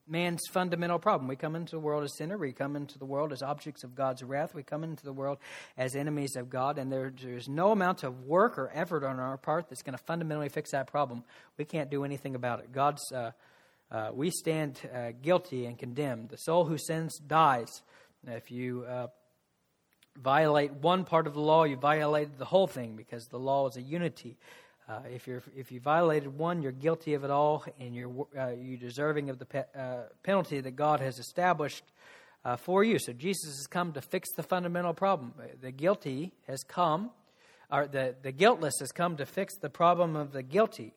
man's 0.06 0.42
fundamental 0.50 0.98
problem. 0.98 1.28
We 1.28 1.36
come 1.36 1.56
into 1.56 1.72
the 1.72 1.80
world 1.80 2.04
as 2.04 2.16
sinner. 2.16 2.38
We 2.38 2.52
come 2.52 2.76
into 2.76 2.98
the 2.98 3.04
world 3.04 3.32
as 3.32 3.42
objects 3.42 3.84
of 3.84 3.94
God's 3.94 4.22
wrath. 4.22 4.54
We 4.54 4.62
come 4.62 4.84
into 4.84 5.04
the 5.04 5.12
world 5.12 5.38
as 5.76 5.94
enemies 5.94 6.36
of 6.36 6.48
God. 6.48 6.78
And 6.78 6.90
there, 6.90 7.12
there's 7.22 7.48
no 7.48 7.72
amount 7.72 8.02
of 8.02 8.24
work 8.24 8.58
or 8.58 8.70
effort 8.74 9.04
on 9.04 9.18
our 9.18 9.36
part 9.36 9.68
that's 9.68 9.82
going 9.82 9.96
to 9.96 10.04
fundamentally 10.04 10.48
fix 10.48 10.70
that 10.72 10.86
problem. 10.86 11.24
We 11.58 11.64
can't 11.64 11.90
do 11.90 12.04
anything 12.04 12.34
about 12.34 12.60
it. 12.60 12.72
God's, 12.72 13.12
uh, 13.12 13.32
uh, 13.90 14.10
we 14.12 14.30
stand 14.30 14.80
uh, 14.94 15.12
guilty 15.22 15.66
and 15.66 15.78
condemned. 15.78 16.30
The 16.30 16.38
soul 16.38 16.64
who 16.64 16.78
sins 16.78 17.18
dies. 17.18 17.82
If 18.26 18.50
you 18.50 18.84
uh, 18.88 19.08
violate 20.16 20.72
one 20.72 21.04
part 21.04 21.26
of 21.26 21.34
the 21.34 21.40
law, 21.40 21.64
you 21.64 21.76
violated 21.76 22.38
the 22.38 22.44
whole 22.44 22.66
thing 22.66 22.96
because 22.96 23.26
the 23.26 23.38
law 23.38 23.68
is 23.68 23.76
a 23.76 23.82
unity. 23.82 24.36
Uh, 24.88 25.00
if 25.12 25.26
you're 25.26 25.42
if 25.56 25.72
you 25.72 25.80
violated 25.80 26.38
one, 26.38 26.62
you're 26.62 26.70
guilty 26.70 27.14
of 27.14 27.24
it 27.24 27.30
all, 27.30 27.64
and 27.80 27.94
you're 27.94 28.26
uh, 28.38 28.50
you're 28.50 28.78
deserving 28.78 29.30
of 29.30 29.38
the 29.38 29.44
pe- 29.44 29.64
uh, 29.76 30.02
penalty 30.22 30.60
that 30.60 30.76
God 30.76 31.00
has 31.00 31.18
established 31.18 31.82
uh, 32.44 32.54
for 32.54 32.84
you. 32.84 33.00
So 33.00 33.12
Jesus 33.12 33.56
has 33.56 33.66
come 33.66 33.92
to 33.94 34.00
fix 34.00 34.28
the 34.36 34.44
fundamental 34.44 34.94
problem. 34.94 35.34
The 35.60 35.72
guilty 35.72 36.32
has 36.46 36.62
come, 36.62 37.10
or 37.70 37.88
the 37.88 38.14
the 38.22 38.30
guiltless 38.30 38.74
has 38.78 38.92
come 38.92 39.16
to 39.16 39.26
fix 39.26 39.54
the 39.60 39.70
problem 39.70 40.14
of 40.14 40.30
the 40.30 40.44
guilty. 40.44 40.94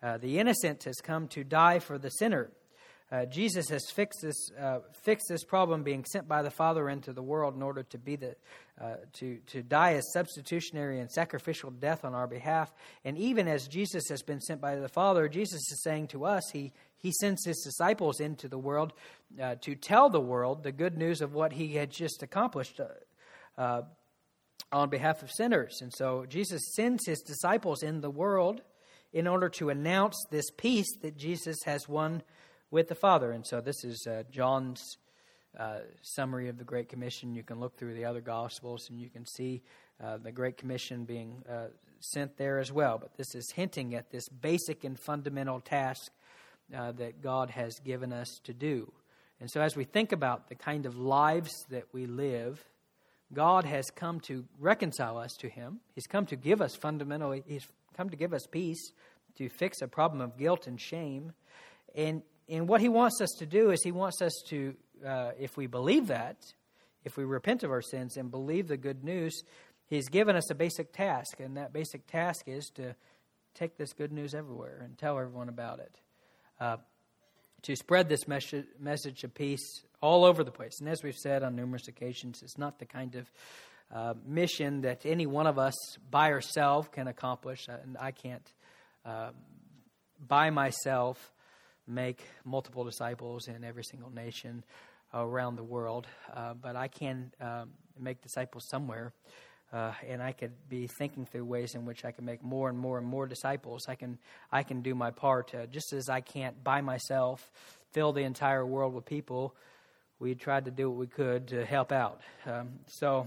Uh, 0.00 0.18
the 0.18 0.38
innocent 0.38 0.84
has 0.84 1.00
come 1.02 1.26
to 1.28 1.42
die 1.42 1.80
for 1.80 1.98
the 1.98 2.10
sinner. 2.10 2.50
Uh, 3.10 3.24
Jesus 3.24 3.68
has 3.68 3.88
fixed 3.88 4.20
this, 4.20 4.50
uh, 4.60 4.80
fixed 5.02 5.26
this 5.28 5.44
problem 5.44 5.84
being 5.84 6.04
sent 6.04 6.26
by 6.26 6.42
the 6.42 6.50
Father 6.50 6.88
into 6.88 7.12
the 7.12 7.22
world 7.22 7.54
in 7.54 7.62
order 7.62 7.84
to 7.84 7.98
be 7.98 8.16
the, 8.16 8.34
uh, 8.80 8.94
to, 9.12 9.38
to 9.46 9.62
die 9.62 9.94
as 9.94 10.12
substitutionary 10.12 10.98
and 10.98 11.10
sacrificial 11.10 11.70
death 11.70 12.04
on 12.04 12.14
our 12.14 12.26
behalf. 12.26 12.74
And 13.04 13.16
even 13.16 13.46
as 13.46 13.68
Jesus 13.68 14.08
has 14.08 14.22
been 14.22 14.40
sent 14.40 14.60
by 14.60 14.74
the 14.74 14.88
Father, 14.88 15.28
Jesus 15.28 15.60
is 15.70 15.82
saying 15.84 16.08
to 16.08 16.24
us, 16.24 16.50
He, 16.52 16.72
he 16.96 17.12
sends 17.12 17.44
His 17.44 17.62
disciples 17.62 18.18
into 18.18 18.48
the 18.48 18.58
world 18.58 18.92
uh, 19.40 19.54
to 19.60 19.76
tell 19.76 20.10
the 20.10 20.20
world 20.20 20.64
the 20.64 20.72
good 20.72 20.98
news 20.98 21.20
of 21.20 21.32
what 21.32 21.52
He 21.52 21.74
had 21.74 21.90
just 21.90 22.24
accomplished 22.24 22.80
uh, 22.80 23.60
uh, 23.60 23.82
on 24.72 24.90
behalf 24.90 25.22
of 25.22 25.30
sinners. 25.30 25.78
And 25.80 25.92
so 25.94 26.26
Jesus 26.28 26.74
sends 26.74 27.06
His 27.06 27.20
disciples 27.20 27.84
in 27.84 28.00
the 28.00 28.10
world 28.10 28.62
in 29.12 29.28
order 29.28 29.48
to 29.48 29.70
announce 29.70 30.26
this 30.32 30.50
peace 30.50 30.90
that 31.02 31.16
Jesus 31.16 31.56
has 31.66 31.88
won 31.88 32.22
with 32.70 32.88
the 32.88 32.94
Father. 32.94 33.32
And 33.32 33.46
so 33.46 33.60
this 33.60 33.84
is 33.84 34.06
uh, 34.06 34.24
John's 34.30 34.98
uh, 35.58 35.78
summary 36.02 36.48
of 36.48 36.58
the 36.58 36.64
Great 36.64 36.88
Commission. 36.88 37.34
You 37.34 37.42
can 37.42 37.60
look 37.60 37.76
through 37.76 37.94
the 37.94 38.04
other 38.04 38.20
Gospels 38.20 38.90
and 38.90 39.00
you 39.00 39.08
can 39.08 39.24
see 39.24 39.62
uh, 40.02 40.18
the 40.18 40.32
Great 40.32 40.56
Commission 40.56 41.04
being 41.04 41.42
uh, 41.48 41.68
sent 42.00 42.36
there 42.36 42.58
as 42.58 42.72
well. 42.72 42.98
But 42.98 43.16
this 43.16 43.34
is 43.34 43.50
hinting 43.50 43.94
at 43.94 44.10
this 44.10 44.28
basic 44.28 44.84
and 44.84 44.98
fundamental 44.98 45.60
task 45.60 46.12
uh, 46.74 46.92
that 46.92 47.22
God 47.22 47.50
has 47.50 47.78
given 47.80 48.12
us 48.12 48.40
to 48.44 48.52
do. 48.52 48.92
And 49.40 49.50
so, 49.50 49.60
as 49.60 49.76
we 49.76 49.84
think 49.84 50.12
about 50.12 50.48
the 50.48 50.54
kind 50.54 50.86
of 50.86 50.96
lives 50.96 51.66
that 51.70 51.84
we 51.92 52.06
live, 52.06 52.64
God 53.32 53.64
has 53.64 53.90
come 53.90 54.20
to 54.20 54.44
reconcile 54.58 55.18
us 55.18 55.36
to 55.38 55.48
Him. 55.48 55.80
He's 55.94 56.06
come 56.06 56.26
to 56.26 56.36
give 56.36 56.62
us 56.62 56.74
fundamentally, 56.74 57.44
He's 57.46 57.66
come 57.96 58.10
to 58.10 58.16
give 58.16 58.32
us 58.32 58.46
peace, 58.46 58.92
to 59.36 59.48
fix 59.48 59.82
a 59.82 59.88
problem 59.88 60.20
of 60.20 60.38
guilt 60.38 60.66
and 60.66 60.80
shame. 60.80 61.32
And, 61.94 62.22
and 62.48 62.68
what 62.68 62.80
He 62.80 62.88
wants 62.88 63.20
us 63.20 63.30
to 63.38 63.46
do 63.46 63.70
is 63.70 63.82
He 63.82 63.92
wants 63.92 64.22
us 64.22 64.32
to, 64.48 64.74
uh, 65.04 65.30
if 65.38 65.56
we 65.56 65.66
believe 65.66 66.08
that, 66.08 66.36
if 67.04 67.16
we 67.16 67.24
repent 67.24 67.62
of 67.62 67.70
our 67.70 67.82
sins 67.82 68.16
and 68.16 68.30
believe 68.30 68.68
the 68.68 68.76
good 68.76 69.04
news, 69.04 69.42
He's 69.86 70.08
given 70.08 70.36
us 70.36 70.50
a 70.50 70.54
basic 70.54 70.92
task. 70.92 71.40
And 71.40 71.56
that 71.56 71.72
basic 71.72 72.06
task 72.06 72.48
is 72.48 72.70
to 72.74 72.94
take 73.54 73.76
this 73.76 73.92
good 73.92 74.12
news 74.12 74.34
everywhere 74.34 74.80
and 74.84 74.98
tell 74.98 75.18
everyone 75.18 75.48
about 75.48 75.78
it. 75.78 76.00
Uh, 76.60 76.76
to 77.62 77.74
spread 77.74 78.08
this 78.08 78.28
mes- 78.28 78.64
message 78.78 79.24
of 79.24 79.34
peace 79.34 79.82
all 80.00 80.24
over 80.24 80.44
the 80.44 80.50
place. 80.50 80.78
And 80.80 80.88
as 80.88 81.02
we've 81.02 81.16
said 81.16 81.42
on 81.42 81.56
numerous 81.56 81.88
occasions, 81.88 82.42
it's 82.42 82.58
not 82.58 82.78
the 82.78 82.86
kind 82.86 83.14
of 83.16 83.30
uh, 83.92 84.14
mission 84.26 84.82
that 84.82 85.04
any 85.04 85.26
one 85.26 85.46
of 85.46 85.58
us 85.58 85.74
by 86.10 86.32
ourselves 86.32 86.88
can 86.92 87.08
accomplish. 87.08 87.66
And 87.68 87.96
I 87.98 88.10
can't, 88.10 88.52
uh, 89.04 89.30
by 90.26 90.50
myself, 90.50 91.32
make 91.86 92.22
multiple 92.44 92.84
disciples 92.84 93.48
in 93.48 93.64
every 93.64 93.84
single 93.84 94.10
nation 94.10 94.64
around 95.14 95.56
the 95.56 95.64
world. 95.64 96.06
Uh, 96.34 96.54
but 96.54 96.76
I 96.76 96.88
can 96.88 97.32
um, 97.40 97.70
make 97.98 98.22
disciples 98.22 98.66
somewhere. 98.68 99.12
Uh, 99.72 99.92
and 100.08 100.22
I 100.22 100.32
could 100.32 100.52
be 100.68 100.86
thinking 100.86 101.26
through 101.26 101.44
ways 101.44 101.74
in 101.74 101.86
which 101.86 102.04
I 102.04 102.12
can 102.12 102.24
make 102.24 102.42
more 102.42 102.68
and 102.68 102.78
more 102.78 102.98
and 102.98 103.06
more 103.06 103.26
disciples. 103.26 103.86
I 103.88 103.96
can 103.96 104.18
I 104.52 104.62
can 104.62 104.80
do 104.80 104.94
my 104.94 105.10
part. 105.10 105.52
Uh, 105.54 105.66
just 105.66 105.92
as 105.92 106.08
I 106.08 106.20
can't 106.20 106.62
by 106.62 106.80
myself 106.82 107.50
fill 107.92 108.12
the 108.12 108.22
entire 108.22 108.64
world 108.64 108.94
with 108.94 109.04
people, 109.04 109.56
we 110.20 110.34
tried 110.34 110.66
to 110.66 110.70
do 110.70 110.88
what 110.88 110.98
we 110.98 111.06
could 111.08 111.48
to 111.48 111.64
help 111.64 111.90
out. 111.90 112.20
Um, 112.46 112.78
so 112.86 113.26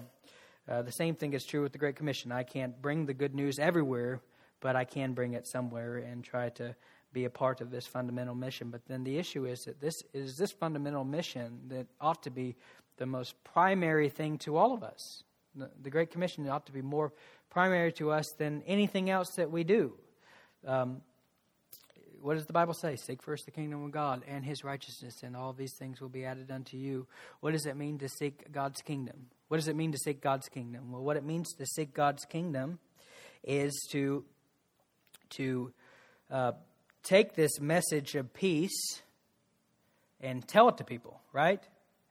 uh, 0.70 0.82
the 0.82 0.92
same 0.92 1.16
thing 1.16 1.34
is 1.34 1.44
true 1.44 1.62
with 1.62 1.74
the 1.74 1.78
Great 1.78 1.98
Commission. 1.98 2.32
I 2.32 2.44
can't 2.44 2.82
bring 2.82 3.06
the 3.06 3.14
good 3.14 3.36
news 3.36 3.60
everywhere, 3.60 4.22
but 4.62 4.78
I 4.78 4.86
can 4.86 5.14
bring 5.14 5.34
it 5.34 5.46
somewhere 5.46 5.98
and 5.98 6.24
try 6.24 6.50
to 6.50 6.76
be 7.14 7.26
a 7.26 7.30
part 7.30 7.62
of 7.62 7.72
this 7.72 7.88
fundamental 7.88 8.36
mission. 8.36 8.70
But 8.70 8.82
then 8.88 9.04
the 9.04 9.18
issue 9.18 9.46
is 9.46 9.62
that 9.62 9.82
this 9.82 10.02
is 10.14 10.38
this 10.38 10.52
fundamental 10.52 11.04
mission 11.04 11.60
that 11.70 11.88
ought 12.00 12.24
to 12.24 12.30
be 12.30 12.56
the 12.98 13.06
most 13.06 13.36
primary 13.44 14.10
thing 14.10 14.38
to 14.40 14.58
all 14.58 14.74
of 14.74 14.84
us. 14.84 15.24
The 15.56 15.90
Great 15.90 16.12
Commission 16.12 16.48
ought 16.48 16.68
to 16.68 16.72
be 16.72 16.82
more 16.82 17.12
primary 17.50 17.92
to 17.94 18.12
us 18.12 18.26
than 18.38 18.62
anything 18.68 19.10
else 19.10 19.30
that 19.38 19.50
we 19.50 19.64
do. 19.64 19.94
Um, 20.66 21.02
what 22.22 22.36
does 22.36 22.46
the 22.46 22.54
Bible 22.54 22.74
say? 22.74 22.96
Seek 22.96 23.24
first 23.24 23.46
the 23.46 23.52
kingdom 23.52 23.84
of 23.84 23.92
God 23.92 24.24
and 24.28 24.44
his 24.44 24.64
righteousness, 24.64 25.24
and 25.24 25.36
all 25.36 25.54
these 25.54 25.74
things 25.78 26.02
will 26.02 26.10
be 26.10 26.26
added 26.26 26.52
unto 26.52 26.78
you. 26.78 27.08
What 27.40 27.52
does 27.52 27.66
it 27.66 27.78
mean 27.78 27.98
to 28.00 28.10
seek 28.10 28.52
God's 28.52 28.82
kingdom? 28.82 29.28
What 29.48 29.58
does 29.58 29.68
it 29.68 29.76
mean 29.76 29.92
to 29.94 29.98
seek 29.98 30.22
God's 30.22 30.50
kingdom? 30.50 30.92
Well, 30.92 31.02
what 31.02 31.18
it 31.18 31.24
means 31.24 31.54
to 31.54 31.66
seek 31.66 31.94
God's 31.94 32.26
kingdom 32.26 32.80
is 33.44 33.74
to, 33.92 34.26
to 35.32 35.72
uh, 36.30 36.52
take 37.04 37.36
this 37.36 37.60
message 37.60 38.16
of 38.16 38.34
peace 38.34 39.02
and 40.22 40.48
tell 40.48 40.70
it 40.70 40.78
to 40.78 40.84
people, 40.84 41.22
right? 41.34 41.62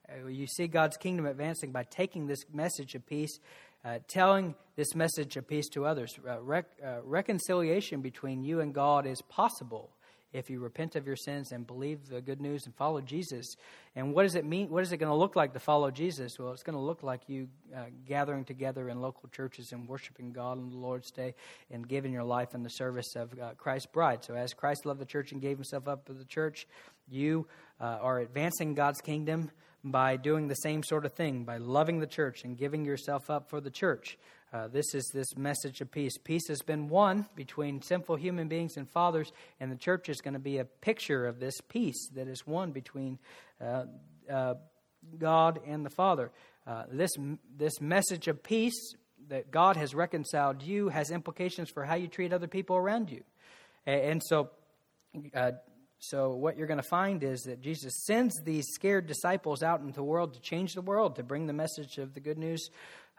Uh, 0.08 0.26
you 0.26 0.46
see 0.46 0.66
God's 0.66 0.96
kingdom 0.96 1.26
advancing 1.26 1.72
by 1.72 1.84
taking 1.84 2.26
this 2.26 2.44
message 2.52 2.94
of 2.94 3.06
peace, 3.06 3.38
uh, 3.84 3.98
telling 4.08 4.54
this 4.76 4.94
message 4.94 5.36
of 5.36 5.46
peace 5.46 5.68
to 5.70 5.84
others. 5.84 6.18
Uh, 6.26 6.40
rec- 6.40 6.78
uh, 6.84 6.98
reconciliation 7.04 8.00
between 8.00 8.42
you 8.42 8.60
and 8.60 8.72
God 8.72 9.06
is 9.06 9.20
possible 9.22 9.90
if 10.32 10.50
you 10.50 10.60
repent 10.60 10.96
of 10.96 11.06
your 11.06 11.16
sins 11.16 11.52
and 11.52 11.66
believe 11.66 12.08
the 12.08 12.20
good 12.20 12.40
news 12.40 12.66
and 12.66 12.74
follow 12.74 13.00
Jesus. 13.00 13.56
And 13.96 14.14
what 14.14 14.24
does 14.24 14.34
it 14.34 14.44
mean? 14.44 14.68
What 14.68 14.82
is 14.82 14.92
it 14.92 14.98
going 14.98 15.10
to 15.10 15.16
look 15.16 15.36
like 15.36 15.52
to 15.54 15.60
follow 15.60 15.90
Jesus? 15.90 16.38
Well, 16.38 16.52
it's 16.52 16.62
going 16.62 16.76
to 16.76 16.82
look 16.82 17.02
like 17.02 17.22
you 17.28 17.48
uh, 17.74 17.84
gathering 18.06 18.44
together 18.44 18.88
in 18.88 19.00
local 19.00 19.28
churches 19.30 19.72
and 19.72 19.88
worshiping 19.88 20.32
God 20.32 20.58
on 20.58 20.70
the 20.70 20.76
Lord's 20.76 21.10
Day 21.10 21.34
and 21.70 21.88
giving 21.88 22.12
your 22.12 22.24
life 22.24 22.54
in 22.54 22.62
the 22.62 22.70
service 22.70 23.16
of 23.16 23.32
uh, 23.38 23.50
Christ's 23.56 23.86
bride. 23.86 24.24
So, 24.24 24.34
as 24.34 24.52
Christ 24.52 24.84
loved 24.84 25.00
the 25.00 25.06
church 25.06 25.32
and 25.32 25.40
gave 25.40 25.56
himself 25.56 25.88
up 25.88 26.06
for 26.06 26.12
the 26.12 26.24
church, 26.24 26.66
you 27.08 27.46
uh, 27.80 27.98
are 28.00 28.20
advancing 28.20 28.74
God's 28.74 29.00
kingdom 29.00 29.50
by 29.84 30.16
doing 30.16 30.48
the 30.48 30.54
same 30.54 30.82
sort 30.82 31.04
of 31.06 31.12
thing, 31.14 31.44
by 31.44 31.58
loving 31.58 32.00
the 32.00 32.06
church 32.06 32.44
and 32.44 32.56
giving 32.56 32.84
yourself 32.84 33.30
up 33.30 33.48
for 33.48 33.60
the 33.60 33.70
church. 33.70 34.18
Uh, 34.50 34.66
this 34.68 34.94
is 34.94 35.10
this 35.12 35.36
message 35.36 35.82
of 35.82 35.90
peace. 35.90 36.16
Peace 36.16 36.48
has 36.48 36.62
been 36.62 36.88
won 36.88 37.26
between 37.34 37.82
sinful 37.82 38.16
human 38.16 38.48
beings 38.48 38.76
and 38.76 38.88
fathers, 38.88 39.30
and 39.60 39.70
the 39.70 39.76
church 39.76 40.08
is 40.08 40.20
going 40.22 40.34
to 40.34 40.40
be 40.40 40.56
a 40.56 40.64
picture 40.64 41.26
of 41.26 41.38
this 41.38 41.60
peace 41.68 42.08
that 42.14 42.28
is 42.28 42.46
won 42.46 42.72
between 42.72 43.18
uh, 43.60 43.84
uh, 44.32 44.54
God 45.18 45.60
and 45.66 45.84
the 45.84 45.90
Father. 45.90 46.30
Uh, 46.66 46.84
this, 46.90 47.10
this 47.56 47.80
message 47.80 48.26
of 48.26 48.42
peace 48.42 48.94
that 49.28 49.50
God 49.50 49.76
has 49.76 49.94
reconciled 49.94 50.62
you 50.62 50.88
has 50.88 51.10
implications 51.10 51.68
for 51.68 51.84
how 51.84 51.96
you 51.96 52.08
treat 52.08 52.32
other 52.32 52.48
people 52.48 52.76
around 52.76 53.10
you. 53.10 53.22
And, 53.84 54.00
and 54.00 54.22
so, 54.24 54.50
uh, 55.34 55.52
so, 55.98 56.30
what 56.30 56.56
you're 56.56 56.68
going 56.68 56.80
to 56.80 56.88
find 56.88 57.22
is 57.24 57.40
that 57.42 57.60
Jesus 57.60 58.06
sends 58.06 58.40
these 58.44 58.66
scared 58.72 59.06
disciples 59.06 59.62
out 59.62 59.80
into 59.80 59.94
the 59.94 60.02
world 60.04 60.34
to 60.34 60.40
change 60.40 60.72
the 60.72 60.80
world, 60.80 61.16
to 61.16 61.22
bring 61.22 61.46
the 61.46 61.52
message 61.52 61.98
of 61.98 62.14
the 62.14 62.20
good 62.20 62.38
news 62.38 62.70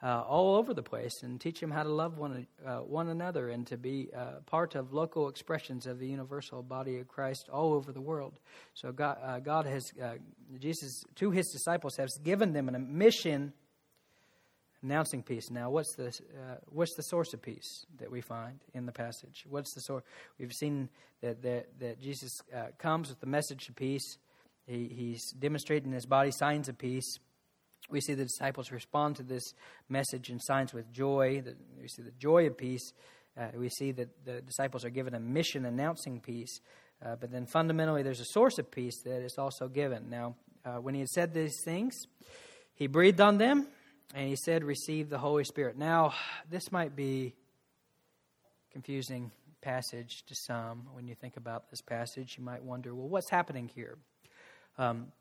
uh, 0.02 0.22
all 0.22 0.56
over 0.56 0.74
the 0.74 0.84
place, 0.84 1.24
and 1.24 1.42
teach 1.42 1.60
them 1.60 1.72
how 1.72 1.84
to 1.84 1.90
love 1.90 2.18
one, 2.18 2.48
uh, 2.66 2.78
one 2.78 3.10
another 3.10 3.50
and 3.50 3.68
to 3.68 3.78
be 3.78 4.10
uh, 4.16 4.40
part 4.46 4.76
of 4.76 4.94
local 4.94 5.28
expressions 5.28 5.86
of 5.86 6.00
the 6.00 6.08
universal 6.08 6.64
body 6.64 7.00
of 7.00 7.08
Christ 7.08 7.50
all 7.52 7.74
over 7.74 7.92
the 7.92 8.02
world. 8.02 8.40
So, 8.74 8.92
God, 8.92 9.18
uh, 9.22 9.40
God 9.40 9.66
has, 9.66 9.92
uh, 10.02 10.14
Jesus, 10.58 11.04
to 11.16 11.32
his 11.32 11.50
disciples, 11.50 11.98
has 11.98 12.18
given 12.24 12.54
them 12.54 12.70
a 12.70 12.80
mission 12.80 13.52
announcing 14.82 15.22
peace. 15.22 15.52
Now, 15.52 15.70
what's 15.70 15.94
the 15.96 16.08
uh, 16.08 16.56
what's 16.68 16.96
the 16.96 17.04
source 17.04 17.34
of 17.34 17.42
peace 17.42 17.86
that 17.98 18.10
we 18.10 18.22
find 18.22 18.60
in 18.74 18.86
the 18.86 18.94
passage? 18.94 19.44
What's 19.50 19.74
the 19.74 19.82
source? 19.82 20.04
We've 20.40 20.54
seen 20.54 20.88
that 21.22 21.42
that, 21.42 21.78
that 21.80 22.00
Jesus 22.00 22.42
comes 22.78 23.10
with 23.10 23.20
the 23.20 23.28
message 23.28 23.68
of 23.68 23.76
peace. 23.76 24.18
He, 24.66 24.88
he's 24.88 25.32
demonstrating 25.32 25.90
in 25.90 25.96
his 25.96 26.06
body 26.06 26.32
signs 26.32 26.70
of 26.70 26.78
peace. 26.78 27.20
We 27.90 28.02
see 28.02 28.14
the 28.14 28.24
disciples 28.24 28.72
respond 28.72 29.16
to 29.18 29.24
this 29.24 29.54
message 29.90 30.30
and 30.30 30.42
signs 30.42 30.74
with 30.74 30.92
joy. 30.92 31.44
We 31.82 31.88
see 31.88 32.04
the 32.04 32.12
joy 32.12 32.48
of 32.48 32.58
peace. 32.58 32.94
Uh, 33.38 33.48
we 33.56 33.70
see 33.70 33.92
that 33.94 34.26
the 34.26 34.42
disciples 34.42 34.86
are 34.86 34.90
given 34.90 35.14
a 35.14 35.20
mission 35.20 35.66
announcing 35.66 36.20
peace. 36.20 36.60
Uh, 37.04 37.16
but 37.16 37.32
then 37.32 37.46
fundamentally, 37.46 38.04
there's 38.04 38.20
a 38.20 38.26
source 38.26 38.60
of 38.60 38.70
peace 38.70 39.02
that 39.04 39.22
is 39.22 39.38
also 39.38 39.68
given. 39.68 40.10
Now, 40.10 40.36
uh, 40.66 40.76
when 40.76 40.94
he 40.94 41.00
had 41.00 41.10
said 41.10 41.34
these 41.34 41.58
things, 41.64 41.96
he 42.76 42.88
breathed 42.88 43.22
on 43.22 43.38
them 43.38 43.68
and 44.14 44.28
he 44.28 44.36
said, 44.36 44.64
Receive 44.64 45.10
the 45.10 45.18
Holy 45.18 45.44
Spirit. 45.44 45.78
Now, 45.78 46.14
this 46.50 46.72
might 46.72 46.96
be 46.96 47.36
confusing 48.72 49.32
passage 49.62 50.24
to 50.28 50.36
some. 50.36 50.88
When 50.94 51.08
you 51.08 51.16
think 51.16 51.38
about 51.38 51.70
this 51.70 51.82
passage, 51.82 52.36
you 52.38 52.44
might 52.44 52.64
wonder, 52.64 52.94
well, 52.94 53.08
what's 53.08 53.30
happening 53.30 53.70
here? 53.74 53.98
Um, 54.78 55.12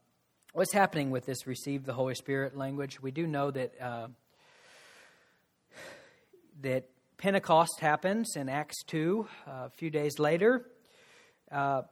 what's 0.53 0.73
happening 0.73 1.11
with 1.11 1.27
this 1.27 1.47
receive 1.47 1.85
the 1.85 1.93
Holy 1.93 2.15
Spirit 2.15 2.57
language? 2.57 3.03
We 3.03 3.11
do 3.11 3.27
know 3.27 3.51
that 3.51 3.81
uh, 3.81 4.09
that 6.63 6.89
Pentecost 7.17 7.81
happens 7.81 8.37
in 8.37 8.49
Acts 8.49 8.83
2 8.87 9.27
uh, 9.47 9.51
a 9.51 9.71
few 9.71 9.91
days 9.91 10.19
later. 10.19 10.65
Uh, 11.51 11.83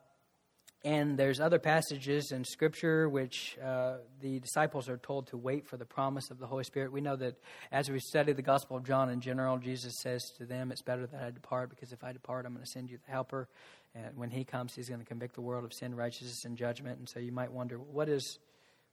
and 0.85 1.19
there's 1.19 1.41
other 1.41 1.59
passages 1.59 2.31
in 2.31 2.45
Scripture 2.45 3.09
which 3.09 3.59
uh, 3.65 3.97
the 4.21 4.39
disciples 4.39 4.89
are 4.89 4.99
told 4.99 5.27
to 5.29 5.37
wait 5.37 5.67
for 5.67 5.77
the 5.77 5.85
promise 5.85 6.31
of 6.31 6.39
the 6.39 6.47
Holy 6.47 6.63
Spirit. 6.63 6.93
We 6.93 7.01
know 7.01 7.17
that 7.17 7.35
as 7.73 7.91
we 7.91 7.99
study 7.99 8.33
the 8.33 8.43
Gospel 8.43 8.77
of 8.77 8.85
John 8.85 9.11
in 9.11 9.21
general, 9.21 9.59
Jesus 9.59 9.95
says 10.01 10.23
to 10.39 10.47
them, 10.47 10.71
It's 10.71 10.83
better 10.83 11.07
that 11.07 11.23
I 11.23 11.31
depart 11.33 11.71
because 11.71 11.93
if 11.93 12.05
I 12.05 12.13
depart, 12.13 12.47
I'm 12.47 12.53
going 12.53 12.65
to 12.65 12.71
send 12.71 12.89
you 12.89 12.99
the 13.05 13.11
Helper. 13.11 13.49
And 13.97 14.17
when 14.17 14.31
he 14.31 14.45
comes, 14.45 14.75
he's 14.75 14.89
going 14.89 15.01
to 15.01 15.07
convict 15.07 15.35
the 15.35 15.41
world 15.41 15.65
of 15.65 15.73
sin, 15.73 15.95
righteousness, 15.95 16.45
and 16.45 16.57
judgment. 16.57 16.99
And 16.99 17.09
so 17.09 17.19
you 17.19 17.33
might 17.33 17.51
wonder, 17.51 17.79
what 17.79 18.09
is, 18.09 18.39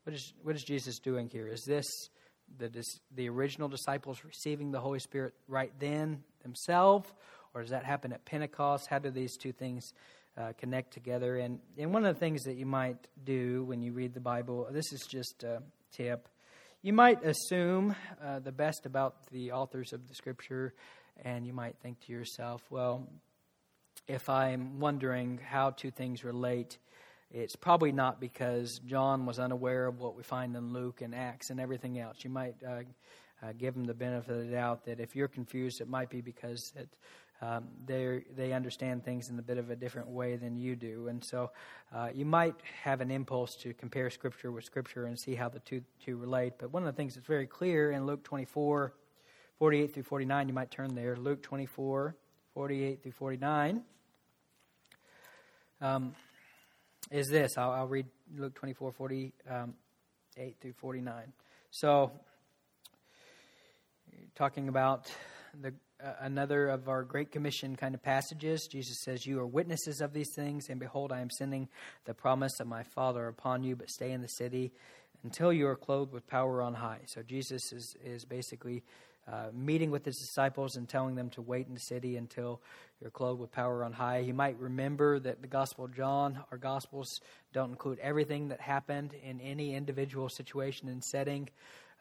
what 0.04 0.14
is, 0.14 0.34
what 0.44 0.56
is 0.56 0.64
Jesus 0.64 1.00
doing 1.00 1.30
here? 1.30 1.48
Is 1.48 1.64
this 1.66 1.86
the, 2.58 2.84
the 3.16 3.30
original 3.30 3.68
disciples 3.68 4.24
receiving 4.24 4.72
the 4.72 4.80
Holy 4.80 5.00
Spirit 5.00 5.34
right 5.48 5.72
then 5.80 6.24
themselves? 6.42 7.10
Or 7.54 7.62
does 7.62 7.72
that 7.72 7.86
happen 7.86 8.12
at 8.14 8.26
Pentecost? 8.26 8.88
How 8.88 9.00
do 9.00 9.12
these 9.12 9.38
two 9.38 9.52
things 9.52 9.94
uh, 10.38 10.54
connect 10.58 10.94
together. 10.94 11.38
And, 11.38 11.60
and 11.78 11.94
one 11.94 12.06
of 12.06 12.16
the 12.16 12.20
things 12.20 12.44
that 12.44 12.56
you 12.56 12.66
might 12.66 12.98
do 13.24 13.64
when 13.66 13.82
you 13.82 13.92
read 13.94 14.14
the 14.14 14.20
Bible, 14.20 14.68
this 14.72 14.92
is 14.92 15.02
just 15.10 15.44
a 15.44 15.62
tip. 15.92 16.28
You 16.82 16.94
might 16.94 17.24
assume 17.24 17.96
uh, 18.24 18.40
the 18.40 18.52
best 18.52 18.86
about 18.86 19.28
the 19.32 19.52
authors 19.52 19.94
of 19.94 20.08
the 20.08 20.16
scripture, 20.16 20.74
and 21.24 21.46
you 21.46 21.54
might 21.54 21.76
think 21.82 22.00
to 22.02 22.12
yourself, 22.12 22.62
well, 22.70 23.08
if 24.08 24.28
I'm 24.28 24.80
wondering 24.80 25.40
how 25.48 25.70
two 25.70 25.92
things 25.92 26.24
relate, 26.24 26.78
it's 27.34 27.56
probably 27.56 27.92
not 27.92 28.22
because 28.22 28.80
John 28.86 29.26
was 29.26 29.40
unaware 29.40 29.88
of 29.88 30.00
what 30.00 30.16
we 30.16 30.22
find 30.22 30.56
in 30.56 30.72
Luke 30.72 31.02
and 31.02 31.16
Acts 31.16 31.50
and 31.50 31.60
everything 31.60 32.00
else. 32.00 32.18
You 32.22 32.30
might 32.30 32.56
uh, 32.66 32.84
uh, 33.42 33.54
give 33.58 33.76
him 33.76 33.86
the 33.86 33.94
benefit 33.96 34.32
of 34.32 34.46
the 34.46 34.52
doubt 34.52 34.86
that 34.86 35.00
if 35.00 35.16
you're 35.16 35.28
confused, 35.28 35.82
it 35.82 35.90
might 35.90 36.12
be 36.12 36.22
because 36.22 36.72
that 36.76 36.88
um, 37.42 37.68
they 37.86 38.24
they 38.38 38.54
understand 38.54 39.04
things 39.04 39.30
in 39.30 39.38
a 39.40 39.42
bit 39.42 39.58
of 39.58 39.72
a 39.72 39.76
different 39.76 40.08
way 40.08 40.38
than 40.38 40.56
you 40.56 40.76
do, 40.78 41.10
and 41.10 41.22
so 41.22 41.52
uh, 41.94 42.10
you 42.14 42.24
might 42.24 42.56
have 42.84 43.02
an 43.02 43.12
impulse 43.12 43.56
to 43.58 43.74
compare 43.74 44.10
Scripture 44.10 44.52
with 44.52 44.64
Scripture 44.64 45.08
and 45.08 45.20
see 45.20 45.36
how 45.36 45.50
the 45.50 45.60
two 45.60 45.82
two 46.06 46.16
relate. 46.16 46.54
But 46.58 46.72
one 46.72 46.84
of 46.84 46.88
the 46.88 46.96
things 46.96 47.16
that's 47.16 47.28
very 47.28 47.48
clear 47.48 47.92
in 47.92 48.06
Luke 48.06 48.24
24, 48.24 48.94
48 49.60 49.94
through 49.94 50.04
49, 50.04 50.48
you 50.48 50.54
might 50.54 50.72
turn 50.72 50.96
there. 50.96 51.18
Luke 51.18 51.42
24, 51.42 52.16
48 52.54 53.04
through 53.04 53.12
49. 53.12 53.82
Um, 55.82 56.16
is 57.12 57.28
this. 57.28 57.58
I'll, 57.58 57.72
I'll, 57.72 57.88
read 57.88 58.06
Luke 58.36 58.56
24, 58.56 58.92
48 58.92 59.34
um, 59.50 59.74
through 60.60 60.74
49. 60.74 61.34
So, 61.72 62.12
talking 64.36 64.68
about 64.68 65.12
the 65.62 65.74
uh, 66.04 66.12
another 66.22 66.68
of 66.68 66.90
our 66.90 67.04
Great 67.04 67.32
Commission 67.32 67.76
kind 67.76 67.96
of 67.96 68.04
passages. 68.04 68.68
Jesus 68.70 69.02
says, 69.04 69.26
You 69.26 69.40
are 69.40 69.48
witnesses 69.48 70.02
of 70.02 70.12
these 70.12 70.34
things, 70.36 70.68
and 70.70 70.80
behold, 70.80 71.14
I 71.14 71.22
am 71.22 71.30
sending 71.30 71.70
the 72.06 72.14
promise 72.14 72.60
of 72.60 72.68
my 72.68 72.84
Father 72.84 73.28
upon 73.28 73.64
you, 73.64 73.76
but 73.76 73.90
stay 73.90 74.12
in 74.12 74.22
the 74.22 74.28
city 74.28 74.74
until 75.24 75.54
you 75.54 75.66
are 75.68 75.78
clothed 75.78 76.12
with 76.12 76.28
power 76.28 76.62
on 76.62 76.74
high. 76.74 77.00
So 77.06 77.22
Jesus 77.22 77.72
is, 77.72 77.96
is 78.04 78.26
basically 78.26 78.84
uh, 79.32 79.48
meeting 79.54 79.90
with 79.90 80.04
his 80.04 80.18
disciples 80.18 80.76
and 80.76 80.88
telling 80.88 81.16
them 81.16 81.30
to 81.30 81.42
wait 81.42 81.68
in 81.68 81.74
the 81.74 81.80
city 81.80 82.18
until 82.18 82.62
you're 83.00 83.12
clothed 83.12 83.40
with 83.40 83.52
power 83.52 83.84
on 83.84 83.94
high. 83.94 84.20
You 84.20 84.34
might 84.34 84.60
remember 84.60 85.20
that 85.20 85.42
the 85.42 85.48
Gospel 85.48 85.86
of 85.86 85.96
John, 85.96 86.40
our 86.52 86.58
Gospels, 86.58 87.22
don't 87.54 87.70
include 87.70 88.00
everything 88.00 88.50
that 88.50 88.60
happened 88.60 89.14
in 89.24 89.40
any 89.40 89.76
individual 89.76 90.30
situation 90.30 90.90
and 90.90 91.04
setting. 91.04 91.50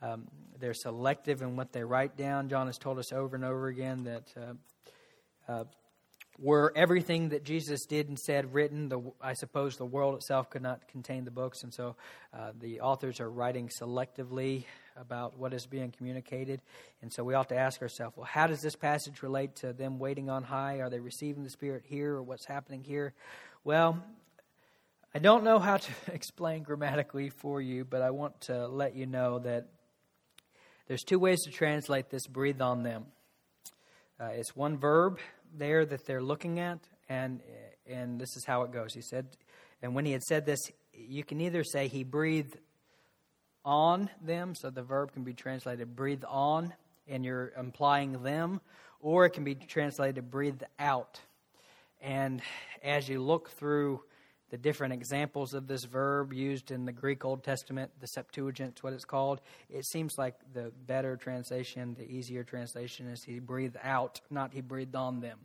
Um, 0.00 0.26
they're 0.58 0.74
selective 0.74 1.42
in 1.42 1.54
what 1.54 1.72
they 1.72 1.84
write 1.84 2.16
down. 2.16 2.48
John 2.48 2.66
has 2.66 2.76
told 2.76 2.98
us 2.98 3.12
over 3.12 3.36
and 3.36 3.44
over 3.44 3.68
again 3.68 4.04
that 4.04 4.34
uh, 4.36 5.52
uh, 5.52 5.64
were 6.38 6.72
everything 6.74 7.28
that 7.28 7.44
Jesus 7.44 7.86
did 7.86 8.08
and 8.08 8.18
said 8.18 8.52
written, 8.52 8.88
the, 8.88 9.00
I 9.20 9.34
suppose 9.34 9.76
the 9.76 9.86
world 9.86 10.16
itself 10.16 10.50
could 10.50 10.62
not 10.62 10.88
contain 10.88 11.24
the 11.24 11.30
books, 11.30 11.62
and 11.62 11.72
so 11.72 11.94
uh, 12.32 12.50
the 12.58 12.80
authors 12.80 13.20
are 13.20 13.30
writing 13.30 13.68
selectively 13.68 14.64
about 14.96 15.38
what 15.38 15.52
is 15.52 15.66
being 15.66 15.90
communicated. 15.90 16.60
And 17.00 17.12
so 17.12 17.24
we 17.24 17.34
ought 17.34 17.48
to 17.48 17.56
ask 17.56 17.80
ourselves, 17.82 18.16
well, 18.16 18.26
how 18.26 18.46
does 18.46 18.60
this 18.60 18.76
passage 18.76 19.22
relate 19.22 19.56
to 19.56 19.72
them 19.72 19.98
waiting 19.98 20.30
on 20.30 20.42
high? 20.42 20.80
Are 20.80 20.90
they 20.90 21.00
receiving 21.00 21.44
the 21.44 21.50
Spirit 21.50 21.84
here, 21.86 22.14
or 22.14 22.22
what's 22.22 22.46
happening 22.46 22.84
here? 22.84 23.14
Well, 23.64 24.02
I 25.14 25.18
don't 25.18 25.44
know 25.44 25.58
how 25.58 25.76
to 25.76 25.92
explain 26.12 26.62
grammatically 26.62 27.28
for 27.28 27.60
you, 27.60 27.84
but 27.84 28.02
I 28.02 28.10
want 28.10 28.40
to 28.42 28.66
let 28.66 28.96
you 28.96 29.06
know 29.06 29.38
that 29.40 29.66
there's 30.88 31.02
two 31.02 31.18
ways 31.18 31.42
to 31.44 31.50
translate 31.50 32.10
this 32.10 32.26
breathe 32.26 32.60
on 32.60 32.82
them. 32.82 33.06
Uh, 34.20 34.26
it's 34.26 34.54
one 34.54 34.78
verb 34.78 35.18
there 35.56 35.84
that 35.84 36.06
they're 36.06 36.22
looking 36.22 36.60
at, 36.60 36.78
and, 37.08 37.40
and 37.86 38.20
this 38.20 38.36
is 38.36 38.44
how 38.44 38.62
it 38.62 38.72
goes. 38.72 38.94
He 38.94 39.02
said, 39.02 39.26
and 39.82 39.94
when 39.94 40.04
he 40.04 40.12
had 40.12 40.22
said 40.22 40.46
this, 40.46 40.60
you 40.94 41.24
can 41.24 41.40
either 41.40 41.64
say 41.64 41.88
he 41.88 42.04
breathed 42.04 42.56
on 43.64 44.10
them, 44.20 44.54
so 44.54 44.70
the 44.70 44.82
verb 44.82 45.12
can 45.12 45.24
be 45.24 45.34
translated 45.34 45.94
breathe 45.94 46.24
on, 46.28 46.72
and 47.08 47.24
you're 47.24 47.52
implying 47.58 48.22
them, 48.22 48.60
or 49.00 49.24
it 49.24 49.30
can 49.30 49.44
be 49.44 49.54
translated 49.54 50.30
breathe 50.30 50.62
out. 50.78 51.20
And 52.00 52.42
as 52.82 53.08
you 53.08 53.20
look 53.20 53.50
through 53.50 54.02
the 54.50 54.58
different 54.58 54.92
examples 54.92 55.54
of 55.54 55.66
this 55.66 55.84
verb 55.84 56.32
used 56.32 56.70
in 56.70 56.84
the 56.84 56.92
Greek 56.92 57.24
Old 57.24 57.42
Testament, 57.42 57.90
the 58.00 58.06
Septuagint, 58.06 58.82
what 58.82 58.92
it's 58.92 59.04
called, 59.04 59.40
it 59.70 59.86
seems 59.86 60.14
like 60.18 60.34
the 60.52 60.72
better 60.86 61.16
translation, 61.16 61.94
the 61.98 62.04
easier 62.04 62.44
translation 62.44 63.08
is 63.08 63.22
he 63.24 63.38
breathed 63.38 63.78
out, 63.82 64.20
not 64.30 64.52
he 64.52 64.60
breathed 64.60 64.94
on 64.94 65.20
them. 65.20 65.38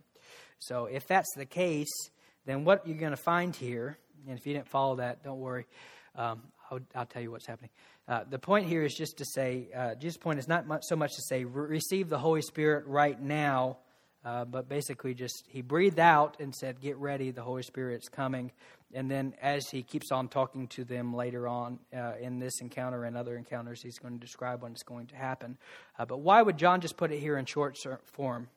So 0.58 0.86
if 0.86 1.06
that's 1.06 1.32
the 1.36 1.46
case, 1.46 2.10
then 2.44 2.64
what 2.64 2.86
you're 2.86 2.98
going 2.98 3.12
to 3.12 3.16
find 3.16 3.56
here, 3.56 3.96
and 4.28 4.38
if 4.38 4.46
you 4.46 4.52
didn't 4.52 4.68
follow 4.68 4.96
that, 4.96 5.22
don't 5.22 5.40
worry, 5.40 5.66
um, 6.14 6.42
I'll, 6.70 6.80
I'll, 6.94 7.06
tell 7.06 7.22
you 7.22 7.30
what's 7.30 7.46
happening. 7.46 7.70
Uh, 8.06 8.24
the 8.28 8.38
point 8.38 8.66
here 8.66 8.84
is 8.84 8.94
just 8.94 9.18
to 9.18 9.24
say, 9.24 9.68
uh, 9.74 9.94
Jesus' 9.94 10.16
point 10.16 10.38
is 10.38 10.48
not 10.48 10.66
much, 10.66 10.84
so 10.84 10.96
much 10.96 11.16
to 11.16 11.22
say, 11.22 11.44
receive 11.44 12.08
the 12.08 12.18
Holy 12.18 12.42
Spirit 12.42 12.86
right 12.86 13.20
now 13.20 13.78
uh, 14.24 14.44
but 14.44 14.68
basically, 14.68 15.14
just 15.14 15.46
he 15.48 15.62
breathed 15.62 15.98
out 15.98 16.36
and 16.40 16.54
said, 16.54 16.80
Get 16.80 16.96
ready, 16.96 17.30
the 17.30 17.42
Holy 17.42 17.62
Spirit's 17.62 18.08
coming. 18.08 18.50
And 18.92 19.10
then, 19.10 19.34
as 19.40 19.70
he 19.70 19.82
keeps 19.82 20.10
on 20.10 20.28
talking 20.28 20.66
to 20.68 20.84
them 20.84 21.14
later 21.14 21.46
on 21.46 21.78
uh, 21.96 22.12
in 22.20 22.38
this 22.38 22.60
encounter 22.60 23.04
and 23.04 23.16
other 23.16 23.36
encounters, 23.36 23.82
he's 23.82 23.98
going 23.98 24.14
to 24.14 24.20
describe 24.20 24.62
when 24.62 24.72
it's 24.72 24.82
going 24.82 25.06
to 25.08 25.16
happen. 25.16 25.56
Uh, 25.98 26.04
but 26.04 26.20
why 26.20 26.42
would 26.42 26.58
John 26.58 26.80
just 26.80 26.96
put 26.96 27.12
it 27.12 27.20
here 27.20 27.38
in 27.38 27.44
short 27.44 27.78
form? 28.04 28.48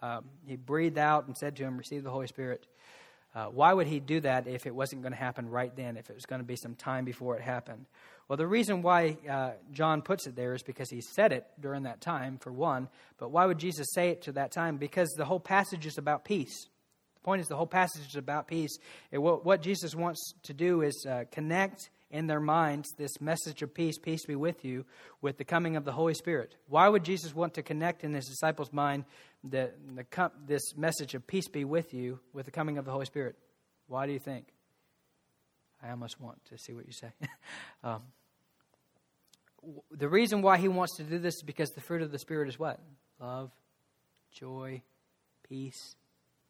Um, 0.00 0.24
he 0.46 0.56
breathed 0.56 0.98
out 0.98 1.26
and 1.26 1.36
said 1.36 1.56
to 1.56 1.64
him, 1.64 1.76
Receive 1.76 2.02
the 2.02 2.10
Holy 2.10 2.26
Spirit. 2.26 2.66
Uh, 3.34 3.46
why 3.46 3.72
would 3.72 3.86
he 3.86 4.00
do 4.00 4.20
that 4.20 4.48
if 4.48 4.66
it 4.66 4.74
wasn't 4.74 5.02
going 5.02 5.12
to 5.12 5.18
happen 5.18 5.48
right 5.48 5.74
then, 5.76 5.96
if 5.96 6.10
it 6.10 6.14
was 6.14 6.26
going 6.26 6.40
to 6.40 6.46
be 6.46 6.56
some 6.56 6.74
time 6.74 7.04
before 7.04 7.36
it 7.36 7.42
happened? 7.42 7.86
Well, 8.28 8.36
the 8.36 8.46
reason 8.46 8.82
why 8.82 9.16
uh, 9.28 9.52
John 9.72 10.02
puts 10.02 10.26
it 10.26 10.36
there 10.36 10.54
is 10.54 10.62
because 10.62 10.90
he 10.90 11.00
said 11.00 11.32
it 11.32 11.46
during 11.60 11.84
that 11.84 12.00
time, 12.00 12.38
for 12.38 12.52
one. 12.52 12.88
But 13.18 13.30
why 13.30 13.46
would 13.46 13.58
Jesus 13.58 13.88
say 13.92 14.10
it 14.10 14.22
to 14.22 14.32
that 14.32 14.52
time? 14.52 14.76
Because 14.76 15.10
the 15.10 15.24
whole 15.24 15.40
passage 15.40 15.86
is 15.86 15.98
about 15.98 16.24
peace. 16.24 16.68
The 17.14 17.20
point 17.22 17.40
is, 17.40 17.48
the 17.48 17.56
whole 17.56 17.66
passage 17.66 18.06
is 18.08 18.16
about 18.16 18.48
peace. 18.48 18.78
And 19.12 19.22
what, 19.22 19.44
what 19.44 19.62
Jesus 19.62 19.94
wants 19.94 20.32
to 20.44 20.54
do 20.54 20.82
is 20.82 21.06
uh, 21.08 21.24
connect 21.30 21.90
in 22.10 22.26
their 22.26 22.40
minds 22.40 22.88
this 22.96 23.20
message 23.20 23.62
of 23.62 23.72
peace, 23.72 23.98
peace 23.98 24.24
be 24.26 24.34
with 24.34 24.64
you, 24.64 24.84
with 25.22 25.38
the 25.38 25.44
coming 25.44 25.76
of 25.76 25.84
the 25.84 25.92
Holy 25.92 26.14
Spirit. 26.14 26.56
Why 26.68 26.88
would 26.88 27.04
Jesus 27.04 27.34
want 27.34 27.54
to 27.54 27.62
connect 27.62 28.04
in 28.04 28.14
his 28.14 28.26
disciples' 28.26 28.72
mind 28.72 29.04
the, 29.42 29.72
the, 29.94 30.30
this 30.46 30.76
message 30.76 31.14
of 31.14 31.26
peace 31.26 31.48
be 31.48 31.64
with 31.64 31.94
you 31.94 32.20
with 32.32 32.46
the 32.46 32.52
coming 32.52 32.78
of 32.78 32.84
the 32.84 32.90
Holy 32.90 33.06
Spirit? 33.06 33.36
Why 33.86 34.06
do 34.06 34.12
you 34.12 34.18
think? 34.18 34.46
I 35.82 35.90
almost 35.90 36.20
want 36.20 36.44
to 36.46 36.58
see 36.58 36.72
what 36.72 36.86
you 36.86 36.92
say. 36.92 37.10
um, 37.84 38.02
the 39.90 40.08
reason 40.08 40.42
why 40.42 40.58
he 40.58 40.68
wants 40.68 40.96
to 40.96 41.02
do 41.02 41.18
this 41.18 41.36
is 41.36 41.42
because 41.42 41.70
the 41.70 41.80
fruit 41.80 42.02
of 42.02 42.12
the 42.12 42.18
Spirit 42.18 42.48
is 42.48 42.58
what? 42.58 42.80
Love, 43.18 43.50
joy, 44.32 44.82
peace, 45.48 45.96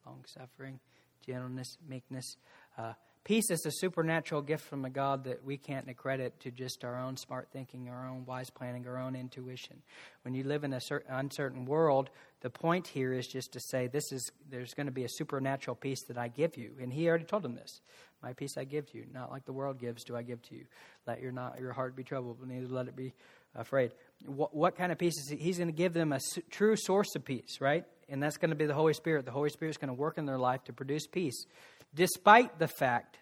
long 0.07 0.24
suffering, 0.26 0.80
gentleness, 1.26 1.76
meekness. 1.88 2.36
Uh, 2.76 2.93
Peace 3.22 3.50
is 3.50 3.66
a 3.66 3.70
supernatural 3.70 4.40
gift 4.40 4.64
from 4.64 4.86
a 4.86 4.90
God 4.90 5.24
that 5.24 5.44
we 5.44 5.58
can't 5.58 5.88
accredit 5.88 6.40
to 6.40 6.50
just 6.50 6.84
our 6.84 6.98
own 6.98 7.18
smart 7.18 7.48
thinking, 7.52 7.88
our 7.90 8.08
own 8.08 8.24
wise 8.24 8.48
planning, 8.48 8.86
our 8.86 8.96
own 8.96 9.14
intuition. 9.14 9.76
When 10.22 10.34
you 10.34 10.42
live 10.42 10.64
in 10.64 10.72
an 10.72 10.80
uncertain 11.06 11.66
world, 11.66 12.08
the 12.40 12.48
point 12.48 12.86
here 12.86 13.12
is 13.12 13.26
just 13.26 13.52
to 13.52 13.60
say 13.60 13.88
this 13.88 14.10
is 14.10 14.32
there's 14.48 14.72
going 14.72 14.86
to 14.86 14.92
be 14.92 15.04
a 15.04 15.08
supernatural 15.08 15.76
peace 15.76 16.02
that 16.08 16.16
I 16.16 16.28
give 16.28 16.56
you, 16.56 16.72
and 16.80 16.90
He 16.90 17.08
already 17.08 17.24
told 17.24 17.42
them 17.42 17.54
this. 17.54 17.82
My 18.22 18.32
peace 18.32 18.56
I 18.56 18.64
give 18.64 18.90
to 18.92 18.98
you, 18.98 19.04
not 19.12 19.30
like 19.30 19.44
the 19.44 19.52
world 19.52 19.78
gives, 19.78 20.02
do 20.02 20.16
I 20.16 20.22
give 20.22 20.40
to 20.42 20.54
you. 20.54 20.64
Let 21.06 21.20
your 21.20 21.32
not 21.32 21.60
your 21.60 21.72
heart 21.72 21.94
be 21.94 22.04
troubled, 22.04 22.38
but 22.40 22.48
neither 22.48 22.68
let 22.68 22.88
it 22.88 22.96
be 22.96 23.12
afraid. 23.54 23.92
What, 24.24 24.54
what 24.54 24.76
kind 24.76 24.92
of 24.92 24.98
peace 24.98 25.18
is 25.18 25.28
he? 25.28 25.36
He's 25.36 25.58
going 25.58 25.68
to 25.68 25.76
give 25.76 25.92
them 25.92 26.12
a 26.12 26.20
su- 26.20 26.42
true 26.50 26.76
source 26.76 27.14
of 27.16 27.24
peace, 27.24 27.60
right? 27.60 27.84
And 28.08 28.22
that's 28.22 28.38
going 28.38 28.50
to 28.50 28.56
be 28.56 28.66
the 28.66 28.74
Holy 28.74 28.92
Spirit. 28.94 29.24
The 29.24 29.30
Holy 29.30 29.50
Spirit 29.50 29.70
is 29.70 29.76
going 29.76 29.88
to 29.88 29.94
work 29.94 30.18
in 30.18 30.26
their 30.26 30.38
life 30.38 30.64
to 30.64 30.72
produce 30.72 31.06
peace 31.06 31.46
despite 31.95 32.59
the 32.59 32.68
fact 32.68 33.18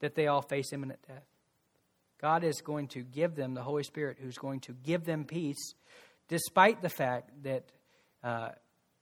that 0.00 0.14
they 0.14 0.26
all 0.26 0.42
face 0.42 0.72
imminent 0.72 1.00
death. 1.06 1.24
God 2.20 2.44
is 2.44 2.60
going 2.60 2.88
to 2.88 3.02
give 3.02 3.34
them 3.34 3.54
the 3.54 3.62
Holy 3.62 3.82
Spirit 3.82 4.18
who's 4.20 4.38
going 4.38 4.60
to 4.60 4.72
give 4.72 5.04
them 5.04 5.24
peace, 5.24 5.74
despite 6.28 6.82
the 6.82 6.88
fact 6.88 7.30
that, 7.42 7.64
uh, 8.22 8.50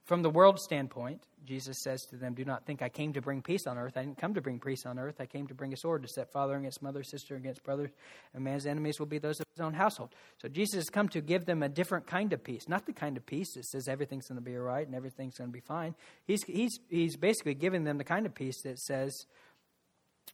from 0.05 0.23
the 0.23 0.31
world 0.31 0.59
standpoint, 0.59 1.23
Jesus 1.47 1.79
says 1.83 2.03
to 2.07 2.17
them, 2.17 2.35
Do 2.35 2.45
not 2.45 2.67
think 2.67 2.83
I 2.83 2.89
came 2.89 3.15
to 3.15 3.23
bring 3.23 3.41
peace 3.41 3.67
on 3.67 3.79
earth. 3.79 3.97
I 3.97 4.03
didn't 4.03 4.19
come 4.19 4.35
to 4.35 4.41
bring 4.43 4.61
peace 4.61 4.85
on 4.85 4.99
earth. 4.99 5.17
I 5.19 5.27
came 5.27 5.47
to 5.47 5.55
bring 5.55 5.73
a 5.73 5.77
sword 5.77 6.03
to 6.03 6.09
set 6.09 6.31
father 6.31 6.57
against 6.57 6.83
mother, 6.83 7.03
sister 7.03 7.37
against 7.37 7.63
brother, 7.65 7.91
and 8.35 8.45
man's 8.45 8.67
enemies 8.67 8.99
will 8.99 9.07
be 9.07 9.19
those 9.19 9.41
of 9.41 9.47
his 9.55 9.63
own 9.63 9.73
household. 9.73 10.11
So 10.41 10.49
Jesus 10.49 10.75
has 10.75 10.91
come 10.91 11.09
to 11.11 11.23
give 11.23 11.47
them 11.47 11.63
a 11.63 11.69
different 11.71 12.07
kind 12.07 12.35
of 12.35 12.45
peace, 12.45 12.69
not 12.69 12.85
the 12.85 12.93
kind 12.93 13.17
of 13.17 13.25
peace 13.25 13.55
that 13.55 13.65
says 13.65 13.89
everything's 13.89 14.29
going 14.29 14.37
to 14.37 14.45
be 14.45 14.57
all 14.57 14.63
right 14.63 14.87
and 14.87 14.95
everything's 14.95 15.39
going 15.39 15.49
to 15.49 15.55
be 15.55 15.61
fine. 15.61 15.95
He's, 16.27 16.43
he's, 16.45 16.79
he's 16.91 17.17
basically 17.17 17.55
giving 17.55 17.85
them 17.85 17.97
the 17.97 18.05
kind 18.05 18.27
of 18.27 18.35
peace 18.35 18.61
that 18.63 18.79
says, 18.79 19.27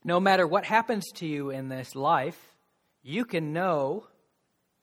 no 0.02 0.18
matter 0.18 0.46
what 0.46 0.64
happens 0.64 1.04
to 1.16 1.26
you 1.26 1.50
in 1.50 1.68
this 1.68 1.94
life, 1.94 2.56
you 3.02 3.24
can 3.24 3.52
know 3.52 4.06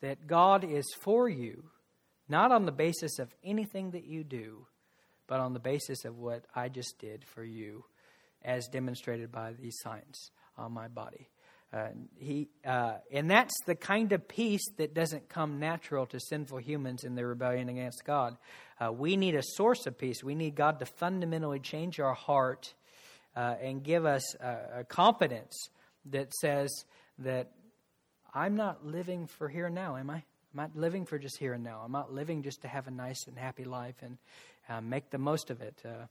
that 0.01 0.27
God 0.27 0.63
is 0.63 0.85
for 1.01 1.27
you, 1.27 1.71
not 2.29 2.51
on 2.53 2.65
the 2.65 2.71
basis 2.71 3.19
of 3.19 3.33
anything 3.43 3.91
that 3.91 4.05
you 4.05 4.23
do 4.23 4.65
but 5.28 5.39
on 5.39 5.53
the 5.53 5.59
basis 5.59 6.05
of 6.05 6.17
what 6.17 6.45
I 6.55 6.69
just 6.69 6.97
did 6.99 7.23
for 7.25 7.43
you, 7.43 7.86
as 8.43 8.67
demonstrated 8.67 9.32
by 9.32 9.53
these 9.53 9.78
signs 9.82 10.32
on 10.57 10.71
my 10.71 10.88
body. 10.88 11.30
Uh, 11.73 11.89
he, 12.15 12.47
uh, 12.65 12.93
and 13.11 13.30
that's 13.30 13.53
the 13.65 13.75
kind 13.75 14.13
of 14.13 14.25
peace 14.28 14.65
that 14.78 14.93
doesn't 14.93 15.28
come 15.28 15.59
natural 15.59 16.05
to 16.05 16.19
sinful 16.19 16.59
humans 16.59 17.03
in 17.03 17.15
their 17.15 17.28
rebellion 17.28 17.67
against 17.67 18.05
God. 18.05 18.38
Uh, 18.80 18.91
we 18.93 19.17
need 19.17 19.36
a 19.36 19.43
source 19.43 19.86
of 19.86 19.97
peace. 19.97 20.23
We 20.23 20.34
need 20.34 20.55
God 20.55 20.80
to 20.80 20.86
fundamentally 20.86 21.59
change 21.59 21.99
our 21.99 22.13
heart 22.13 22.73
uh, 23.36 23.55
and 23.61 23.84
give 23.84 24.05
us 24.05 24.36
a, 24.36 24.80
a 24.80 24.84
confidence 24.86 25.69
that 26.05 26.34
says 26.34 26.86
that 27.19 27.51
I'm 28.34 28.55
not 28.55 28.86
living 28.86 29.28
for 29.28 29.49
here 29.49 29.65
and 29.65 29.75
now, 29.75 29.97
am 29.97 30.09
I? 30.09 30.15
I'm 30.15 30.23
not 30.53 30.75
living 30.75 31.05
for 31.05 31.19
just 31.19 31.38
here 31.38 31.53
and 31.53 31.63
now. 31.63 31.82
I'm 31.84 31.91
not 31.91 32.13
living 32.13 32.43
just 32.43 32.61
to 32.61 32.67
have 32.69 32.88
a 32.88 32.91
nice 32.91 33.28
and 33.28 33.38
happy 33.38 33.65
life 33.65 33.95
and 34.01 34.17
uh, 34.70 34.82
make 34.82 35.09
the 35.09 35.18
most 35.18 35.49
of 35.49 35.61
it. 35.61 35.82
Uh, 35.86 36.05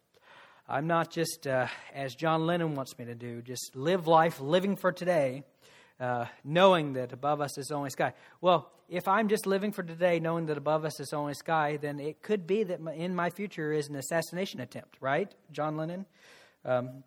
I'm 0.69 0.87
not 0.87 1.11
just, 1.11 1.47
uh, 1.47 1.69
as 1.95 2.15
John 2.15 2.47
Lennon 2.47 2.75
wants 2.75 2.99
me 2.99 3.05
to 3.05 3.15
do, 3.15 3.43
just 3.43 3.77
live 3.77 4.07
life 4.07 4.41
living 4.41 4.77
for 4.77 4.91
today, 4.91 5.45
uh, 6.01 6.27
knowing 6.45 6.95
that 6.95 7.13
above 7.13 7.41
us 7.41 7.57
is 7.59 7.71
only 7.71 7.91
sky. 7.91 8.15
Well, 8.41 8.71
if 8.89 9.07
I'm 9.09 9.29
just 9.29 9.47
living 9.47 9.73
for 9.73 9.83
today, 9.83 10.21
knowing 10.21 10.47
that 10.47 10.59
above 10.59 10.85
us 10.85 10.99
is 11.01 11.13
only 11.13 11.35
sky, 11.35 11.77
then 11.77 12.01
it 12.01 12.23
could 12.23 12.47
be 12.47 12.65
that 12.65 12.81
in 12.95 13.15
my 13.15 13.31
future 13.31 13.73
is 13.73 13.89
an 13.89 13.97
assassination 13.97 14.61
attempt, 14.61 14.97
right, 15.01 15.33
John 15.53 15.77
Lennon? 15.77 16.07
Um, 16.65 17.05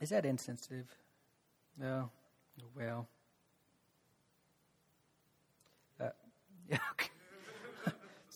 is 0.00 0.08
that 0.10 0.24
insensitive? 0.24 0.86
No. 1.78 2.10
Well. 2.76 3.06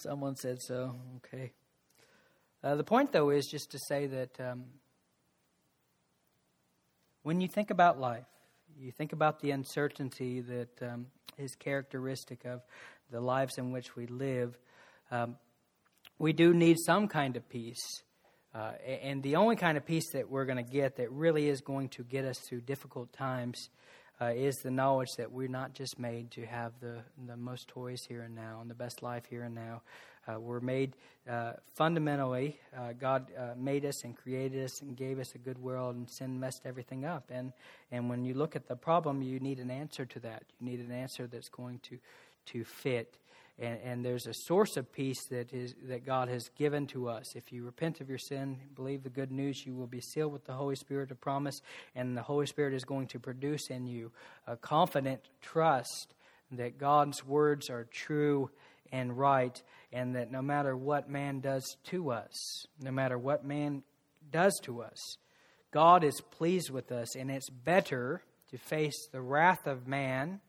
Someone 0.07 0.37
said 0.37 0.61
so. 0.61 0.97
Okay. 1.17 1.53
Uh, 2.63 2.75
the 2.75 2.85
point, 2.85 3.11
though, 3.11 3.31
is 3.31 3.47
just 3.47 3.71
to 3.71 3.79
say 3.89 4.07
that 4.07 4.39
um, 4.39 4.65
when 7.23 7.41
you 7.41 7.49
think 7.49 7.71
about 7.71 7.99
life, 7.99 8.27
you 8.79 8.93
think 8.93 9.15
about 9.15 9.41
the 9.41 9.53
uncertainty 9.53 10.43
that 10.43 10.83
um, 10.83 11.07
is 11.39 11.55
characteristic 11.55 12.45
of 12.45 12.61
the 13.11 13.19
lives 13.19 13.57
in 13.57 13.73
which 13.73 13.97
we 13.97 14.07
live. 14.07 14.59
Um, 15.11 15.37
we 16.19 16.35
do 16.35 16.53
need 16.53 16.77
some 16.85 17.09
kind 17.09 17.39
of 17.39 17.49
peace. 17.49 18.03
Uh, 18.55 18.73
and 19.03 19.23
the 19.23 19.37
only 19.37 19.57
kind 19.57 19.79
of 19.79 19.87
peace 19.87 20.13
that 20.13 20.31
we're 20.31 20.45
going 20.45 20.63
to 20.63 20.71
get 20.71 20.97
that 20.97 21.11
really 21.13 21.49
is 21.49 21.63
going 21.63 21.89
to 21.89 22.05
get 22.05 22.27
us 22.27 22.39
through 22.41 22.61
difficult 22.61 23.11
times 23.15 23.71
uh, 24.21 24.27
is 24.27 24.59
the 24.59 24.71
knowledge 24.71 25.17
that 25.17 25.31
we're 25.31 25.49
not 25.49 25.75
just 25.75 25.99
made 25.99 26.31
to 26.33 26.47
have 26.47 26.73
the, 26.81 26.99
the 27.27 27.37
most 27.37 27.69
toys 27.69 28.05
here 28.09 28.23
and 28.23 28.35
now 28.35 28.59
and 28.61 28.71
the 28.71 28.75
best 28.75 29.03
life 29.03 29.25
here 29.29 29.43
and 29.43 29.55
now. 29.55 29.83
Uh, 30.27 30.41
we're 30.41 30.61
made 30.61 30.95
uh, 31.29 31.53
fundamentally, 31.75 32.59
uh, 32.77 32.93
God 32.99 33.27
uh, 33.39 33.55
made 33.57 33.85
us 33.85 34.05
and 34.05 34.17
created 34.17 34.65
us 34.65 34.81
and 34.81 34.97
gave 34.97 35.19
us 35.19 35.35
a 35.35 35.39
good 35.39 35.59
world, 35.59 35.97
and 35.97 36.09
sin 36.09 36.41
messed 36.41 36.63
everything 36.65 37.05
up. 37.05 37.31
And, 37.31 37.53
and 37.91 38.09
when 38.09 38.25
you 38.25 38.35
look 38.35 38.57
at 38.57 38.67
the 38.67 38.77
problem, 38.77 39.23
you 39.23 39.39
need 39.39 39.59
an 39.59 39.71
answer 39.71 40.07
to 40.07 40.21
that. 40.21 40.45
You 40.61 40.71
need 40.71 40.81
an 40.81 40.93
answer 40.93 41.27
that's 41.27 41.49
going 41.49 41.81
to, 41.85 41.99
to 42.47 42.65
fit. 42.65 43.17
And, 43.57 43.79
and, 43.85 44.05
there's 44.05 44.27
a 44.27 44.35
source 44.35 44.77
of 44.77 44.93
peace 44.93 45.27
that 45.31 45.53
is 45.53 45.77
that 45.85 46.05
God 46.05 46.29
has 46.29 46.49
given 46.57 46.89
to 46.89 47.09
us. 47.09 47.37
If 47.37 47.53
you 47.53 47.65
repent 47.65 48.01
of 48.01 48.09
your 48.09 48.19
sin, 48.19 48.59
believe 48.75 49.05
the 49.05 49.11
good 49.11 49.31
news, 49.31 49.65
you 49.65 49.77
will 49.77 49.87
be 49.87 50.01
sealed 50.01 50.33
with 50.33 50.45
the 50.45 50.55
Holy 50.55 50.75
Spirit 50.75 51.13
of 51.13 51.21
promise, 51.21 51.61
and 51.95 52.17
the 52.17 52.23
Holy 52.23 52.47
Spirit 52.47 52.75
is 52.75 52.85
going 52.85 53.07
to 53.09 53.21
produce 53.21 53.71
in 53.71 53.87
you 53.87 54.11
a 54.49 54.57
confident 54.57 55.21
trust 55.41 56.15
that 56.51 56.79
God's 56.79 57.25
words 57.25 57.71
are 57.71 57.85
true 57.85 58.51
and 58.91 59.17
right, 59.17 59.63
and 59.93 60.17
that 60.17 60.33
no 60.33 60.43
matter 60.43 60.77
what 60.77 61.09
man 61.09 61.39
does 61.39 61.77
to 61.85 62.11
us, 62.11 62.67
no 62.81 62.91
matter 62.91 63.19
what 63.19 63.45
man 63.45 63.85
does 64.33 64.59
to 64.65 64.83
us, 64.83 65.17
God 65.71 66.05
is 66.05 66.21
pleased 66.21 66.71
with 66.71 66.93
us, 66.93 67.17
and 67.17 67.31
it's 67.31 67.51
better 67.51 68.23
to 68.51 68.59
face 68.59 69.09
the 69.11 69.21
wrath 69.21 69.67
of 69.67 69.89
man 69.89 70.41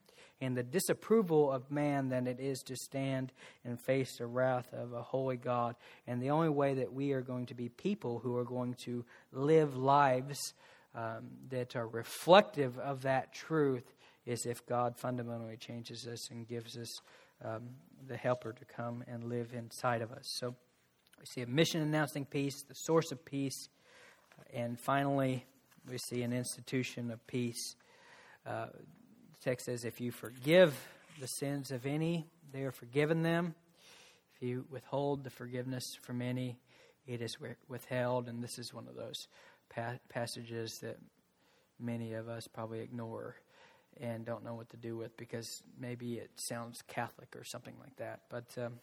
and 0.42 0.56
the 0.56 0.64
disapproval 0.64 1.52
of 1.52 1.72
man 1.72 2.10
than 2.10 2.28
it 2.28 2.40
is 2.40 2.60
to 2.60 2.76
stand 2.76 3.32
and 3.64 3.80
face 3.80 4.18
the 4.18 4.26
wrath 4.26 4.74
of 4.74 4.94
a 4.94 5.02
holy 5.02 5.38
God. 5.38 5.76
And 6.08 6.22
the 6.22 6.32
only 6.32 6.50
way 6.50 6.74
that 6.76 6.94
we 6.94 7.14
are 7.14 7.22
going 7.22 7.46
to 7.48 7.54
be 7.54 7.70
people 7.70 8.20
who 8.20 8.36
are 8.38 8.44
going 8.44 8.76
to 8.86 9.06
live 9.32 9.78
lives 9.78 10.54
um, 10.94 11.28
that 11.50 11.76
are 11.76 11.88
reflective 11.88 12.78
of 12.80 13.02
that 13.04 13.34
truth 13.34 13.94
is 14.26 14.46
if 14.46 14.66
God 14.66 14.98
fundamentally 14.98 15.58
changes 15.58 16.08
us 16.08 16.30
and 16.32 16.48
gives 16.48 16.78
us 16.78 16.90
um, 17.44 17.70
the 18.08 18.18
helper 18.18 18.54
to 18.54 18.66
come 18.66 19.04
and 19.08 19.26
live 19.26 19.54
inside 19.54 20.02
of 20.02 20.12
us. 20.12 20.26
So 20.40 20.56
we 21.20 21.26
see 21.26 21.42
a 21.42 21.48
mission 21.48 21.82
announcing 21.82 22.26
peace, 22.26 22.64
the 22.68 22.76
source 22.76 23.12
of 23.12 23.24
peace, 23.24 23.70
and 24.54 24.80
finally, 24.80 25.46
we 25.90 25.98
see 25.98 26.24
an 26.24 26.34
institution 26.34 27.12
of 27.12 27.26
peace. 27.28 27.76
Uh, 28.46 28.68
text 29.46 29.68
says, 29.68 29.86
If 29.86 30.02
you 30.02 30.12
forgive 30.12 30.76
the 31.22 31.28
sins 31.28 31.72
of 31.72 31.86
any, 31.86 32.26
they 32.52 32.64
are 32.64 32.72
forgiven 32.72 33.22
them. 33.22 33.54
If 34.36 34.48
you 34.48 34.66
withhold 34.72 35.24
the 35.24 35.30
forgiveness 35.30 35.96
from 36.02 36.22
any, 36.22 36.58
it 37.06 37.22
is 37.22 37.38
withheld. 37.70 38.28
And 38.28 38.44
this 38.44 38.58
is 38.58 38.74
one 38.74 38.88
of 38.88 38.96
those 38.96 39.28
pa- 39.70 40.00
passages 40.10 40.80
that 40.82 40.98
many 41.80 42.14
of 42.14 42.28
us 42.28 42.48
probably 42.48 42.80
ignore 42.80 43.36
and 44.02 44.26
don't 44.26 44.44
know 44.44 44.56
what 44.56 44.70
to 44.72 44.78
do 44.78 44.98
with 44.98 45.16
because 45.16 45.62
maybe 45.80 46.16
it 46.16 46.32
sounds 46.36 46.82
Catholic 46.88 47.36
or 47.36 47.44
something 47.44 47.76
like 47.80 47.96
that. 47.98 48.22
But 48.30 48.46
um, 48.58 48.80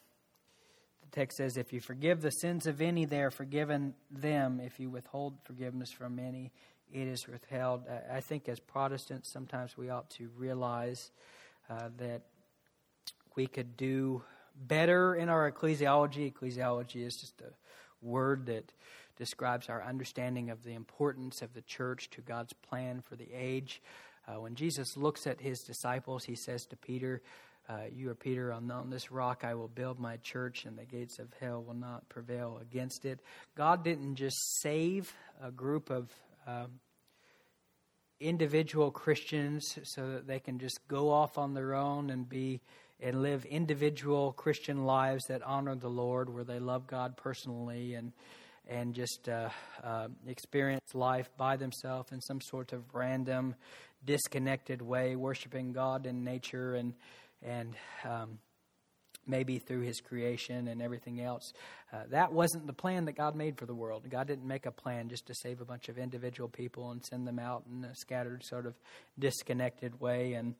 the 1.02 1.08
text 1.10 1.38
says, 1.38 1.56
If 1.56 1.72
you 1.72 1.80
forgive 1.80 2.22
the 2.22 2.30
sins 2.30 2.68
of 2.68 2.80
any, 2.80 3.04
they 3.04 3.20
are 3.20 3.32
forgiven 3.32 3.94
them. 4.12 4.60
If 4.60 4.78
you 4.78 4.90
withhold 4.90 5.34
forgiveness 5.42 5.90
from 5.90 6.20
any, 6.20 6.52
it 6.92 7.08
is 7.08 7.26
withheld. 7.26 7.84
I 8.10 8.20
think 8.20 8.48
as 8.48 8.60
Protestants, 8.60 9.32
sometimes 9.32 9.76
we 9.76 9.88
ought 9.88 10.10
to 10.10 10.28
realize 10.36 11.10
uh, 11.70 11.88
that 11.98 12.22
we 13.34 13.46
could 13.46 13.76
do 13.76 14.22
better 14.54 15.14
in 15.14 15.28
our 15.28 15.50
ecclesiology. 15.50 16.32
Ecclesiology 16.32 17.06
is 17.06 17.16
just 17.16 17.40
a 17.40 17.52
word 18.04 18.46
that 18.46 18.72
describes 19.16 19.68
our 19.68 19.82
understanding 19.82 20.50
of 20.50 20.62
the 20.64 20.74
importance 20.74 21.42
of 21.42 21.54
the 21.54 21.62
church 21.62 22.10
to 22.10 22.20
God's 22.20 22.52
plan 22.52 23.00
for 23.00 23.16
the 23.16 23.28
age. 23.32 23.80
Uh, 24.26 24.40
when 24.40 24.54
Jesus 24.54 24.96
looks 24.96 25.26
at 25.26 25.40
his 25.40 25.60
disciples, 25.60 26.24
he 26.24 26.34
says 26.34 26.66
to 26.66 26.76
Peter, 26.76 27.22
uh, 27.68 27.82
You 27.92 28.10
are 28.10 28.14
Peter, 28.14 28.52
on, 28.52 28.70
on 28.70 28.90
this 28.90 29.10
rock 29.10 29.44
I 29.44 29.54
will 29.54 29.68
build 29.68 29.98
my 29.98 30.16
church, 30.18 30.64
and 30.64 30.76
the 30.76 30.84
gates 30.84 31.18
of 31.18 31.28
hell 31.40 31.62
will 31.62 31.74
not 31.74 32.08
prevail 32.08 32.58
against 32.60 33.04
it. 33.04 33.20
God 33.56 33.82
didn't 33.82 34.16
just 34.16 34.60
save 34.60 35.12
a 35.42 35.50
group 35.50 35.90
of 35.90 36.10
um, 36.46 36.80
individual 38.20 38.90
Christians 38.90 39.78
so 39.82 40.10
that 40.12 40.26
they 40.26 40.38
can 40.38 40.58
just 40.58 40.80
go 40.88 41.10
off 41.10 41.38
on 41.38 41.54
their 41.54 41.74
own 41.74 42.10
and 42.10 42.28
be 42.28 42.60
and 43.00 43.20
live 43.20 43.44
individual 43.46 44.32
Christian 44.32 44.84
lives 44.84 45.24
that 45.26 45.42
honor 45.42 45.74
the 45.74 45.88
Lord, 45.88 46.32
where 46.32 46.44
they 46.44 46.60
love 46.60 46.86
God 46.86 47.16
personally 47.16 47.94
and 47.94 48.12
and 48.68 48.94
just 48.94 49.28
uh, 49.28 49.48
uh, 49.82 50.06
experience 50.28 50.94
life 50.94 51.28
by 51.36 51.56
themselves 51.56 52.12
in 52.12 52.20
some 52.20 52.40
sort 52.40 52.72
of 52.72 52.82
random 52.94 53.56
disconnected 54.04 54.80
way, 54.80 55.16
worshiping 55.16 55.72
God 55.72 56.06
in 56.06 56.22
nature 56.22 56.76
and 56.76 56.94
and 57.42 57.74
um, 58.08 58.38
maybe 59.26 59.58
through 59.58 59.82
His 59.82 60.00
creation 60.00 60.68
and 60.68 60.82
everything 60.82 61.20
else. 61.20 61.52
Uh, 61.92 62.02
that 62.10 62.32
wasn't 62.32 62.66
the 62.66 62.72
plan 62.72 63.04
that 63.06 63.16
God 63.16 63.36
made 63.36 63.58
for 63.58 63.66
the 63.66 63.74
world. 63.74 64.08
God 64.08 64.26
didn't 64.26 64.46
make 64.46 64.66
a 64.66 64.70
plan 64.70 65.08
just 65.08 65.26
to 65.26 65.34
save 65.34 65.60
a 65.60 65.64
bunch 65.64 65.88
of 65.88 65.98
individual 65.98 66.48
people 66.48 66.90
and 66.90 67.04
send 67.04 67.26
them 67.26 67.38
out 67.38 67.64
in 67.70 67.84
a 67.84 67.94
scattered, 67.94 68.44
sort 68.44 68.66
of 68.66 68.74
disconnected 69.18 70.00
way. 70.00 70.34
And 70.34 70.54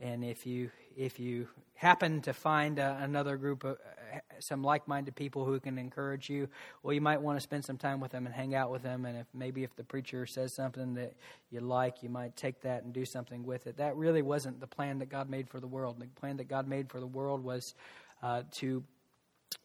and 0.00 0.24
if 0.24 0.46
you 0.46 0.70
if 0.96 1.18
you 1.18 1.48
happen 1.74 2.20
to 2.22 2.32
find 2.32 2.78
uh, 2.78 2.96
another 3.00 3.36
group 3.36 3.64
of 3.64 3.76
uh, 3.76 4.18
some 4.38 4.62
like-minded 4.62 5.14
people 5.14 5.44
who 5.44 5.58
can 5.60 5.78
encourage 5.78 6.28
you 6.28 6.48
well 6.82 6.92
you 6.92 7.00
might 7.00 7.20
want 7.20 7.36
to 7.36 7.40
spend 7.40 7.64
some 7.64 7.76
time 7.76 8.00
with 8.00 8.12
them 8.12 8.26
and 8.26 8.34
hang 8.34 8.54
out 8.54 8.70
with 8.70 8.82
them 8.82 9.04
and 9.04 9.18
if 9.18 9.26
maybe 9.34 9.62
if 9.62 9.74
the 9.76 9.84
preacher 9.84 10.26
says 10.26 10.54
something 10.54 10.94
that 10.94 11.14
you 11.50 11.60
like 11.60 12.02
you 12.02 12.08
might 12.08 12.36
take 12.36 12.60
that 12.60 12.84
and 12.84 12.92
do 12.92 13.04
something 13.04 13.44
with 13.44 13.66
it 13.66 13.76
that 13.76 13.96
really 13.96 14.22
wasn't 14.22 14.58
the 14.60 14.66
plan 14.66 14.98
that 14.98 15.08
god 15.08 15.28
made 15.28 15.48
for 15.48 15.60
the 15.60 15.66
world 15.66 15.98
the 15.98 16.06
plan 16.20 16.36
that 16.36 16.48
god 16.48 16.66
made 16.66 16.88
for 16.90 17.00
the 17.00 17.06
world 17.06 17.42
was 17.42 17.74
uh, 18.22 18.42
to 18.58 18.82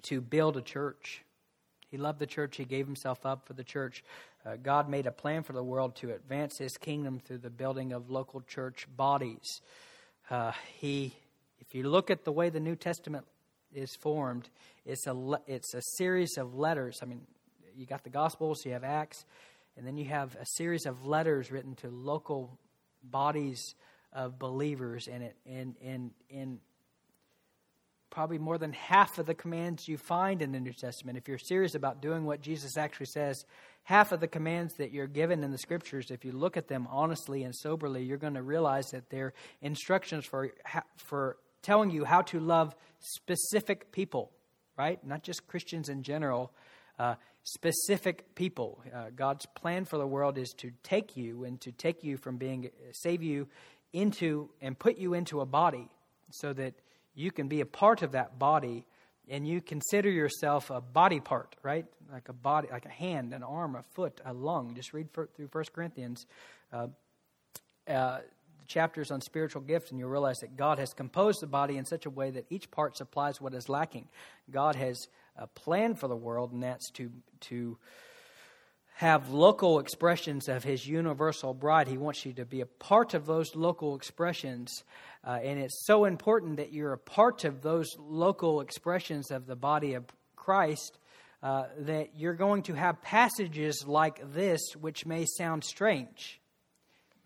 to 0.04 0.22
build 0.22 0.58
a 0.58 0.62
church. 0.62 1.24
He 1.90 1.98
loved 1.98 2.20
the 2.20 2.28
church. 2.28 2.58
He 2.58 2.66
gave 2.66 2.86
himself 2.86 3.26
up 3.26 3.48
for 3.48 3.54
the 3.54 3.64
church. 3.64 4.04
Uh, 4.46 4.56
god 4.62 4.88
made 4.90 5.06
a 5.06 5.12
plan 5.12 5.44
for 5.44 5.54
the 5.54 5.64
world 5.64 5.96
to 5.98 6.14
advance 6.14 6.58
his 6.58 6.78
kingdom 6.78 7.20
through 7.20 7.40
the 7.40 7.50
building 7.50 7.92
of 7.92 8.10
local 8.10 8.42
church 8.42 8.88
bodies. 8.96 9.62
Uh, 10.30 10.52
he, 10.78 11.14
if 11.60 11.74
you 11.74 11.90
look 11.90 12.10
at 12.10 12.24
the 12.24 12.32
way 12.32 12.50
the 12.50 12.60
New 12.60 12.76
Testament 12.76 13.26
is 13.74 13.96
formed, 13.96 14.50
it's 14.86 15.08
a 15.08 15.40
it's 15.48 15.74
a 15.74 15.82
series 15.98 16.38
of 16.38 16.56
letters. 16.56 17.00
I 17.02 17.06
mean, 17.06 17.22
you 17.76 17.86
got 17.86 18.04
the 18.04 18.10
Gospels, 18.10 18.66
you 18.66 18.74
have 18.74 18.84
Acts, 18.84 19.26
and 19.76 19.86
then 19.86 19.98
you 19.98 20.06
have 20.06 20.36
a 20.36 20.46
series 20.46 20.86
of 20.86 21.06
letters 21.06 21.52
written 21.52 21.76
to 21.76 21.90
local 21.90 22.58
bodies 23.04 23.76
of 24.14 24.40
believers, 24.40 25.08
and 25.08 25.24
it 25.24 25.36
in 25.46 25.76
in 25.82 26.12
in 26.30 26.60
probably 28.10 28.38
more 28.38 28.58
than 28.58 28.74
half 28.74 29.18
of 29.20 29.26
the 29.26 29.34
commands 29.34 29.88
you 29.88 29.98
find 29.98 30.42
in 30.42 30.52
the 30.52 30.60
New 30.60 30.74
Testament. 30.74 31.18
If 31.18 31.28
you're 31.28 31.38
serious 31.38 31.76
about 31.76 32.02
doing 32.02 32.26
what 32.26 32.42
Jesus 32.42 32.78
actually 32.78 33.08
says, 33.08 33.46
half 33.84 34.12
of 34.12 34.20
the 34.20 34.28
commands 34.28 34.74
that 34.76 34.92
you're 34.92 35.08
given 35.08 35.44
in 35.44 35.52
the 35.52 35.58
scriptures, 35.58 36.12
if 36.12 36.26
you 36.26 36.32
look 36.32 36.58
at 36.58 36.68
them 36.68 36.88
honestly 36.92 37.44
and 37.44 37.56
soberly, 37.56 38.04
you're 38.04 38.18
going 38.18 38.34
to 38.34 38.44
realize 38.44 38.92
that 38.92 39.10
they're 39.10 39.34
instructions 39.62 40.26
for, 40.26 40.52
for 40.98 41.38
telling 41.62 41.92
you 41.92 42.06
how 42.06 42.22
to 42.22 42.40
love 42.40 42.76
specific 43.00 43.92
people, 43.92 44.32
right? 44.78 45.06
Not 45.06 45.24
just 45.24 45.48
Christians 45.48 45.90
in 45.90 46.04
general, 46.04 46.52
uh, 46.98 47.16
specific 47.44 48.36
people. 48.36 48.84
Uh, 48.94 49.06
God's 49.16 49.46
plan 49.56 49.86
for 49.86 49.98
the 49.98 50.08
world 50.08 50.38
is 50.38 50.54
to 50.58 50.72
take 50.84 51.16
you 51.16 51.46
and 51.46 51.60
to 51.62 51.72
take 51.72 52.04
you 52.04 52.18
from 52.18 52.38
being, 52.38 52.70
save 52.92 53.24
you 53.24 53.48
into, 53.94 54.50
and 54.62 54.78
put 54.78 54.98
you 54.98 55.14
into 55.14 55.42
a 55.42 55.46
body 55.46 55.90
so 56.32 56.54
that 56.54 56.74
you 57.20 57.32
can 57.32 57.50
be 57.50 57.60
a 57.60 57.66
part 57.66 58.02
of 58.02 58.14
that 58.14 58.40
body 58.40 58.86
and 59.28 59.46
you 59.46 59.62
consider 59.62 60.10
yourself 60.10 60.70
a 60.70 60.80
body 60.80 61.20
part, 61.20 61.56
right? 61.62 61.86
Like 62.12 62.30
a 62.30 62.34
body, 62.34 62.70
like 62.72 62.86
a 62.86 62.90
hand, 62.90 63.34
an 63.34 63.44
arm, 63.44 63.76
a 63.76 63.84
foot, 63.94 64.22
a 64.26 64.34
lung. 64.34 64.74
Just 64.74 64.94
read 64.94 65.10
for, 65.12 65.28
through 65.36 65.50
First 65.50 65.74
Corinthians. 65.74 66.26
Uh, 66.72 66.88
uh, 67.88 68.20
chapters 68.68 69.12
on 69.12 69.20
spiritual 69.20 69.62
gifts, 69.62 69.90
and 69.90 70.00
you'll 70.00 70.10
realize 70.10 70.38
that 70.38 70.56
God 70.56 70.80
has 70.80 70.94
composed 70.94 71.42
the 71.42 71.48
body 71.48 71.76
in 71.76 71.86
such 71.86 72.06
a 72.06 72.10
way 72.10 72.30
that 72.32 72.46
each 72.50 72.72
part 72.72 72.96
supplies 72.96 73.42
what 73.42 73.54
is 73.54 73.68
lacking. 73.68 74.08
God 74.50 74.76
has 74.76 75.08
a 75.36 75.48
plan 75.48 75.96
for 75.96 76.08
the 76.08 76.16
world, 76.16 76.52
and 76.54 76.64
that's 76.64 76.90
to 76.92 77.12
to 77.42 77.78
have 79.00 79.30
local 79.30 79.80
expressions 79.80 80.50
of 80.50 80.62
His 80.66 80.86
universal 80.86 81.54
bride. 81.54 81.88
He 81.88 81.98
wants 81.98 82.26
you 82.26 82.34
to 82.34 82.44
be 82.44 82.60
a 82.60 82.66
part 82.66 83.14
of 83.14 83.26
those 83.26 83.56
local 83.56 83.96
expressions, 83.96 84.84
uh, 85.26 85.40
and 85.42 85.58
it's 85.58 85.86
so 85.86 86.04
important 86.04 86.58
that 86.58 86.74
you're 86.74 86.92
a 86.92 86.98
part 86.98 87.46
of 87.46 87.62
those 87.62 87.88
local 87.98 88.60
expressions 88.60 89.32
of 89.32 89.48
the 89.48 89.56
body 89.56 89.94
of 89.94 90.04
Christ. 90.36 90.98
Uh, 91.42 91.64
that 91.78 92.10
you're 92.18 92.34
going 92.34 92.64
to 92.64 92.74
have 92.74 93.02
passages 93.02 93.86
like 93.88 94.20
this, 94.34 94.60
which 94.76 95.06
may 95.06 95.26
sound 95.26 95.64
strange. 95.64 96.42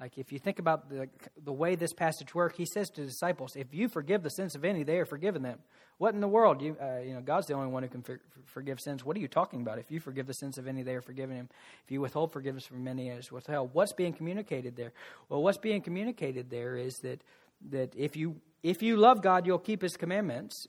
Like 0.04 0.18
if 0.18 0.34
you 0.34 0.38
think 0.38 0.60
about 0.60 0.90
the, 0.90 1.08
the 1.46 1.54
way 1.54 1.76
this 1.76 1.94
passage 1.94 2.36
works, 2.36 2.58
he 2.58 2.66
says 2.66 2.90
to 2.90 3.02
the 3.02 3.08
disciples, 3.08 3.56
if 3.56 3.74
you 3.74 3.88
forgive 3.88 4.22
the 4.22 4.30
sins 4.30 4.54
of 4.54 4.66
any, 4.66 4.84
they 4.84 4.98
are 4.98 5.06
forgiven 5.06 5.44
them. 5.44 5.60
What 5.98 6.14
in 6.14 6.20
the 6.20 6.28
world? 6.28 6.62
You, 6.62 6.76
uh, 6.82 6.98
you 6.98 7.14
know, 7.14 7.22
God's 7.22 7.48
the 7.48 7.54
only 7.54 7.70
one 7.70 7.84
who 7.84 7.90
can 7.90 8.02
for, 8.02 8.20
forgive 8.44 8.82
sins. 8.82 9.06
What 9.06 9.16
are 9.16 9.22
you 9.22 9.30
talking 9.30 9.62
about? 9.62 9.80
If 9.80 9.90
you 9.90 10.02
forgive 10.02 10.28
the 10.28 10.34
sins 10.34 10.58
of 10.58 10.68
any, 10.68 10.84
they 10.84 10.96
are 10.96 11.02
forgiven 11.02 11.38
him. 11.38 11.48
If 11.86 11.92
you 11.92 12.02
withhold 12.02 12.34
forgiveness 12.34 12.66
from 12.66 12.84
many, 12.84 13.08
is 13.08 13.32
withheld. 13.32 13.70
What's 13.72 13.94
being 13.94 14.12
communicated 14.12 14.76
there? 14.76 14.92
Well, 15.30 15.42
what's 15.42 15.58
being 15.58 15.82
communicated 15.82 16.50
there 16.50 16.76
is 16.76 16.98
that 17.00 17.22
that 17.70 17.96
if 17.96 18.18
you 18.18 18.42
if 18.62 18.82
you 18.82 18.98
love 18.98 19.22
God, 19.22 19.48
you'll 19.48 19.58
keep 19.58 19.82
His 19.82 19.96
commandments, 19.96 20.68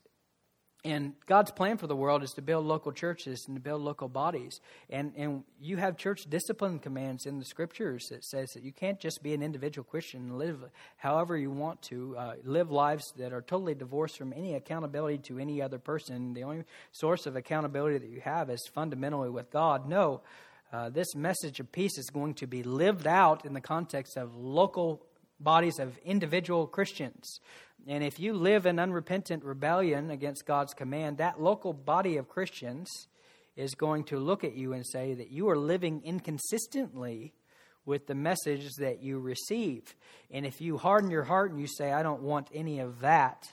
and 0.85 1.15
God's 1.27 1.51
plan 1.51 1.79
for 1.79 1.87
the 1.87 1.97
world 1.97 2.23
is 2.23 2.33
to 2.33 2.43
build 2.43 2.67
local 2.67 2.93
churches 2.93 3.47
and 3.47 3.57
to 3.57 3.61
build 3.61 3.81
local 3.81 4.07
bodies. 4.07 4.61
And, 4.91 5.15
and 5.17 5.43
you 5.59 5.79
have 5.79 5.97
church 5.97 6.27
discipline 6.29 6.79
commands 6.79 7.25
in 7.25 7.39
the 7.39 7.45
scriptures 7.47 8.07
that 8.11 8.23
says 8.23 8.51
that 8.51 8.63
you 8.63 8.73
can't 8.73 9.01
just 9.01 9.23
be 9.23 9.33
an 9.33 9.43
individual 9.43 9.85
Christian 9.85 10.21
and 10.21 10.39
live 10.39 10.63
however 10.99 11.39
you 11.39 11.51
want 11.51 11.81
to, 11.83 12.15
uh, 12.19 12.35
live 12.45 12.71
lives 12.71 13.05
that 13.17 13.33
are 13.33 13.41
totally 13.41 13.75
divorced 13.75 14.19
from 14.19 14.35
any 14.35 14.55
accountability 14.55 15.19
to 15.19 15.39
any 15.39 15.63
other 15.63 15.79
person. 15.79 16.35
The 16.35 16.45
only 16.45 16.65
source 16.93 17.25
of 17.25 17.35
accountability 17.35 17.97
that 17.99 18.11
you 18.11 18.21
have 18.21 18.51
is 18.51 18.69
fundamentally 18.75 19.31
with 19.31 19.51
God. 19.51 19.89
No, 19.89 20.21
uh, 20.71 20.91
this 20.91 21.15
message 21.15 21.61
of 21.61 21.73
peace 21.73 21.97
is 21.97 22.11
going 22.11 22.35
to 22.35 22.47
be 22.47 22.63
lived 22.63 23.07
out 23.07 23.47
in 23.47 23.55
the 23.55 23.61
context 23.61 24.19
of 24.19 24.37
local 24.37 25.01
bodies 25.41 25.79
of 25.79 25.99
individual 25.99 26.67
Christians. 26.67 27.41
And 27.87 28.03
if 28.03 28.19
you 28.19 28.33
live 28.33 28.67
in 28.67 28.79
unrepentant 28.79 29.45
rebellion 29.45 30.11
against 30.11 30.47
God's 30.47 30.75
command, 30.75 31.19
that 31.19 31.41
local 31.41 31.73
body 31.73 32.17
of 32.17 32.29
Christians 32.29 32.89
is 33.57 33.75
going 33.75 34.05
to 34.05 34.19
look 34.19 34.43
at 34.43 34.55
you 34.55 34.73
and 34.73 34.87
say 34.87 35.15
that 35.15 35.31
you 35.31 35.49
are 35.49 35.59
living 35.59 36.03
inconsistently 36.05 37.35
with 37.87 38.07
the 38.07 38.15
message 38.15 38.71
that 38.79 39.03
you 39.03 39.19
receive. 39.19 39.95
And 40.31 40.47
if 40.47 40.61
you 40.61 40.79
harden 40.79 41.11
your 41.11 41.25
heart 41.25 41.51
and 41.51 41.61
you 41.61 41.67
say, 41.67 41.93
I 41.93 42.03
don't 42.03 42.23
want 42.23 42.49
any 42.55 42.81
of 42.81 43.01
that, 43.01 43.47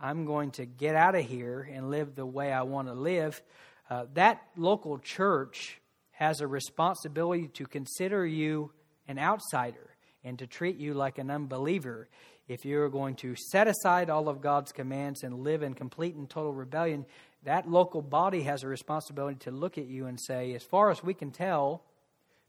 I'm 0.00 0.24
going 0.24 0.50
to 0.52 0.66
get 0.66 0.96
out 0.96 1.14
of 1.14 1.24
here 1.24 1.68
and 1.72 1.90
live 1.90 2.14
the 2.14 2.26
way 2.26 2.52
I 2.52 2.62
want 2.62 2.88
to 2.88 2.94
live, 2.94 3.40
uh, 3.88 4.06
that 4.14 4.42
local 4.56 4.98
church 4.98 5.80
has 6.12 6.40
a 6.40 6.46
responsibility 6.46 7.48
to 7.48 7.66
consider 7.66 8.26
you 8.26 8.72
an 9.06 9.18
outsider 9.18 9.89
and 10.24 10.38
to 10.38 10.46
treat 10.46 10.76
you 10.76 10.94
like 10.94 11.18
an 11.18 11.30
unbeliever 11.30 12.08
if 12.48 12.64
you're 12.64 12.88
going 12.88 13.14
to 13.14 13.36
set 13.36 13.68
aside 13.68 14.10
all 14.10 14.28
of 14.28 14.40
God's 14.40 14.72
commands 14.72 15.22
and 15.22 15.44
live 15.44 15.62
in 15.62 15.74
complete 15.74 16.16
and 16.16 16.28
total 16.28 16.52
rebellion, 16.52 17.06
that 17.44 17.70
local 17.70 18.02
body 18.02 18.42
has 18.42 18.64
a 18.64 18.68
responsibility 18.68 19.36
to 19.40 19.50
look 19.50 19.78
at 19.78 19.86
you 19.86 20.06
and 20.06 20.20
say, 20.20 20.54
as 20.54 20.64
far 20.64 20.90
as 20.90 21.02
we 21.02 21.14
can 21.14 21.30
tell, 21.30 21.84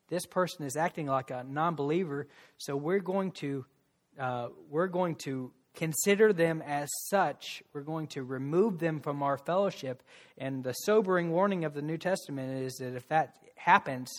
this 0.09 0.25
person 0.25 0.65
is 0.65 0.75
acting 0.75 1.05
like 1.05 1.29
a 1.29 1.45
non-believer, 1.47 2.27
so 2.57 2.75
we're 2.75 2.99
going 2.99 3.31
to 3.31 3.65
uh, 4.19 4.49
we're 4.69 4.87
going 4.87 5.15
to 5.15 5.51
consider 5.73 6.33
them 6.33 6.61
as 6.65 6.89
such. 7.09 7.63
We're 7.73 7.81
going 7.81 8.07
to 8.07 8.23
remove 8.23 8.79
them 8.79 8.99
from 8.99 9.23
our 9.23 9.37
fellowship. 9.37 10.03
And 10.37 10.63
the 10.63 10.73
sobering 10.73 11.31
warning 11.31 11.63
of 11.63 11.73
the 11.73 11.81
New 11.81 11.97
Testament 11.97 12.61
is 12.63 12.75
that 12.75 12.95
if 12.95 13.07
that 13.07 13.37
happens, 13.55 14.09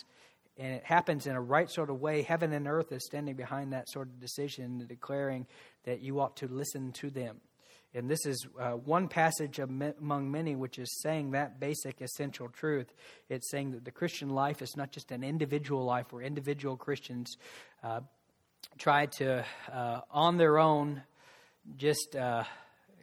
and 0.57 0.73
it 0.73 0.83
happens 0.83 1.25
in 1.25 1.35
a 1.35 1.41
right 1.41 1.69
sort 1.69 1.89
of 1.89 1.99
way, 1.99 2.21
heaven 2.21 2.53
and 2.53 2.67
earth 2.67 2.91
is 2.91 3.05
standing 3.05 3.35
behind 3.35 3.73
that 3.73 3.89
sort 3.89 4.07
of 4.07 4.19
decision, 4.19 4.85
declaring 4.87 5.47
that 5.85 6.01
you 6.01 6.19
ought 6.19 6.37
to 6.37 6.47
listen 6.47 6.91
to 6.93 7.09
them. 7.09 7.41
And 7.95 8.09
this 8.09 8.25
is 8.25 8.47
uh, 8.59 8.71
one 8.71 9.07
passage 9.07 9.59
among 9.59 10.31
many 10.31 10.55
which 10.55 10.79
is 10.79 11.01
saying 11.01 11.31
that 11.31 11.59
basic 11.59 12.01
essential 12.01 12.49
truth. 12.49 12.91
It's 13.29 13.49
saying 13.51 13.71
that 13.71 13.85
the 13.85 13.91
Christian 13.91 14.29
life 14.29 14.63
is 14.63 14.75
not 14.75 14.91
just 14.91 15.11
an 15.11 15.23
individual 15.23 15.85
life 15.85 16.11
where 16.11 16.23
individual 16.23 16.75
Christians 16.75 17.37
uh, 17.83 18.01
try 18.79 19.05
to, 19.17 19.45
uh, 19.71 20.01
on 20.09 20.37
their 20.37 20.57
own, 20.57 21.03
just 21.77 22.15
uh, 22.15 22.43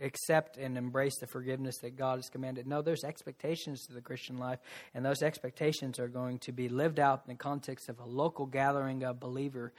accept 0.01 0.57
and 0.57 0.77
embrace 0.77 1.19
the 1.21 1.27
forgiveness 1.27 1.79
that 1.79 1.97
God 1.97 2.19
has 2.19 2.29
commanded. 2.29 2.67
No, 2.67 2.83
there's 2.83 3.05
expectations 3.05 3.87
to 3.87 3.95
the 3.95 4.01
Christian 4.01 4.39
life, 4.39 4.59
and 4.95 5.05
those 5.05 5.23
expectations 5.23 5.99
are 5.99 6.09
going 6.09 6.39
to 6.41 6.53
be 6.53 6.69
lived 6.69 6.99
out 6.99 7.23
in 7.27 7.35
the 7.35 7.39
context 7.39 7.89
of 7.89 7.99
a 8.01 8.05
local 8.05 8.47
gathering 8.47 9.05
of 9.05 9.21
believer, 9.21 9.73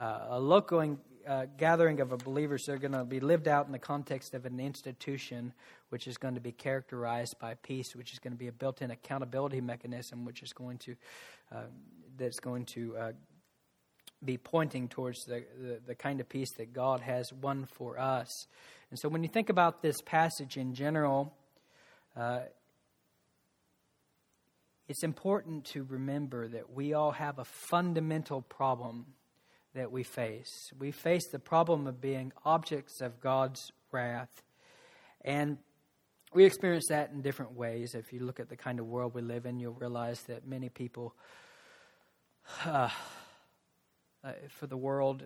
uh, 0.00 0.26
a 0.30 0.40
local 0.40 0.98
uh, 1.26 1.46
gathering 1.58 2.00
of 2.00 2.10
believers. 2.18 2.64
They're 2.66 2.78
going 2.78 2.92
to 2.92 3.04
be 3.04 3.20
lived 3.20 3.48
out 3.48 3.66
in 3.66 3.72
the 3.72 3.78
context 3.78 4.34
of 4.34 4.46
an 4.46 4.60
institution, 4.60 5.52
which 5.88 6.06
is 6.06 6.16
going 6.16 6.34
to 6.34 6.40
be 6.40 6.52
characterized 6.52 7.38
by 7.38 7.54
peace, 7.54 7.94
which 7.94 8.12
is 8.12 8.18
going 8.18 8.32
to 8.32 8.38
be 8.38 8.48
a 8.48 8.52
built-in 8.52 8.90
accountability 8.90 9.60
mechanism, 9.60 10.24
which 10.24 10.42
is 10.42 10.52
going 10.52 10.78
to 10.78 10.96
uh, 11.54 11.62
that's 12.18 12.40
going 12.40 12.64
to 12.64 12.96
uh, 12.96 13.12
be 14.24 14.36
pointing 14.36 14.88
towards 14.88 15.24
the, 15.24 15.44
the, 15.60 15.80
the 15.86 15.94
kind 15.94 16.20
of 16.20 16.28
peace 16.28 16.50
that 16.58 16.72
God 16.72 17.00
has 17.00 17.32
won 17.32 17.66
for 17.66 17.98
us. 17.98 18.46
And 18.90 18.98
so 18.98 19.08
when 19.08 19.22
you 19.22 19.28
think 19.28 19.50
about 19.50 19.82
this 19.82 19.96
passage 20.04 20.56
in 20.56 20.74
general, 20.74 21.34
uh, 22.16 22.40
it's 24.88 25.02
important 25.02 25.64
to 25.66 25.84
remember 25.84 26.46
that 26.48 26.72
we 26.72 26.94
all 26.94 27.10
have 27.10 27.38
a 27.38 27.44
fundamental 27.44 28.42
problem 28.42 29.06
that 29.74 29.92
we 29.92 30.02
face. 30.02 30.72
We 30.78 30.90
face 30.90 31.28
the 31.30 31.38
problem 31.38 31.86
of 31.86 32.00
being 32.00 32.32
objects 32.44 33.00
of 33.00 33.20
God's 33.20 33.72
wrath. 33.92 34.30
And 35.24 35.58
we 36.32 36.44
experience 36.44 36.86
that 36.88 37.10
in 37.10 37.22
different 37.22 37.52
ways. 37.52 37.94
If 37.94 38.12
you 38.12 38.20
look 38.20 38.40
at 38.40 38.48
the 38.48 38.56
kind 38.56 38.78
of 38.78 38.86
world 38.86 39.14
we 39.14 39.22
live 39.22 39.44
in, 39.46 39.58
you'll 39.58 39.74
realize 39.74 40.20
that 40.28 40.46
many 40.46 40.68
people, 40.68 41.14
uh, 42.64 42.90
uh, 44.26 44.32
for 44.48 44.66
the 44.66 44.76
world, 44.76 45.24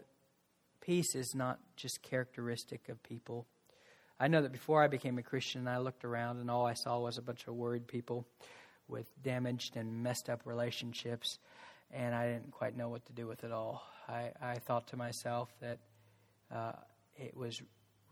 peace 0.81 1.15
is 1.15 1.35
not 1.35 1.59
just 1.77 2.03
characteristic 2.03 2.89
of 2.89 3.03
people. 3.03 3.47
I 4.19 4.29
know 4.29 4.43
that 4.43 4.53
before 4.53 4.83
I 4.83 4.89
became 4.89 5.17
a 5.17 5.23
Christian, 5.23 5.67
I 5.67 5.79
looked 5.79 6.05
around 6.05 6.39
and 6.39 6.51
all 6.51 6.67
I 6.67 6.75
saw 6.75 6.99
was 6.99 7.17
a 7.17 7.23
bunch 7.23 7.47
of 7.47 7.55
worried 7.55 7.87
people 7.87 8.27
with 8.89 9.07
damaged 9.23 9.77
and 9.77 10.03
messed 10.03 10.29
up 10.29 10.43
relationships, 10.45 11.39
and 11.91 12.15
I 12.15 12.27
didn't 12.33 12.51
quite 12.51 12.77
know 12.77 12.89
what 12.89 13.07
to 13.07 13.13
do 13.13 13.27
with 13.27 13.45
it 13.45 13.53
all. 13.53 13.83
I, 14.09 14.33
I 14.43 14.59
thought 14.59 14.89
to 14.89 14.97
myself 14.97 15.49
that 15.61 15.79
uh, 16.55 16.73
it 17.17 17.35
was 17.37 17.63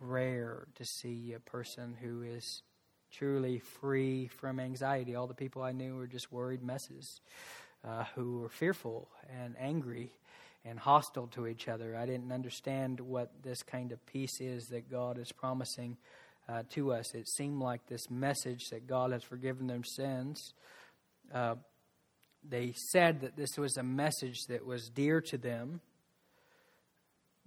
rare 0.00 0.68
to 0.76 0.84
see 0.84 1.34
a 1.34 1.40
person 1.40 1.96
who 2.00 2.22
is 2.22 2.62
truly 3.10 3.58
free 3.58 4.28
from 4.28 4.60
anxiety. 4.60 5.14
All 5.16 5.26
the 5.26 5.34
people 5.34 5.62
I 5.62 5.72
knew 5.72 5.96
were 5.96 6.06
just 6.06 6.32
worried 6.32 6.62
messes 6.62 7.20
uh, 7.84 8.04
who 8.14 8.38
were 8.38 8.48
fearful 8.48 9.08
and 9.28 9.56
angry 9.58 10.12
and 10.68 10.78
hostile 10.78 11.26
to 11.28 11.46
each 11.46 11.68
other. 11.68 11.96
I 11.96 12.06
didn't 12.06 12.32
understand 12.32 13.00
what 13.00 13.30
this 13.42 13.62
kind 13.62 13.92
of 13.92 14.04
peace 14.06 14.40
is 14.40 14.66
that 14.68 14.90
God 14.90 15.18
is 15.18 15.32
promising 15.32 15.96
uh, 16.48 16.62
to 16.70 16.92
us. 16.92 17.14
It 17.14 17.28
seemed 17.28 17.60
like 17.60 17.86
this 17.86 18.10
message 18.10 18.68
that 18.70 18.86
God 18.86 19.12
has 19.12 19.22
forgiven 19.22 19.66
their 19.66 19.82
sins. 19.82 20.52
Uh, 21.32 21.56
they 22.48 22.72
said 22.72 23.20
that 23.22 23.36
this 23.36 23.56
was 23.56 23.76
a 23.76 23.82
message 23.82 24.46
that 24.48 24.64
was 24.64 24.88
dear 24.88 25.20
to 25.22 25.38
them, 25.38 25.80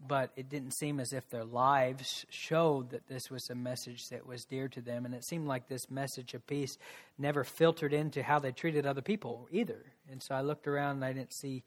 but 0.07 0.31
it 0.35 0.49
didn't 0.49 0.73
seem 0.73 0.99
as 0.99 1.13
if 1.13 1.29
their 1.29 1.45
lives 1.45 2.25
showed 2.29 2.89
that 2.89 3.07
this 3.07 3.29
was 3.29 3.49
a 3.49 3.55
message 3.55 4.07
that 4.09 4.25
was 4.25 4.45
dear 4.45 4.67
to 4.67 4.81
them. 4.81 5.05
And 5.05 5.13
it 5.13 5.23
seemed 5.23 5.47
like 5.47 5.67
this 5.67 5.89
message 5.91 6.33
of 6.33 6.45
peace 6.47 6.77
never 7.17 7.43
filtered 7.43 7.93
into 7.93 8.23
how 8.23 8.39
they 8.39 8.51
treated 8.51 8.85
other 8.85 9.01
people 9.01 9.47
either. 9.51 9.85
And 10.11 10.21
so 10.21 10.33
I 10.33 10.41
looked 10.41 10.67
around 10.67 10.97
and 10.97 11.05
I 11.05 11.13
didn't 11.13 11.33
see 11.33 11.63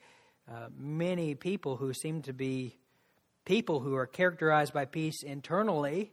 uh, 0.51 0.69
many 0.77 1.35
people 1.35 1.77
who 1.77 1.93
seem 1.93 2.23
to 2.23 2.33
be 2.33 2.77
people 3.45 3.81
who 3.81 3.95
are 3.95 4.07
characterized 4.07 4.73
by 4.73 4.85
peace 4.85 5.23
internally, 5.23 6.13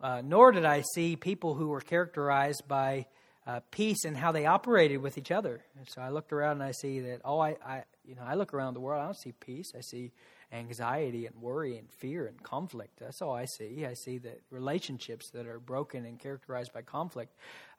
uh, 0.00 0.22
nor 0.24 0.52
did 0.52 0.64
I 0.64 0.82
see 0.94 1.16
people 1.16 1.54
who 1.54 1.68
were 1.68 1.80
characterized 1.80 2.62
by 2.68 3.06
uh, 3.46 3.60
peace 3.70 4.04
and 4.04 4.16
how 4.16 4.32
they 4.32 4.46
operated 4.46 5.00
with 5.00 5.18
each 5.18 5.30
other. 5.30 5.64
And 5.78 5.86
so 5.88 6.02
I 6.02 6.10
looked 6.10 6.32
around 6.32 6.52
and 6.52 6.64
I 6.64 6.72
see 6.72 7.00
that 7.00 7.20
oh, 7.24 7.38
I, 7.38 7.56
I, 7.64 7.84
you 8.04 8.14
know, 8.14 8.22
I 8.24 8.34
look 8.34 8.52
around 8.52 8.74
the 8.74 8.80
world, 8.80 9.00
I 9.00 9.04
don't 9.04 9.16
see 9.16 9.32
peace. 9.32 9.72
I 9.76 9.80
see 9.80 10.12
anxiety 10.52 11.26
and 11.26 11.34
worry 11.40 11.76
and 11.76 11.90
fear 11.90 12.26
and 12.26 12.40
conflict. 12.42 12.98
That's 13.00 13.20
all 13.20 13.34
I 13.34 13.46
see. 13.46 13.84
I 13.84 13.94
see 13.94 14.18
that 14.18 14.40
relationships 14.50 15.30
that 15.32 15.46
are 15.46 15.58
broken 15.58 16.04
and 16.04 16.18
characterized 16.18 16.72
by 16.72 16.82
conflict. 16.82 17.34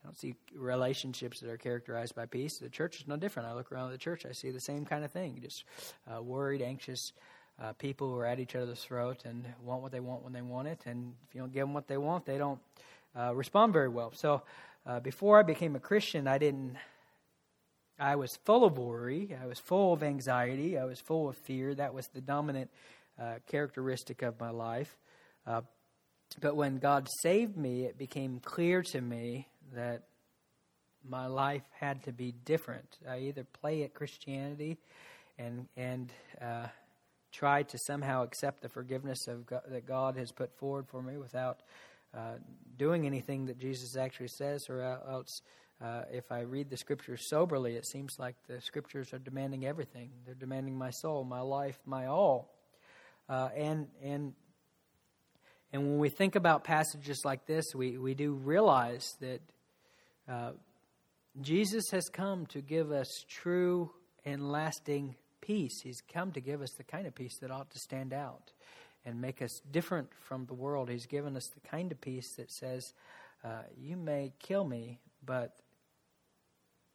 Don't 0.07 0.17
see 0.17 0.35
relationships 0.55 1.41
that 1.41 1.49
are 1.49 1.57
characterized 1.57 2.15
by 2.15 2.25
peace. 2.25 2.59
The 2.59 2.69
church 2.69 3.01
is 3.01 3.07
no 3.07 3.17
different. 3.17 3.49
I 3.49 3.53
look 3.53 3.73
around 3.73 3.91
the 3.91 3.97
church, 3.97 4.25
I 4.25 4.31
see 4.31 4.51
the 4.51 4.61
same 4.61 4.85
kind 4.85 5.03
of 5.03 5.11
thing 5.11 5.39
just 5.41 5.65
uh, 6.09 6.21
worried, 6.21 6.61
anxious 6.61 7.11
uh, 7.61 7.73
people 7.73 8.07
who 8.07 8.15
are 8.15 8.25
at 8.25 8.39
each 8.39 8.55
other's 8.55 8.79
throat 8.79 9.23
and 9.25 9.45
want 9.61 9.81
what 9.81 9.91
they 9.91 9.99
want 9.99 10.23
when 10.23 10.31
they 10.31 10.41
want 10.41 10.69
it. 10.69 10.79
And 10.85 11.13
if 11.27 11.35
you 11.35 11.41
don't 11.41 11.51
give 11.51 11.63
them 11.63 11.73
what 11.73 11.89
they 11.89 11.97
want, 11.97 12.25
they 12.25 12.37
don't 12.37 12.59
uh, 13.19 13.35
respond 13.35 13.73
very 13.73 13.89
well. 13.89 14.13
So 14.15 14.43
uh, 14.85 15.01
before 15.01 15.39
I 15.39 15.43
became 15.43 15.75
a 15.75 15.79
Christian, 15.81 16.25
I 16.25 16.37
didn't. 16.37 16.77
I 17.99 18.15
was 18.15 18.37
full 18.45 18.63
of 18.63 18.77
worry. 18.77 19.35
I 19.41 19.45
was 19.45 19.59
full 19.59 19.91
of 19.91 20.03
anxiety. 20.03 20.77
I 20.77 20.85
was 20.85 21.01
full 21.01 21.27
of 21.27 21.35
fear. 21.35 21.75
That 21.75 21.93
was 21.93 22.07
the 22.07 22.21
dominant 22.21 22.69
uh, 23.21 23.39
characteristic 23.45 24.21
of 24.21 24.39
my 24.39 24.51
life. 24.51 24.95
Uh, 25.45 25.61
but 26.39 26.55
when 26.55 26.77
God 26.77 27.09
saved 27.21 27.57
me, 27.57 27.83
it 27.83 27.97
became 27.97 28.39
clear 28.39 28.83
to 28.91 29.01
me 29.01 29.47
that 29.73 30.03
my 31.07 31.27
life 31.27 31.63
had 31.79 32.03
to 32.03 32.11
be 32.11 32.33
different. 32.45 32.97
I 33.07 33.19
either 33.19 33.43
play 33.43 33.83
at 33.83 33.93
Christianity 33.93 34.77
and 35.37 35.67
and 35.77 36.11
uh, 36.41 36.67
try 37.31 37.63
to 37.63 37.77
somehow 37.77 38.23
accept 38.23 38.61
the 38.61 38.69
forgiveness 38.69 39.27
of 39.27 39.45
God, 39.45 39.61
that 39.69 39.85
God 39.85 40.17
has 40.17 40.31
put 40.31 40.57
forward 40.57 40.87
for 40.87 41.01
me 41.01 41.17
without 41.17 41.59
uh, 42.15 42.35
doing 42.77 43.05
anything 43.05 43.45
that 43.45 43.59
Jesus 43.59 43.95
actually 43.95 44.29
says, 44.29 44.69
or 44.69 44.81
else. 44.81 45.41
Uh, 45.79 46.01
if 46.11 46.31
I 46.31 46.39
read 46.39 46.71
the 46.71 46.77
scriptures 46.77 47.29
soberly, 47.29 47.75
it 47.75 47.85
seems 47.85 48.17
like 48.17 48.35
the 48.47 48.59
scriptures 48.61 49.13
are 49.13 49.19
demanding 49.19 49.63
everything. 49.63 50.09
They're 50.25 50.33
demanding 50.33 50.75
my 50.75 50.89
soul, 50.89 51.23
my 51.23 51.41
life, 51.41 51.77
my 51.85 52.07
all. 52.07 52.51
Uh, 53.29 53.49
and 53.55 53.87
and 54.01 54.33
and 55.71 55.83
when 55.83 55.99
we 55.99 56.09
think 56.09 56.35
about 56.35 56.63
passages 56.63 57.21
like 57.25 57.45
this, 57.45 57.75
we, 57.75 57.97
we 57.97 58.13
do 58.13 58.33
realize 58.33 59.15
that 59.19 59.41
uh, 60.27 60.51
Jesus 61.41 61.85
has 61.91 62.09
come 62.09 62.45
to 62.47 62.61
give 62.61 62.91
us 62.91 63.07
true 63.29 63.91
and 64.25 64.51
lasting 64.51 65.15
peace. 65.41 65.81
He's 65.83 66.01
come 66.11 66.31
to 66.33 66.41
give 66.41 66.61
us 66.61 66.73
the 66.77 66.83
kind 66.83 67.07
of 67.07 67.15
peace 67.15 67.37
that 67.41 67.51
ought 67.51 67.69
to 67.71 67.79
stand 67.79 68.13
out 68.13 68.51
and 69.05 69.21
make 69.21 69.41
us 69.41 69.61
different 69.71 70.09
from 70.27 70.45
the 70.45 70.53
world. 70.53 70.89
He's 70.89 71.05
given 71.05 71.37
us 71.37 71.47
the 71.53 71.67
kind 71.67 71.91
of 71.91 72.01
peace 72.01 72.35
that 72.37 72.51
says, 72.51 72.93
uh, 73.43 73.63
You 73.77 73.95
may 73.95 74.33
kill 74.39 74.65
me, 74.65 74.99
but 75.25 75.51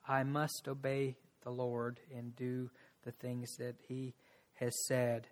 I 0.07 0.24
must 0.24 0.66
obey 0.68 1.16
the 1.43 1.51
Lord 1.51 2.01
and 2.14 2.37
do 2.37 2.70
the 3.05 3.12
things 3.12 3.57
that 3.57 3.76
He 3.89 4.14
has 4.55 4.72
said. 4.87 5.26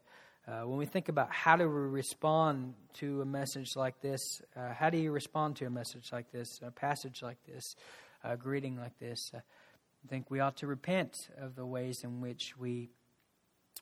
Uh, 0.48 0.62
when 0.62 0.78
we 0.78 0.86
think 0.86 1.08
about 1.08 1.30
how 1.30 1.56
do 1.56 1.68
we 1.68 1.74
respond 1.74 2.74
to 2.94 3.20
a 3.20 3.24
message 3.24 3.76
like 3.76 4.00
this, 4.00 4.42
uh, 4.56 4.72
how 4.72 4.90
do 4.90 4.98
you 4.98 5.12
respond 5.12 5.56
to 5.56 5.66
a 5.66 5.70
message 5.70 6.10
like 6.12 6.30
this, 6.32 6.60
a 6.66 6.70
passage 6.70 7.22
like 7.22 7.36
this, 7.46 7.76
a 8.24 8.36
greeting 8.36 8.76
like 8.76 8.98
this? 8.98 9.30
Uh, 9.34 9.38
I 9.38 10.08
think 10.08 10.30
we 10.30 10.40
ought 10.40 10.56
to 10.58 10.66
repent 10.66 11.14
of 11.38 11.56
the 11.56 11.66
ways 11.66 12.00
in 12.02 12.20
which 12.20 12.56
we 12.58 12.88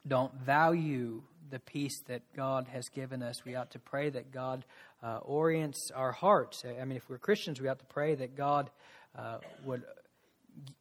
don't 0.07 0.35
value 0.35 1.23
the 1.51 1.61
peace 1.61 2.03
that 2.09 2.23
God 2.35 2.67
has 2.69 2.89
given 2.89 3.23
us. 3.23 3.45
We 3.45 3.55
ought 3.55 3.71
to 3.73 3.79
pray 3.79 4.11
that 4.11 4.33
God 4.33 4.65
uh, 5.03 5.19
orients 5.19 5.91
our 5.95 6.13
hearts. 6.13 6.65
I 6.65 6.85
mean, 6.85 6.97
if 6.97 7.09
we're 7.09 7.19
Christians, 7.19 7.61
we 7.61 7.69
ought 7.69 7.79
to 7.79 7.85
pray 7.85 8.15
that 8.17 8.37
God 8.37 8.71
uh, 9.17 9.39
would 9.65 9.85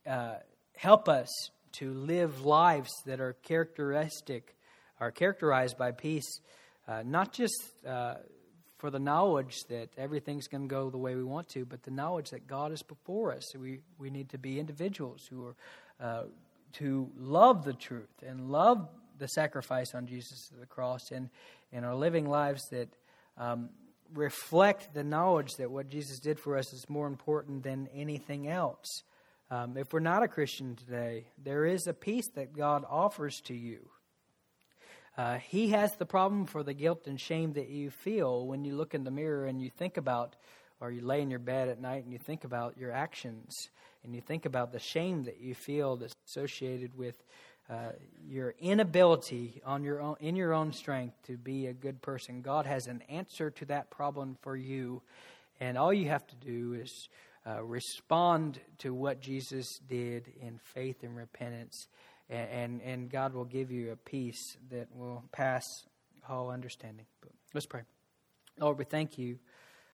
uh, 0.06 0.36
help 0.76 1.08
us 1.08 1.30
to 1.74 1.94
live 1.94 2.46
lives 2.46 2.92
that 3.06 3.20
are 3.20 3.34
characteristic 3.44 4.56
are 5.00 5.12
characterized 5.12 5.78
by 5.78 5.92
peace, 5.92 6.40
uh, 6.88 7.04
not 7.06 7.34
just 7.34 7.62
uh, 7.86 8.16
for 8.78 8.90
the 8.92 9.00
knowledge 9.00 9.56
that 9.70 9.90
everything's 9.98 10.48
going 10.48 10.68
to 10.68 10.74
go 10.74 10.90
the 10.90 10.98
way 10.98 11.16
we 11.16 11.24
want 11.24 11.50
to, 11.50 11.66
but 11.66 11.84
the 11.84 11.92
knowledge 11.92 12.30
that 12.30 12.48
God 12.48 12.72
is 12.72 12.84
before 12.84 13.34
us. 13.34 13.56
We, 13.56 13.82
we 13.98 14.10
need 14.10 14.30
to 14.30 14.38
be 14.38 14.60
individuals 14.60 15.26
who 15.30 15.48
are 15.48 15.56
uh, 16.00 16.24
to 16.74 17.10
love 17.18 17.64
the 17.64 17.74
truth 17.74 18.24
and 18.26 18.50
love 18.52 18.88
the 19.18 19.28
sacrifice 19.28 19.96
on 19.96 20.06
Jesus 20.06 20.52
of 20.54 20.60
the 20.60 20.66
cross 20.66 21.12
and, 21.12 21.30
and 21.72 21.86
are 21.86 21.96
living 21.96 22.30
lives 22.30 22.68
that 22.70 22.90
um, 23.38 23.70
reflect 24.14 24.94
the 24.94 25.04
knowledge 25.04 25.56
that 25.56 25.72
what 25.72 25.90
Jesus 25.90 26.20
did 26.20 26.40
for 26.40 26.58
us 26.58 26.72
is 26.74 26.88
more 26.88 27.08
important 27.08 27.64
than 27.64 27.90
anything 27.94 28.48
else. 28.48 29.04
Um, 29.50 29.78
if 29.78 29.94
we're 29.94 30.00
not 30.00 30.24
a 30.24 30.28
Christian 30.28 30.76
today, 30.76 31.26
there 31.44 31.66
is 31.66 31.88
a 31.88 31.94
peace 31.94 32.30
that 32.36 32.56
God 32.56 32.84
offers 32.88 33.40
to 33.46 33.56
you. 33.56 33.90
Uh, 35.18 35.40
he 35.40 35.70
has 35.70 35.96
the 35.96 36.06
problem 36.06 36.46
for 36.46 36.62
the 36.62 36.76
guilt 36.76 37.08
and 37.08 37.20
shame 37.20 37.54
that 37.54 37.70
you 37.70 37.90
feel 37.90 38.46
when 38.46 38.64
you 38.64 38.76
look 38.76 38.94
in 38.94 39.04
the 39.04 39.12
mirror 39.12 39.48
and 39.48 39.60
you 39.60 39.72
think 39.72 39.98
about, 39.98 40.36
or 40.80 40.92
you 40.92 41.02
lay 41.02 41.22
in 41.22 41.30
your 41.32 41.40
bed 41.40 41.68
at 41.70 41.82
night 41.82 42.04
and 42.04 42.14
you 42.14 42.20
think 42.20 42.44
about 42.44 42.78
your 42.78 42.92
actions 42.92 43.70
and 44.04 44.14
you 44.14 44.22
think 44.22 44.46
about 44.46 44.72
the 44.72 44.80
shame 44.80 45.24
that 45.24 45.42
you 45.42 45.56
feel 45.56 45.96
that's 45.96 46.14
associated 46.28 46.96
with 46.96 47.16
uh, 47.68 47.92
your 48.30 48.54
inability 48.60 49.60
on 49.66 49.84
your 49.84 50.00
own, 50.00 50.16
in 50.20 50.36
your 50.36 50.54
own 50.54 50.72
strength 50.72 51.16
to 51.24 51.36
be 51.36 51.66
a 51.66 51.74
good 51.74 52.00
person. 52.02 52.42
God 52.42 52.68
has 52.68 52.86
an 52.86 53.02
answer 53.10 53.50
to 53.50 53.66
that 53.66 53.90
problem 53.90 54.38
for 54.42 54.56
you, 54.56 55.02
and 55.60 55.78
all 55.78 55.92
you 55.92 56.08
have 56.10 56.26
to 56.28 56.36
do 56.36 56.76
is 56.76 57.10
uh, 57.46 57.64
respond 57.64 58.60
to 58.78 58.94
what 58.94 59.20
Jesus 59.20 59.80
did 59.90 60.32
in 60.42 60.60
faith 60.60 61.04
and 61.04 61.16
repentance 61.16 61.88
and, 62.30 62.82
and 62.82 63.10
God 63.10 63.34
will 63.34 63.46
give 63.46 63.72
you 63.72 63.92
a 63.92 63.96
peace 63.96 64.58
that 64.70 64.88
will 64.94 65.24
pass 65.32 65.86
all 66.28 66.50
understanding. 66.50 67.06
But 67.22 67.32
let's 67.54 67.66
pray. 67.66 67.82
Lord, 68.60 68.78
we 68.78 68.86
thank 68.86 69.18
you 69.18 69.38